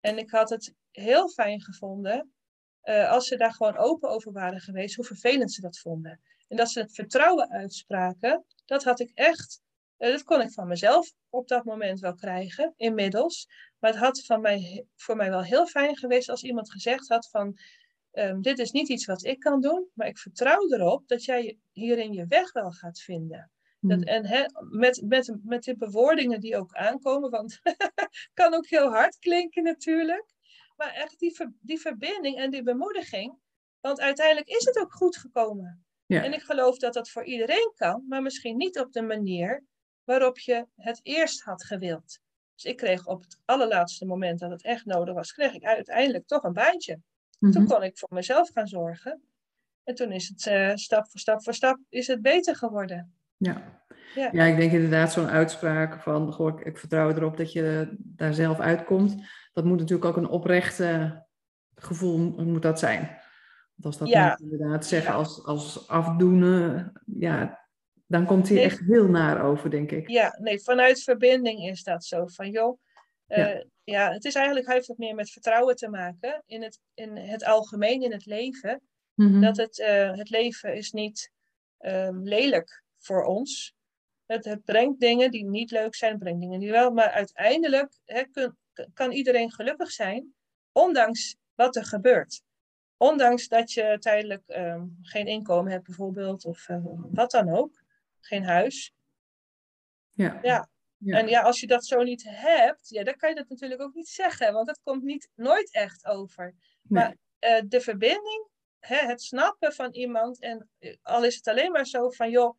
En 0.00 0.18
ik 0.18 0.30
had 0.30 0.50
het 0.50 0.74
heel 0.90 1.28
fijn 1.28 1.62
gevonden 1.62 2.32
uh, 2.84 3.10
als 3.10 3.26
ze 3.26 3.36
daar 3.36 3.52
gewoon 3.52 3.76
open 3.76 4.08
over 4.08 4.32
waren 4.32 4.60
geweest, 4.60 4.94
hoe 4.94 5.04
vervelend 5.04 5.52
ze 5.52 5.60
dat 5.60 5.78
vonden. 5.78 6.20
En 6.52 6.58
dat 6.58 6.70
ze 6.70 6.80
het 6.80 6.94
vertrouwen 6.94 7.50
uitspraken, 7.50 8.44
dat 8.64 8.84
had 8.84 9.00
ik 9.00 9.10
echt, 9.14 9.60
uh, 9.98 10.10
dat 10.10 10.22
kon 10.22 10.40
ik 10.40 10.52
van 10.52 10.68
mezelf 10.68 11.12
op 11.28 11.48
dat 11.48 11.64
moment 11.64 12.00
wel 12.00 12.14
krijgen, 12.14 12.74
inmiddels. 12.76 13.48
Maar 13.78 13.90
het 13.90 14.00
had 14.00 14.24
van 14.24 14.40
mij, 14.40 14.86
voor 14.96 15.16
mij 15.16 15.30
wel 15.30 15.42
heel 15.42 15.66
fijn 15.66 15.96
geweest 15.96 16.28
als 16.28 16.42
iemand 16.42 16.70
gezegd 16.70 17.08
had 17.08 17.28
van, 17.30 17.58
um, 18.12 18.42
dit 18.42 18.58
is 18.58 18.70
niet 18.70 18.88
iets 18.88 19.04
wat 19.04 19.24
ik 19.24 19.38
kan 19.38 19.60
doen, 19.60 19.90
maar 19.94 20.06
ik 20.06 20.18
vertrouw 20.18 20.72
erop 20.72 21.08
dat 21.08 21.24
jij 21.24 21.58
hierin 21.70 22.12
je 22.12 22.26
weg 22.26 22.52
wel 22.52 22.70
gaat 22.70 23.00
vinden. 23.00 23.50
Dat, 23.80 23.98
hmm. 23.98 24.06
en 24.06 24.26
he, 24.26 24.44
met, 24.70 25.02
met, 25.04 25.36
met 25.42 25.62
de 25.62 25.76
bewoordingen 25.76 26.40
die 26.40 26.56
ook 26.56 26.72
aankomen, 26.72 27.30
want 27.30 27.60
kan 28.34 28.54
ook 28.54 28.66
heel 28.66 28.88
hard 28.90 29.18
klinken 29.18 29.62
natuurlijk. 29.62 30.34
Maar 30.76 30.92
echt 30.92 31.18
die, 31.18 31.34
ver, 31.34 31.52
die 31.60 31.80
verbinding 31.80 32.36
en 32.38 32.50
die 32.50 32.62
bemoediging, 32.62 33.38
want 33.80 34.00
uiteindelijk 34.00 34.48
is 34.48 34.64
het 34.64 34.78
ook 34.78 34.92
goed 34.92 35.16
gekomen. 35.16 35.86
Ja. 36.12 36.22
En 36.22 36.32
ik 36.32 36.42
geloof 36.42 36.78
dat 36.78 36.94
dat 36.94 37.10
voor 37.10 37.24
iedereen 37.24 37.72
kan, 37.74 38.04
maar 38.08 38.22
misschien 38.22 38.56
niet 38.56 38.78
op 38.78 38.92
de 38.92 39.02
manier 39.02 39.64
waarop 40.04 40.38
je 40.38 40.66
het 40.76 41.00
eerst 41.02 41.42
had 41.42 41.64
gewild. 41.64 42.20
Dus 42.54 42.64
ik 42.64 42.76
kreeg 42.76 43.06
op 43.06 43.22
het 43.22 43.38
allerlaatste 43.44 44.06
moment 44.06 44.38
dat 44.38 44.50
het 44.50 44.62
echt 44.62 44.84
nodig 44.84 45.14
was, 45.14 45.32
kreeg 45.32 45.54
ik 45.54 45.64
uiteindelijk 45.64 46.26
toch 46.26 46.42
een 46.42 46.52
baantje. 46.52 47.00
Toen 47.50 47.66
kon 47.66 47.82
ik 47.82 47.98
voor 47.98 48.08
mezelf 48.12 48.50
gaan 48.52 48.66
zorgen. 48.66 49.22
En 49.84 49.94
toen 49.94 50.12
is 50.12 50.28
het 50.28 50.46
uh, 50.46 50.74
stap 50.74 51.10
voor 51.10 51.20
stap 51.20 51.42
voor 51.42 51.54
stap 51.54 51.78
is 51.88 52.06
het 52.06 52.22
beter 52.22 52.56
geworden. 52.56 53.14
Ja. 53.36 53.80
Ja. 54.14 54.28
ja, 54.32 54.44
ik 54.44 54.56
denk 54.56 54.72
inderdaad 54.72 55.12
zo'n 55.12 55.28
uitspraak 55.28 56.02
van, 56.02 56.32
goh, 56.32 56.58
ik, 56.58 56.66
ik, 56.66 56.78
vertrouw 56.78 57.10
erop 57.10 57.36
dat 57.36 57.52
je 57.52 57.94
daar 57.98 58.34
zelf 58.34 58.60
uitkomt. 58.60 59.16
Dat 59.52 59.64
moet 59.64 59.78
natuurlijk 59.78 60.08
ook 60.08 60.16
een 60.16 60.28
oprechte 60.28 61.22
gevoel 61.74 62.18
moet 62.18 62.62
dat 62.62 62.78
zijn. 62.78 63.21
Als 63.82 63.98
dat 63.98 64.08
ja. 64.08 64.38
inderdaad 64.42 64.86
zeggen 64.86 65.14
als, 65.14 65.44
als 65.44 65.88
afdoenen, 65.88 66.92
ja, 67.06 67.60
dan 68.06 68.26
komt 68.26 68.48
hij 68.48 68.62
echt 68.62 68.78
heel 68.78 69.08
naar 69.08 69.44
over, 69.44 69.70
denk 69.70 69.90
ik. 69.90 70.08
Ja, 70.08 70.38
nee, 70.40 70.60
vanuit 70.60 71.02
verbinding 71.02 71.68
is 71.68 71.82
dat 71.82 72.04
zo. 72.04 72.26
Van 72.26 72.50
joh, 72.50 72.78
uh, 73.28 73.38
ja. 73.38 73.64
ja. 73.84 74.12
het 74.12 74.24
is 74.24 74.34
eigenlijk, 74.34 74.66
heeft 74.66 74.86
het 74.86 74.98
meer 74.98 75.14
met 75.14 75.30
vertrouwen 75.30 75.76
te 75.76 75.88
maken 75.88 76.42
in 76.46 76.62
het, 76.62 76.78
in 76.94 77.16
het 77.16 77.44
algemeen, 77.44 78.02
in 78.02 78.12
het 78.12 78.26
leven. 78.26 78.80
Mm 79.14 79.26
-hmm. 79.26 79.40
Dat 79.40 79.56
het, 79.56 79.78
uh, 79.78 80.12
het 80.12 80.30
leven 80.30 80.74
is 80.74 80.92
niet 80.92 81.30
um, 81.78 82.22
lelijk 82.22 82.82
voor 82.98 83.24
ons. 83.24 83.74
Het, 84.26 84.44
het, 84.44 84.64
brengt 84.64 85.00
dingen 85.00 85.30
die 85.30 85.44
niet 85.44 85.70
leuk 85.70 85.94
zijn, 85.94 86.10
het 86.12 86.20
brengt 86.20 86.40
dingen 86.40 86.60
die 86.60 86.70
wel. 86.70 86.90
Maar 86.90 87.10
uiteindelijk 87.10 87.98
hè, 88.04 88.22
kun, 88.24 88.56
kan 88.94 89.12
iedereen 89.12 89.52
gelukkig 89.52 89.90
zijn, 89.90 90.34
ondanks 90.72 91.36
wat 91.54 91.76
er 91.76 91.84
gebeurt. 91.84 92.42
Ondanks 93.02 93.48
dat 93.48 93.72
je 93.72 93.96
tijdelijk 93.98 94.42
um, 94.46 94.98
geen 95.02 95.26
inkomen 95.26 95.72
hebt, 95.72 95.84
bijvoorbeeld, 95.84 96.44
of 96.44 96.68
uh, 96.68 96.78
wat 97.10 97.30
dan 97.30 97.48
ook. 97.48 97.82
Geen 98.20 98.44
huis. 98.44 98.94
Ja. 100.10 100.38
ja. 100.42 100.70
Ja. 100.96 101.18
En 101.18 101.28
ja, 101.28 101.40
als 101.40 101.60
je 101.60 101.66
dat 101.66 101.86
zo 101.86 102.02
niet 102.02 102.24
hebt, 102.26 102.88
ja, 102.88 103.04
dan 103.04 103.16
kan 103.16 103.28
je 103.28 103.34
dat 103.34 103.48
natuurlijk 103.48 103.80
ook 103.80 103.94
niet 103.94 104.08
zeggen, 104.08 104.52
want 104.52 104.66
dat 104.66 104.80
komt 104.82 105.02
niet, 105.02 105.30
nooit 105.34 105.72
echt 105.72 106.06
over. 106.06 106.44
Nee. 106.44 107.02
Maar 107.02 107.16
uh, 107.40 107.62
de 107.68 107.80
verbinding, 107.80 108.48
hè, 108.78 108.96
het 108.96 109.22
snappen 109.22 109.72
van 109.72 109.92
iemand, 109.92 110.40
en 110.40 110.68
uh, 110.78 110.96
al 111.02 111.24
is 111.24 111.36
het 111.36 111.48
alleen 111.48 111.72
maar 111.72 111.86
zo 111.86 112.10
van, 112.10 112.30
joh, 112.30 112.56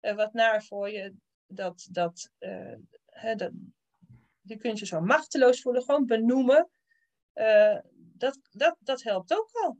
uh, 0.00 0.14
wat 0.14 0.32
naar 0.32 0.64
voor 0.64 0.90
je, 0.90 1.14
dat, 1.46 1.88
dat, 1.90 2.30
hè, 3.06 3.34
dat, 3.34 3.50
je 4.40 4.56
kunt 4.56 4.78
je 4.78 4.86
zo 4.86 5.00
machteloos 5.00 5.60
voelen, 5.60 5.82
gewoon 5.82 6.06
benoemen, 6.06 6.68
dat, 8.12 8.38
dat, 8.50 8.76
dat 8.80 9.02
helpt 9.02 9.32
ook 9.32 9.50
al. 9.52 9.78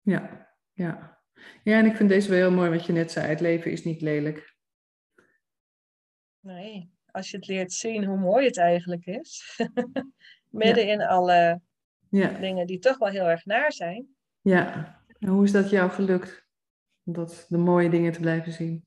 Ja, 0.00 0.48
ja. 0.72 1.20
Ja, 1.62 1.78
en 1.78 1.86
ik 1.86 1.96
vind 1.96 2.08
deze 2.08 2.28
wel 2.28 2.38
heel 2.38 2.50
mooi 2.50 2.70
wat 2.70 2.86
je 2.86 2.92
net 2.92 3.12
zei, 3.12 3.26
het 3.26 3.40
leven 3.40 3.70
is 3.70 3.84
niet 3.84 4.00
lelijk. 4.00 4.54
Nee, 6.40 6.90
als 7.10 7.30
je 7.30 7.36
het 7.36 7.46
leert 7.46 7.72
zien 7.72 8.04
hoe 8.04 8.18
mooi 8.18 8.46
het 8.46 8.58
eigenlijk 8.58 9.06
is. 9.06 9.60
Midden 10.48 10.86
ja. 10.86 10.92
in 10.92 11.02
alle 11.02 11.60
ja. 12.08 12.28
dingen 12.28 12.66
die 12.66 12.78
toch 12.78 12.98
wel 12.98 13.08
heel 13.08 13.28
erg 13.28 13.44
naar 13.44 13.72
zijn. 13.72 14.16
Ja, 14.40 14.96
en 15.18 15.28
hoe 15.28 15.44
is 15.44 15.52
dat 15.52 15.70
jou 15.70 15.90
gelukt? 15.90 16.46
Om 17.04 17.12
dat, 17.12 17.46
de 17.48 17.58
mooie 17.58 17.90
dingen 17.90 18.12
te 18.12 18.20
blijven 18.20 18.52
zien? 18.52 18.86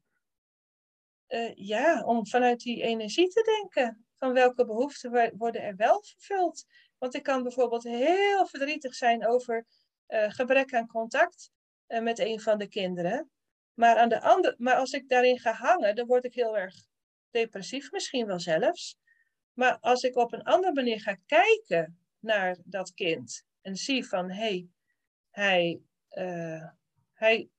Uh, 1.28 1.56
ja, 1.56 2.04
om 2.04 2.28
vanuit 2.28 2.60
die 2.60 2.82
energie 2.82 3.28
te 3.28 3.60
denken. 3.60 4.06
Van 4.16 4.34
welke 4.34 4.66
behoeften 4.66 5.34
worden 5.38 5.62
er 5.62 5.76
wel 5.76 6.04
vervuld? 6.04 6.66
Want 6.98 7.16
ik 7.16 7.24
kan 7.24 7.44
bijvoorbeeld 7.44 7.84
heel 7.84 8.48
verdrietig 8.48 8.96
zijn 8.96 9.28
over 9.28 9.66
uh, 10.08 10.30
gebrek 10.30 10.74
aan 10.74 10.88
contact 10.88 11.52
uh, 11.88 12.02
met 12.02 12.20
een 12.20 12.40
van 12.40 12.58
de 12.58 12.68
kinderen. 12.68 13.30
Maar, 13.74 13.98
aan 13.98 14.10
de 14.10 14.22
andere, 14.22 14.56
maar 14.58 14.76
als 14.76 14.92
ik 14.92 15.10
daarin 15.10 15.40
ga 15.40 15.54
hangen, 15.54 15.96
dan 15.96 16.08
word 16.08 16.26
ik 16.26 16.34
heel 16.34 16.58
erg 16.58 16.76
depressief 17.32 17.92
misschien 17.92 18.26
wel 18.26 18.40
zelfs. 18.40 18.98
Maar 19.54 19.78
als 19.80 20.04
ik 20.04 20.16
op 20.16 20.34
een 20.34 20.44
andere 20.44 20.74
manier 20.74 21.02
ga 21.02 21.18
kijken 21.26 22.00
naar 22.20 22.58
dat 22.64 22.94
kind 22.94 23.46
en 23.62 23.76
zie 23.76 24.08
van 24.08 24.30
hé, 24.30 24.36
hey, 24.36 24.70
hij, 25.30 25.82
uh, 26.12 26.70
hij 27.14 27.50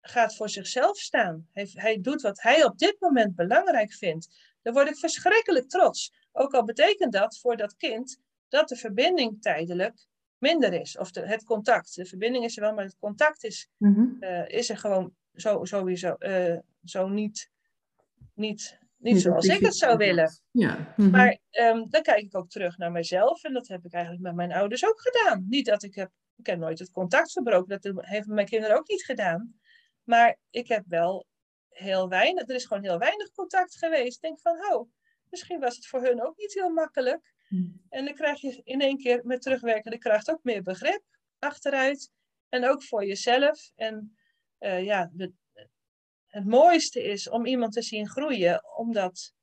gaat 0.00 0.36
voor 0.36 0.48
zichzelf 0.48 0.98
staan. 0.98 1.48
Hij, 1.52 1.70
hij 1.72 2.00
doet 2.00 2.22
wat 2.22 2.42
hij 2.42 2.64
op 2.64 2.78
dit 2.78 2.96
moment 2.98 3.34
belangrijk 3.34 3.92
vindt. 3.92 4.54
Dan 4.62 4.72
word 4.72 4.88
ik 4.88 4.96
verschrikkelijk 4.96 5.68
trots. 5.68 6.12
Ook 6.32 6.54
al 6.54 6.64
betekent 6.64 7.12
dat 7.12 7.38
voor 7.38 7.56
dat 7.56 7.76
kind 7.76 8.20
dat 8.52 8.68
de 8.68 8.76
verbinding 8.76 9.42
tijdelijk 9.42 10.06
minder 10.38 10.72
is. 10.72 10.98
Of 10.98 11.10
de, 11.10 11.26
het 11.26 11.44
contact. 11.44 11.94
De 11.94 12.04
verbinding 12.04 12.44
is 12.44 12.56
er 12.56 12.62
wel, 12.62 12.74
maar 12.74 12.84
het 12.84 12.96
contact 12.98 13.44
is, 13.44 13.68
mm 13.76 13.94
-hmm. 13.94 14.16
uh, 14.20 14.48
is 14.48 14.70
er 14.70 14.76
gewoon 14.76 15.14
zo, 15.34 15.64
sowieso 15.64 16.16
uh, 16.18 16.58
zo 16.84 17.08
niet, 17.08 17.50
niet 18.34 18.80
niet 18.96 19.20
zoals 19.20 19.46
ik 19.46 19.60
het 19.60 19.76
zou 19.76 19.96
willen. 19.96 20.30
Ja. 20.50 20.76
Mm 20.76 20.86
-hmm. 20.96 21.10
Maar 21.10 21.38
um, 21.50 21.90
dan 21.90 22.02
kijk 22.02 22.22
ik 22.22 22.36
ook 22.36 22.50
terug 22.50 22.76
naar 22.76 22.92
mezelf. 22.92 23.44
En 23.44 23.52
dat 23.52 23.68
heb 23.68 23.84
ik 23.84 23.92
eigenlijk 23.92 24.24
met 24.24 24.34
mijn 24.34 24.52
ouders 24.52 24.86
ook 24.86 25.00
gedaan. 25.00 25.46
Niet 25.48 25.66
dat 25.66 25.82
ik 25.82 25.94
heb, 25.94 26.10
ik 26.36 26.46
heb 26.46 26.58
nooit 26.58 26.78
het 26.78 26.90
contact 26.90 27.32
verbroken. 27.32 27.68
Dat 27.68 27.82
hebben 28.00 28.34
mijn 28.34 28.46
kinderen 28.46 28.76
ook 28.76 28.88
niet 28.88 29.04
gedaan. 29.04 29.60
Maar 30.02 30.38
ik 30.50 30.68
heb 30.68 30.84
wel 30.86 31.26
heel 31.68 32.08
weinig, 32.08 32.48
er 32.48 32.54
is 32.54 32.66
gewoon 32.66 32.82
heel 32.82 32.98
weinig 32.98 33.30
contact 33.30 33.78
geweest. 33.78 34.14
Ik 34.14 34.20
denk 34.20 34.40
van, 34.40 34.72
oh, 34.72 34.90
misschien 35.30 35.60
was 35.60 35.76
het 35.76 35.86
voor 35.86 36.02
hun 36.02 36.26
ook 36.26 36.36
niet 36.36 36.54
heel 36.54 36.70
makkelijk. 36.70 37.31
Hmm. 37.52 37.80
En 37.88 38.04
dan 38.04 38.14
krijg 38.14 38.40
je 38.40 38.60
in 38.64 38.80
één 38.80 38.98
keer 38.98 39.20
met 39.24 39.42
terugwerkende 39.42 39.98
kracht 39.98 40.30
ook 40.30 40.42
meer 40.42 40.62
begrip 40.62 41.02
achteruit. 41.38 42.10
En 42.48 42.68
ook 42.68 42.82
voor 42.82 43.04
jezelf. 43.04 43.70
En 43.74 44.16
uh, 44.60 44.84
ja, 44.84 45.10
het 46.26 46.44
mooiste 46.44 47.02
is 47.02 47.28
om 47.28 47.46
iemand 47.46 47.72
te 47.72 47.82
zien 47.82 48.08
groeien, 48.08 48.76
omdat 48.76 49.34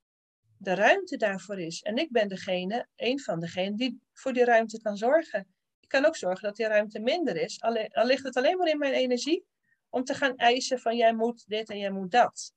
de 0.56 0.74
ruimte 0.74 1.16
daarvoor 1.16 1.60
is. 1.60 1.82
En 1.82 1.96
ik 1.96 2.10
ben 2.10 2.28
degene, 2.28 2.86
een 2.96 3.20
van 3.20 3.40
degenen, 3.40 3.76
die 3.76 4.00
voor 4.12 4.32
die 4.32 4.44
ruimte 4.44 4.80
kan 4.80 4.96
zorgen. 4.96 5.54
Ik 5.80 5.88
kan 5.88 6.04
ook 6.04 6.16
zorgen 6.16 6.42
dat 6.42 6.56
die 6.56 6.66
ruimte 6.66 7.00
minder 7.00 7.36
is. 7.36 7.60
Alleen, 7.60 7.88
al 7.92 8.06
ligt 8.06 8.24
het 8.24 8.36
alleen 8.36 8.56
maar 8.56 8.68
in 8.68 8.78
mijn 8.78 8.92
energie 8.92 9.44
om 9.88 10.04
te 10.04 10.14
gaan 10.14 10.36
eisen 10.36 10.78
van 10.78 10.96
jij 10.96 11.14
moet 11.14 11.44
dit 11.48 11.68
en 11.68 11.78
jij 11.78 11.90
moet 11.90 12.10
dat. 12.10 12.52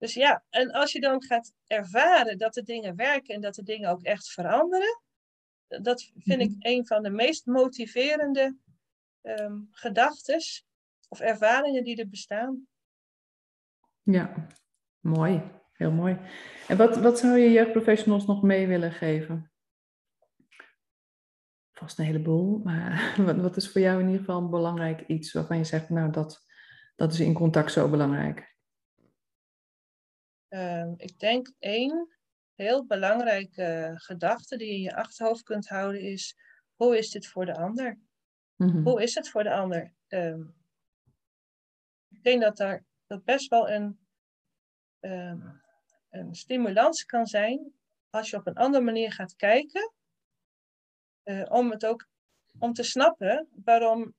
Dus 0.00 0.14
ja, 0.14 0.44
en 0.50 0.70
als 0.70 0.92
je 0.92 1.00
dan 1.00 1.22
gaat 1.22 1.52
ervaren 1.66 2.38
dat 2.38 2.54
de 2.54 2.62
dingen 2.62 2.96
werken 2.96 3.34
en 3.34 3.40
dat 3.40 3.54
de 3.54 3.62
dingen 3.62 3.90
ook 3.90 4.02
echt 4.02 4.28
veranderen, 4.28 5.02
dat 5.66 6.10
vind 6.16 6.40
ik 6.40 6.50
mhm. 6.50 6.58
een 6.58 6.86
van 6.86 7.02
de 7.02 7.10
meest 7.10 7.46
motiverende 7.46 8.56
um, 9.22 9.68
gedachten 9.70 10.40
of 11.08 11.20
ervaringen 11.20 11.84
die 11.84 11.96
er 11.96 12.08
bestaan. 12.08 12.66
Ja, 14.02 14.46
mooi. 15.00 15.42
Heel 15.72 15.92
mooi. 15.92 16.18
En 16.68 16.76
wat, 16.76 16.96
wat 16.96 17.18
zou 17.18 17.38
je 17.38 17.50
jeugdprofessionals 17.50 18.26
nog 18.26 18.42
mee 18.42 18.66
willen 18.66 18.92
geven? 18.92 19.52
Vast 21.70 21.98
een 21.98 22.04
heleboel, 22.04 22.58
maar 22.58 23.14
wat, 23.26 23.36
wat 23.36 23.56
is 23.56 23.70
voor 23.70 23.80
jou 23.80 24.00
in 24.00 24.06
ieder 24.06 24.20
geval 24.20 24.40
een 24.40 24.50
belangrijk 24.50 25.06
iets 25.06 25.32
waarvan 25.32 25.56
je 25.56 25.64
zegt, 25.64 25.88
nou 25.88 26.10
dat, 26.10 26.46
dat 26.96 27.12
is 27.12 27.20
in 27.20 27.34
contact 27.34 27.72
zo 27.72 27.90
belangrijk? 27.90 28.50
Ehm, 30.50 30.92
ik 30.96 31.18
denk 31.18 31.52
één 31.58 32.08
heel 32.54 32.86
belangrijke 32.86 33.92
gedachte 33.94 34.56
die 34.56 34.68
je 34.68 34.74
in 34.74 34.80
je 34.80 34.94
achterhoofd 34.94 35.42
kunt 35.42 35.68
houden 35.68 36.00
is, 36.00 36.36
hoe 36.74 36.98
is 36.98 37.10
dit 37.10 37.26
voor 37.26 37.46
de 37.46 37.54
ander? 37.54 37.98
Mhm. 38.56 38.82
Hoe 38.82 39.02
is 39.02 39.14
het 39.14 39.28
voor 39.28 39.42
de 39.42 39.52
ander? 39.52 39.94
Ehm, 40.08 40.40
ik 42.08 42.22
denk 42.22 42.42
dat 42.42 42.56
daar 42.56 42.84
dat 43.06 43.24
best 43.24 43.48
wel 43.48 43.70
een, 43.70 43.98
um, 45.00 45.62
een 46.10 46.34
stimulans 46.34 47.04
kan 47.04 47.26
zijn 47.26 47.72
als 48.10 48.30
je 48.30 48.36
op 48.36 48.46
een 48.46 48.54
andere 48.54 48.84
manier 48.84 49.12
gaat 49.12 49.36
kijken, 49.36 49.92
uh, 51.24 51.46
om 51.48 51.70
het 51.70 51.86
ook 51.86 52.08
om 52.58 52.72
te 52.72 52.82
snappen 52.82 53.48
waarom 53.64 54.14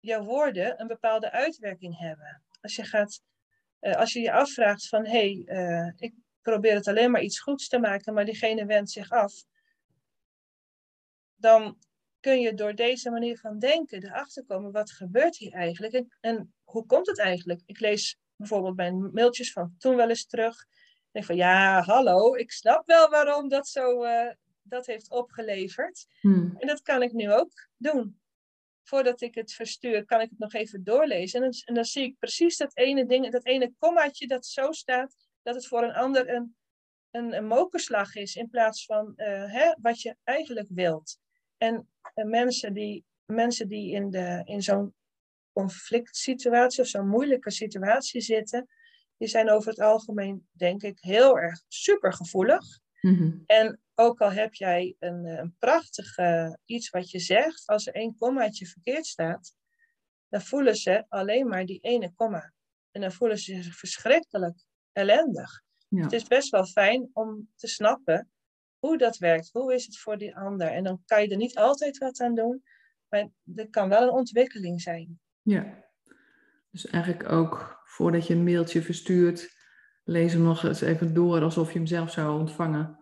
jouw 0.00 0.24
woorden 0.24 0.80
een 0.80 0.86
bepaalde 0.86 1.30
uitwerking 1.30 1.98
hebben. 1.98 2.42
Als 2.60 2.76
je 2.76 2.84
gaat, 2.84 3.22
als 3.94 4.12
je 4.12 4.20
je 4.20 4.32
afvraagt 4.32 4.88
van 4.88 5.06
hé, 5.06 5.42
hey, 5.44 5.44
uh, 5.46 5.92
ik 5.96 6.14
probeer 6.42 6.74
het 6.74 6.88
alleen 6.88 7.10
maar 7.10 7.22
iets 7.22 7.40
goeds 7.40 7.68
te 7.68 7.78
maken, 7.78 8.14
maar 8.14 8.24
diegene 8.24 8.66
wendt 8.66 8.90
zich 8.90 9.10
af, 9.10 9.44
dan 11.36 11.78
kun 12.20 12.40
je 12.40 12.54
door 12.54 12.74
deze 12.74 13.10
manier 13.10 13.38
van 13.38 13.58
denken 13.58 14.04
erachter 14.04 14.44
komen, 14.44 14.72
wat 14.72 14.90
gebeurt 14.90 15.36
hier 15.36 15.52
eigenlijk 15.52 15.92
en, 15.92 16.16
en 16.20 16.54
hoe 16.64 16.86
komt 16.86 17.06
het 17.06 17.18
eigenlijk? 17.18 17.62
Ik 17.66 17.80
lees 17.80 18.18
bijvoorbeeld 18.36 18.76
mijn 18.76 19.10
mailtjes 19.12 19.52
van 19.52 19.74
toen 19.78 19.96
wel 19.96 20.08
eens 20.08 20.26
terug. 20.26 20.60
Ik 20.62 21.12
denk 21.12 21.24
van 21.24 21.36
ja, 21.36 21.82
hallo, 21.82 22.34
ik 22.34 22.50
snap 22.50 22.86
wel 22.86 23.08
waarom 23.10 23.48
dat 23.48 23.68
zo 23.68 24.04
uh, 24.04 24.30
dat 24.62 24.86
heeft 24.86 25.10
opgeleverd. 25.10 26.06
Hmm. 26.20 26.56
En 26.58 26.66
dat 26.66 26.82
kan 26.82 27.02
ik 27.02 27.12
nu 27.12 27.32
ook 27.32 27.68
doen. 27.76 28.20
Voordat 28.88 29.20
ik 29.20 29.34
het 29.34 29.52
verstuur, 29.52 30.04
kan 30.04 30.20
ik 30.20 30.30
het 30.30 30.38
nog 30.38 30.52
even 30.52 30.84
doorlezen. 30.84 31.42
En 31.42 31.74
dan, 31.74 31.84
zie 31.84 32.04
ik 32.04 32.18
precies 32.18 32.56
dat 32.56 32.76
ene 32.76 33.06
ding, 33.06 33.30
dat 33.30 33.46
ene 33.46 33.72
kommaatje 33.78 34.26
dat 34.26 34.46
zo 34.46 34.72
staat, 34.72 35.14
dat 35.42 35.54
het 35.54 35.66
voor 35.66 35.82
een 35.82 35.94
ander 35.94 36.28
een, 36.28 36.56
een, 37.10 37.46
mokerslag 37.46 38.14
is 38.14 38.36
in 38.36 38.48
plaats 38.50 38.84
van 38.84 39.12
uh, 39.16 39.52
hè, 39.52 39.74
wat 39.80 40.00
je 40.00 40.16
eigenlijk 40.24 40.68
wilt. 40.70 41.18
En 41.56 41.88
uh, 42.14 42.24
mensen 42.24 42.72
die, 42.72 43.04
mensen 43.24 43.68
die 43.68 43.92
in, 43.92 44.10
de, 44.10 44.42
in 44.44 44.62
zo'n 44.62 44.94
conflict 45.52 46.16
situatie 46.16 46.82
of 46.82 46.88
zo'n 46.88 47.08
moeilijke 47.08 47.50
situatie 47.50 48.20
zitten, 48.20 48.66
die 49.16 49.28
zijn 49.28 49.50
over 49.50 49.70
het 49.70 49.80
algemeen, 49.80 50.48
denk 50.52 50.82
ik, 50.82 50.98
heel 51.00 51.38
erg 51.38 51.62
supergevoelig. 51.68 52.78
Mm 53.06 53.42
En 53.46 53.80
ook 53.94 54.20
al 54.20 54.32
heb 54.32 54.54
jij 54.54 54.96
een, 54.98 55.24
eh, 55.24 55.38
een 55.38 55.54
prachtig 55.58 56.16
iets 56.64 56.90
wat 56.90 57.10
je 57.10 57.18
zegt, 57.18 57.66
als 57.66 57.86
er 57.86 57.94
één 57.94 58.16
kommaatje 58.18 58.66
verkeerd 58.66 59.06
staat, 59.06 59.54
dan 60.28 60.40
voelen 60.40 60.76
ze 60.76 61.04
alleen 61.08 61.48
maar 61.48 61.66
die 61.66 61.80
ene 61.80 62.12
komma. 62.14 62.52
En 62.90 63.00
dan 63.00 63.12
voelen 63.12 63.38
ze 63.38 63.62
zich 63.62 63.76
verschrikkelijk 63.76 64.64
ellendig. 64.92 65.62
Ja. 65.88 66.02
Het 66.02 66.12
is 66.12 66.24
best 66.24 66.50
wel 66.50 66.64
fijn 66.64 67.10
om 67.12 67.50
te 67.56 67.66
snappen 67.66 68.30
hoe 68.78 68.98
dat 68.98 69.18
werkt. 69.18 69.50
Hoe 69.52 69.74
is 69.74 69.86
het 69.86 69.98
voor 69.98 70.18
die 70.18 70.36
ander? 70.36 70.68
En 70.68 70.84
dan 70.84 71.02
kan 71.04 71.22
je 71.22 71.28
er 71.28 71.36
niet 71.36 71.56
altijd 71.56 71.98
wat 71.98 72.20
aan 72.20 72.34
doen, 72.34 72.62
maar 73.08 73.28
er 73.54 73.70
kan 73.70 73.88
wel 73.88 74.02
een 74.02 74.10
ontwikkeling 74.10 74.80
zijn. 74.80 75.20
Ja, 75.42 75.84
dus 76.70 76.86
eigenlijk 76.86 77.32
ook 77.32 77.82
voordat 77.84 78.26
je 78.26 78.34
een 78.34 78.44
mailtje 78.44 78.82
verstuurt, 78.82 79.56
lees 80.06 80.32
hem 80.32 80.42
nog 80.42 80.64
eens 80.64 80.80
even 80.80 81.14
door 81.14 81.42
alsof 81.42 81.72
je 81.72 81.78
hem 81.78 81.86
zelf 81.86 82.10
zou 82.10 82.38
ontvangen. 82.38 82.98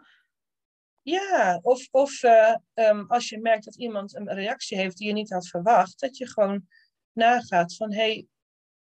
Ja, 1.02 1.58
of, 1.62 1.88
of 1.90 2.22
uh, 2.22 2.56
um, 2.74 3.04
als 3.08 3.28
je 3.28 3.38
merkt 3.38 3.64
dat 3.64 3.76
iemand 3.76 4.16
een 4.16 4.34
reactie 4.34 4.78
heeft 4.78 4.96
die 4.96 5.06
je 5.06 5.12
niet 5.12 5.30
had 5.30 5.48
verwacht, 5.48 6.00
dat 6.00 6.16
je 6.16 6.28
gewoon 6.28 6.68
nagaat 7.12 7.76
van 7.76 7.92
hé, 7.92 8.26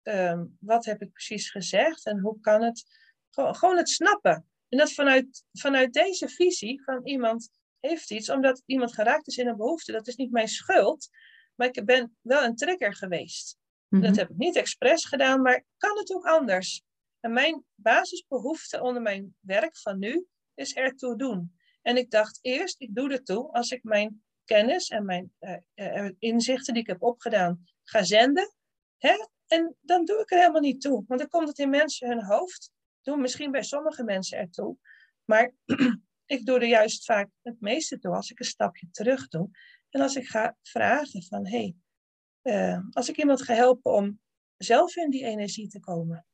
hey, 0.04 0.30
um, 0.32 0.58
wat 0.60 0.86
heb 0.86 1.02
ik 1.02 1.12
precies 1.12 1.50
gezegd 1.50 2.06
en 2.06 2.20
hoe 2.20 2.40
kan 2.40 2.62
het? 2.62 2.84
Gewoon, 3.30 3.56
gewoon 3.56 3.78
het 3.78 3.90
snappen. 3.90 4.46
En 4.70 4.78
dat 4.78 4.94
vanuit, 4.94 5.44
vanuit 5.52 5.94
deze 5.94 6.30
visie 6.30 6.84
van 6.84 7.06
iemand 7.06 7.50
heeft 7.80 8.12
iets, 8.12 8.30
omdat 8.30 8.62
iemand 8.66 8.94
geraakt 8.94 9.28
is 9.28 9.38
in 9.38 9.48
een 9.48 9.58
behoefte, 9.58 9.92
dat 9.92 10.08
is 10.08 10.16
niet 10.16 10.32
mijn 10.32 10.48
schuld, 10.48 11.10
maar 11.56 11.68
ik 11.68 11.86
ben 11.86 12.18
wel 12.22 12.44
een 12.44 12.56
trigger 12.56 12.96
geweest. 12.96 13.58
Dat 13.90 14.02
mhm. 14.02 14.20
heb 14.20 14.30
ik 14.30 14.38
niet 14.38 14.56
expres 14.56 15.06
gedaan, 15.06 15.42
maar 15.42 15.64
kan 15.78 15.98
het 15.98 16.14
ook 16.14 16.26
anders? 16.26 16.84
En 17.26 17.34
mijn 17.34 17.66
basisbehoefte 17.76 18.82
onder 18.82 19.02
mijn 19.02 19.36
werk 19.40 19.78
van 19.78 20.00
nu 20.00 20.28
is 20.54 20.74
ertoe 20.74 21.18
doen. 21.18 21.56
En 21.82 21.98
ik 21.98 22.12
dacht 22.12 22.40
eerst, 22.42 22.82
ik 22.82 22.96
doe 22.96 23.12
ertoe 23.12 23.52
als 23.52 23.72
ik 23.72 23.84
mijn 23.84 24.24
kennis 24.44 24.90
en 24.90 25.06
mijn 25.06 25.34
uh, 25.76 26.10
inzichten 26.20 26.74
die 26.74 26.82
ik 26.82 26.88
heb 26.88 27.02
opgedaan 27.02 27.64
ga 27.84 28.04
zenden. 28.04 28.54
Hè? 28.98 29.28
En 29.48 29.76
dan 29.82 30.06
doe 30.06 30.20
ik 30.20 30.32
er 30.32 30.38
helemaal 30.38 30.62
niet 30.62 30.82
toe. 30.82 31.04
Want 31.08 31.20
dan 31.20 31.30
komt 31.30 31.48
het 31.48 31.60
in 31.60 31.70
mensen 31.70 32.08
hun 32.08 32.24
hoofd. 32.24 32.72
Doe 33.02 33.18
misschien 33.18 33.52
bij 33.52 33.64
sommige 33.64 34.04
mensen 34.04 34.38
ertoe. 34.38 34.78
Maar 35.24 35.54
ik 36.36 36.46
doe 36.46 36.60
er 36.60 36.68
juist 36.68 37.06
vaak 37.06 37.30
het 37.42 37.62
meeste 37.62 38.00
toe 38.00 38.16
als 38.16 38.32
ik 38.32 38.40
een 38.40 38.46
stapje 38.46 38.88
terug 38.92 39.28
doe. 39.28 39.50
En 39.90 40.02
als 40.02 40.16
ik 40.16 40.28
ga 40.28 40.58
vragen 40.62 41.24
van, 41.24 41.48
hé, 41.48 41.74
hey, 42.42 42.82
als 42.92 43.10
ik 43.10 43.18
iemand 43.18 43.42
ga 43.42 43.54
helpen 43.54 43.92
om 43.92 44.20
zelf 44.58 44.96
in 44.96 45.10
die 45.10 45.26
energie 45.26 45.68
te 45.68 45.80
komen. 45.80 46.26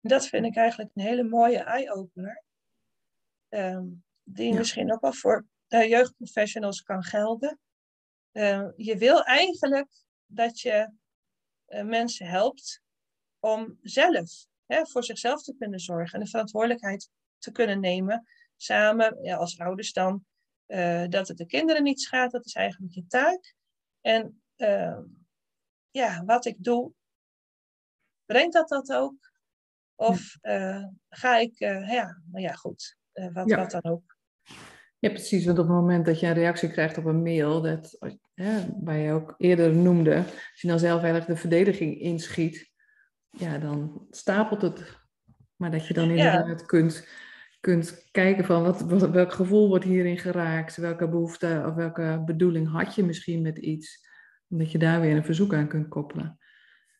Dat 0.00 0.26
vind 0.26 0.46
ik 0.46 0.56
eigenlijk 0.56 0.90
een 0.94 1.02
hele 1.02 1.22
mooie 1.22 1.58
eye-opener. 1.58 2.42
Um, 3.48 4.04
die 4.22 4.54
misschien 4.54 4.92
ook 4.92 5.00
wel 5.00 5.12
voor 5.12 5.46
uh, 5.68 5.88
jeugdprofessionals 5.88 6.82
kan 6.82 7.02
gelden. 7.02 7.58
Uh, 8.32 8.68
je 8.76 8.96
wil 8.96 9.24
eigenlijk 9.24 9.88
dat 10.26 10.60
je 10.60 10.92
uh, 11.68 11.82
mensen 11.82 12.26
helpt 12.26 12.82
om 13.38 13.78
zelf 13.82 14.46
hè, 14.66 14.86
voor 14.86 15.04
zichzelf 15.04 15.42
te 15.42 15.54
kunnen 15.58 15.80
zorgen 15.80 16.18
en 16.18 16.24
de 16.24 16.30
verantwoordelijkheid 16.30 17.10
te 17.38 17.52
kunnen 17.52 17.80
nemen. 17.80 18.26
Samen 18.56 19.18
ja, 19.22 19.36
als 19.36 19.58
ouders 19.58 19.92
dan 19.92 20.24
uh, 20.66 21.08
dat 21.08 21.28
het 21.28 21.36
de 21.36 21.46
kinderen 21.46 21.82
niet 21.82 22.00
schaadt, 22.00 22.32
dat 22.32 22.44
is 22.44 22.54
eigenlijk 22.54 22.94
je 22.94 23.06
taak. 23.06 23.54
En 24.00 24.42
uh, 24.56 24.98
ja, 25.90 26.24
wat 26.24 26.44
ik 26.44 26.56
doe, 26.58 26.92
brengt 28.24 28.52
dat 28.52 28.68
dat 28.68 28.92
ook? 28.92 29.29
Of 30.00 30.38
uh, 30.42 30.84
ga 31.08 31.38
ik, 31.38 31.58
ja, 31.58 32.22
nou 32.30 32.44
ja, 32.44 32.52
goed, 32.52 32.96
wat, 33.32 33.48
ja. 33.48 33.56
wat 33.56 33.70
dan 33.70 33.84
ook. 33.84 34.16
Ja, 34.98 35.08
precies. 35.08 35.44
Want 35.44 35.58
op 35.58 35.66
het 35.66 35.74
moment 35.74 36.06
dat 36.06 36.20
je 36.20 36.26
een 36.26 36.34
reactie 36.34 36.70
krijgt 36.70 36.98
op 36.98 37.04
een 37.04 37.22
mail, 37.22 37.62
dat, 37.62 37.98
waar 38.80 38.96
je 38.96 39.12
ook 39.12 39.34
eerder 39.38 39.74
noemde, 39.74 40.16
als 40.16 40.60
je 40.60 40.68
dan 40.68 40.78
zelf 40.78 41.02
eigenlijk 41.02 41.30
de 41.30 41.36
verdediging 41.36 42.00
inschiet, 42.00 42.70
ja, 43.30 43.58
dan 43.58 44.06
stapelt 44.10 44.62
het. 44.62 44.98
Maar 45.56 45.70
dat 45.70 45.86
je 45.86 45.94
dan 45.94 46.10
inderdaad 46.10 46.66
kunt 46.66 47.08
kunt 47.60 48.08
kijken 48.10 48.44
van 48.44 48.62
wat, 48.62 49.10
welk 49.10 49.32
gevoel 49.32 49.68
wordt 49.68 49.84
hierin 49.84 50.18
geraakt, 50.18 50.76
welke 50.76 51.08
behoefte 51.08 51.64
of 51.66 51.74
welke 51.74 52.22
bedoeling 52.26 52.70
had 52.70 52.94
je 52.94 53.02
misschien 53.02 53.42
met 53.42 53.58
iets, 53.58 54.08
omdat 54.48 54.70
je 54.70 54.78
daar 54.78 55.00
weer 55.00 55.16
een 55.16 55.24
verzoek 55.24 55.54
aan 55.54 55.68
kunt 55.68 55.88
koppelen. 55.88 56.38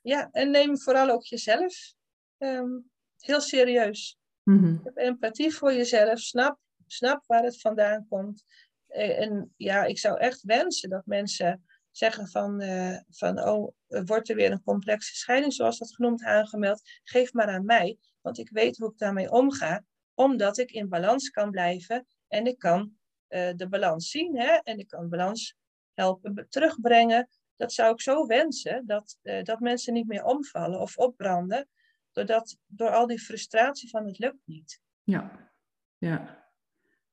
Ja, 0.03 0.29
en 0.31 0.51
neem 0.51 0.79
vooral 0.79 1.11
ook 1.11 1.25
jezelf 1.25 1.95
ehm, 2.39 2.79
heel 3.21 3.41
serieus. 3.41 4.19
Mm 4.43 4.81
Heb 4.85 4.97
empathie 4.97 5.55
voor 5.55 5.73
jezelf, 5.73 6.19
snap, 6.19 6.59
snap 6.87 7.25
waar 7.27 7.43
het 7.43 7.61
vandaan 7.61 8.07
komt. 8.09 8.45
Eh, 8.87 9.21
en 9.21 9.55
ja, 9.57 9.85
ik 9.85 9.99
zou 9.99 10.19
echt 10.19 10.43
wensen 10.43 10.91
dat 10.91 11.07
mensen 11.07 11.65
zeggen 11.91 12.29
van, 12.29 12.63
uh, 12.63 12.99
van 13.09 13.49
oh, 13.49 13.73
wordt 13.87 14.29
er 14.29 14.37
weer 14.37 14.51
een 14.51 14.63
complexe 14.63 15.17
scheiding, 15.17 15.53
zoals 15.53 15.79
dat 15.79 15.95
genoemd 15.95 16.25
aangemeld, 16.25 16.83
geef 17.03 17.33
maar 17.33 17.49
aan 17.49 17.65
mij, 17.65 17.99
want 18.21 18.39
ik 18.39 18.51
weet 18.51 18.77
hoe 18.77 18.91
ik 18.91 18.99
daarmee 18.99 19.31
omga, 19.31 19.85
omdat 20.15 20.59
ik 20.59 20.71
in 20.71 20.89
balans 20.89 21.31
kan 21.31 21.51
blijven 21.51 22.07
en 22.29 22.47
ik 22.47 22.59
kan 22.59 22.93
uh, 23.29 23.51
de 23.57 23.69
balans 23.69 24.11
zien 24.11 24.39
hè, 24.39 24.55
en 24.63 24.79
ik 24.79 24.89
kan 24.89 25.09
balans 25.09 25.57
helpen 25.95 26.47
terugbrengen. 26.49 27.29
Dat 27.57 27.73
zou 27.73 27.93
ik 27.93 28.01
zo 28.01 28.27
wensen, 28.27 28.87
dat, 28.87 29.19
uh, 29.23 29.43
dat 29.43 29.61
mensen 29.61 29.93
niet 29.93 30.07
meer 30.07 30.25
omvallen 30.25 30.81
of 30.81 30.97
opbranden, 30.97 31.69
doordat, 32.13 32.57
door 32.67 32.91
al 32.91 33.07
die 33.07 33.21
frustratie 33.21 33.91
van 33.91 34.07
het 34.07 34.19
lukt 34.19 34.43
niet. 34.45 34.81
Ja, 35.03 35.53
ja. 35.99 36.39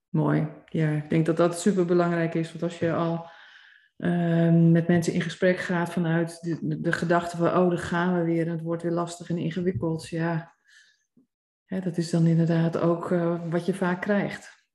Mooi. 0.10 0.48
Ja, 0.66 0.89
ik 0.89 1.10
denk 1.10 1.26
dat 1.26 1.38
dat 1.38 1.60
super 1.60 1.86
belangrijk 1.86 2.34
is, 2.34 2.50
want 2.50 2.64
als 2.64 2.80
je 2.80 2.93
al 2.93 3.30
Ehm, 3.98 4.72
met 4.72 4.88
mensen 4.88 5.14
in 5.14 5.22
gesprek 5.22 5.58
gaat 5.58 5.89
vanuit 5.89 6.41
de, 6.41 6.82
de 6.82 6.91
gedachte 6.91 7.38
van, 7.38 7.48
oh, 7.48 7.70
daar 7.70 7.78
gaan 7.78 8.18
we 8.18 8.24
weer 8.24 8.45
en 8.45 8.52
het 8.52 8.62
wordt 8.62 8.84
weer 8.84 8.91
lastig 8.91 9.30
en 9.30 9.38
ingewikkeld. 9.38 10.08
Ja, 10.08 10.56
dat 11.66 11.98
is 11.98 12.10
dan 12.10 12.26
inderdaad 12.26 12.78
ook 12.78 13.12
uh, 13.12 13.50
wat 13.50 13.66
je 13.66 13.74
vaak 13.74 14.02
krijgt. 14.02 14.66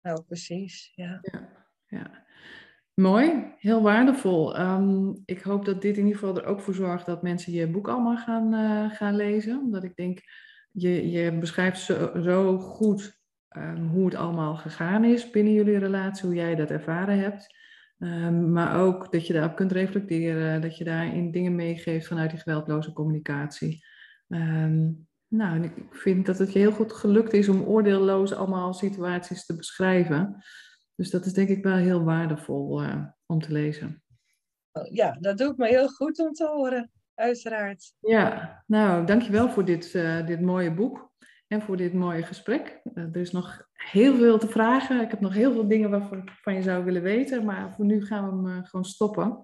Nou, 0.00 0.22
precies, 0.22 0.92
ja. 0.94 1.18
ja, 1.22 1.66
ja. 1.86 2.21
Mooi, 2.94 3.54
heel 3.58 3.82
waardevol. 3.82 4.60
Um, 4.60 5.22
ik 5.24 5.42
hoop 5.42 5.64
dat 5.64 5.82
dit 5.82 5.96
in 5.96 6.04
ieder 6.06 6.18
geval 6.18 6.36
er 6.36 6.44
ook 6.46 6.60
voor 6.60 6.74
zorgt 6.74 7.06
dat 7.06 7.22
mensen 7.22 7.52
je 7.52 7.70
boek 7.70 7.88
allemaal 7.88 8.16
gaan, 8.16 8.54
uh, 8.54 8.90
gaan 8.90 9.16
lezen. 9.16 9.58
Omdat 9.58 9.84
ik 9.84 9.96
denk, 9.96 10.20
je, 10.72 11.10
je 11.10 11.38
beschrijft 11.38 11.80
zo, 12.22 12.58
goed 12.58 13.20
um, 13.56 13.88
hoe 13.88 14.04
het 14.04 14.14
allemaal 14.14 14.56
gegaan 14.56 15.04
is 15.04 15.30
binnen 15.30 15.52
jullie 15.52 15.78
relatie, 15.78 16.26
hoe 16.26 16.34
jij 16.34 16.54
dat 16.54 16.70
ervaren 16.70 17.18
hebt. 17.18 17.46
Ehm, 17.98 18.52
maar 18.52 18.80
ook 18.80 19.12
dat 19.12 19.26
je 19.26 19.32
daarop 19.32 19.56
kunt 19.56 19.72
reflecteren, 19.72 20.60
dat 20.60 20.76
je 20.76 20.84
daarin 20.84 21.30
dingen 21.30 21.54
meegeeft 21.54 22.06
vanuit 22.06 22.30
die 22.30 22.40
geweldloze 22.40 22.92
communicatie. 22.92 23.84
Nou, 25.28 25.62
ik 25.62 25.72
vind 25.90 26.26
dat 26.26 26.38
het 26.38 26.52
je 26.52 26.58
heel 26.58 26.72
goed 26.72 26.92
gelukt 26.92 27.32
is 27.32 27.48
om 27.48 27.62
oordeelloos 27.62 28.32
allemaal 28.32 28.74
situaties 28.74 29.46
te 29.46 29.56
beschrijven. 29.56 30.42
Dus 30.94 31.10
dat 31.10 31.24
is 31.24 31.32
denk 31.32 31.48
ik 31.48 31.62
wel 31.62 31.76
heel 31.76 32.04
waardevol 32.04 32.82
uh, 32.82 33.06
om 33.26 33.40
te 33.40 33.52
lezen. 33.52 34.02
Ja, 34.90 35.16
dat 35.20 35.38
doet 35.38 35.56
me 35.56 35.68
heel 35.68 35.88
goed 35.88 36.18
om 36.18 36.32
te 36.32 36.46
horen, 36.46 36.90
uiteraard. 37.14 37.94
Ja, 38.00 38.62
nou, 38.66 39.06
dankjewel 39.06 39.50
voor 39.50 39.64
dit, 39.64 39.94
uh, 39.94 40.26
dit 40.26 40.40
mooie 40.40 40.74
boek 40.74 41.12
en 41.46 41.62
voor 41.62 41.76
dit 41.76 41.92
mooie 41.92 42.22
gesprek. 42.22 42.80
Uh, 42.94 43.04
er 43.04 43.16
is 43.16 43.30
nog 43.30 43.68
heel 43.72 44.16
veel 44.16 44.38
te 44.38 44.48
vragen. 44.48 45.00
Ik 45.00 45.10
heb 45.10 45.20
nog 45.20 45.32
heel 45.32 45.52
veel 45.52 45.68
dingen 45.68 45.90
waarvan 45.90 46.18
ik 46.18 46.30
van 46.30 46.54
je 46.54 46.62
zou 46.62 46.84
willen 46.84 47.02
weten, 47.02 47.44
maar 47.44 47.74
voor 47.74 47.84
nu 47.84 48.06
gaan 48.06 48.42
we 48.42 48.50
hem 48.50 48.64
gewoon 48.64 48.84
stoppen. 48.84 49.42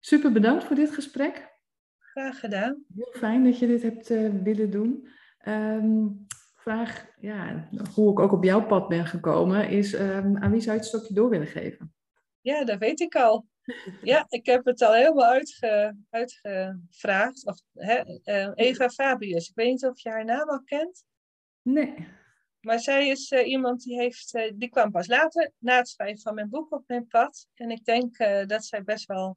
Super 0.00 0.32
bedankt 0.32 0.64
voor 0.64 0.76
dit 0.76 0.90
gesprek. 0.90 1.58
Graag 1.98 2.40
gedaan. 2.40 2.84
Heel 2.94 3.12
fijn 3.12 3.44
dat 3.44 3.58
je 3.58 3.66
dit 3.66 3.82
hebt 3.82 4.08
willen 4.42 4.70
doen. 4.70 5.08
Um, 5.48 6.26
vraag, 6.60 7.06
ja, 7.20 7.68
hoe 7.94 8.10
ik 8.10 8.18
ook 8.18 8.32
op 8.32 8.44
jouw 8.44 8.66
pad 8.66 8.88
ben 8.88 9.06
gekomen, 9.06 9.68
is 9.68 9.92
um, 9.92 10.36
aan 10.36 10.50
wie 10.50 10.60
zou 10.60 10.74
je 10.74 10.80
het 10.80 10.88
stokje 10.88 11.14
door 11.14 11.28
willen 11.28 11.46
geven? 11.46 11.94
Ja, 12.40 12.64
dat 12.64 12.78
weet 12.78 13.00
ik 13.00 13.14
al. 13.14 13.46
Ja, 14.02 14.26
ik 14.28 14.46
heb 14.46 14.64
het 14.64 14.82
al 14.82 14.92
helemaal 14.92 15.26
uitge, 15.26 15.96
uitgevraagd. 16.10 17.46
Of, 17.46 17.60
hè, 17.74 18.02
uh, 18.24 18.50
Eva 18.54 18.88
Fabius. 18.88 19.48
Ik 19.48 19.54
weet 19.54 19.70
niet 19.70 19.84
of 19.84 20.00
je 20.00 20.08
haar 20.08 20.24
naam 20.24 20.48
al 20.48 20.62
kent. 20.64 21.04
Nee. 21.62 22.08
Maar 22.60 22.80
zij 22.80 23.08
is 23.08 23.30
uh, 23.30 23.46
iemand 23.46 23.82
die 23.82 23.96
heeft, 23.96 24.34
uh, 24.34 24.52
die 24.54 24.68
kwam 24.68 24.90
pas 24.90 25.06
later, 25.06 25.52
na 25.58 25.76
het 25.76 25.88
schrijven 25.88 26.20
van 26.20 26.34
mijn 26.34 26.48
boek 26.48 26.72
op 26.72 26.84
mijn 26.86 27.06
pad. 27.06 27.48
En 27.54 27.70
ik 27.70 27.84
denk 27.84 28.16
dat 28.48 28.64
zij 28.64 28.82
best 28.82 29.06
wel, 29.06 29.36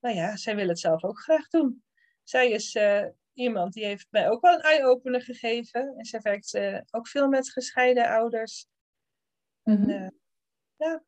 nou 0.00 0.14
ja, 0.14 0.36
zij 0.36 0.56
wil 0.56 0.68
het 0.68 0.78
zelf 0.78 1.04
ook 1.04 1.20
graag 1.20 1.48
doen. 1.48 1.84
Zij 2.22 2.50
is 2.50 2.78
iemand 3.38 3.72
die 3.72 3.84
heeft 3.84 4.06
mij 4.10 4.30
ook 4.30 4.40
wel 4.40 4.54
een 4.54 4.60
eye-opener 4.60 5.22
gegeven. 5.22 5.94
En 5.96 6.04
zij 6.04 6.20
werkt 6.20 6.60
ook 6.90 7.08
veel 7.08 7.28
met 7.28 7.50
gescheiden 7.50 8.08
ouders. 8.08 8.66
Mm 9.62 9.76
-hmm. 9.76 9.90
en, 9.90 10.20
ja, 10.76 11.02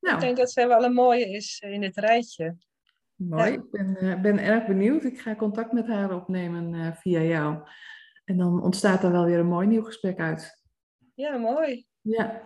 nou. 0.00 0.14
Ik 0.14 0.20
denk 0.20 0.36
dat 0.36 0.52
zij 0.52 0.68
wel 0.68 0.84
een 0.84 0.94
mooie 0.94 1.30
is 1.30 1.60
in 1.60 1.82
het 1.82 1.96
rijtje. 1.96 2.56
Mooi, 3.14 3.50
ja. 3.50 3.58
ik 3.58 3.70
ben, 3.70 4.22
ben, 4.22 4.38
erg 4.38 4.66
benieuwd. 4.66 5.04
Ik 5.04 5.20
ga 5.20 5.34
contact 5.34 5.72
met 5.72 5.86
haar 5.86 6.14
opnemen 6.14 6.72
uh, 6.72 6.92
via 6.92 7.20
jou. 7.20 7.68
En 8.24 8.36
dan 8.36 8.62
ontstaat 8.62 9.04
er 9.04 9.12
wel 9.12 9.24
weer 9.24 9.38
een 9.38 9.46
mooi 9.46 9.66
nieuw 9.66 9.82
gesprek 9.82 10.20
uit. 10.20 10.62
Ja, 11.14 11.36
mooi. 11.36 11.86
Ja, 12.00 12.42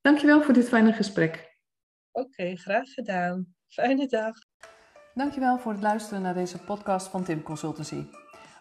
dankjewel 0.00 0.42
voor 0.42 0.54
dit 0.54 0.68
fijne 0.68 0.92
gesprek. 0.92 1.58
Oké, 2.10 2.26
okay, 2.26 2.56
graag 2.56 2.88
gedaan. 2.88 3.54
Fijne 3.68 4.06
dag. 4.06 4.34
Dankjewel 5.14 5.58
voor 5.58 5.72
het 5.72 5.82
luisteren 5.82 6.22
naar 6.22 6.34
deze 6.34 6.58
podcast 6.58 7.08
van 7.08 7.24
Tim 7.24 7.42
Consultancy. 7.42 8.04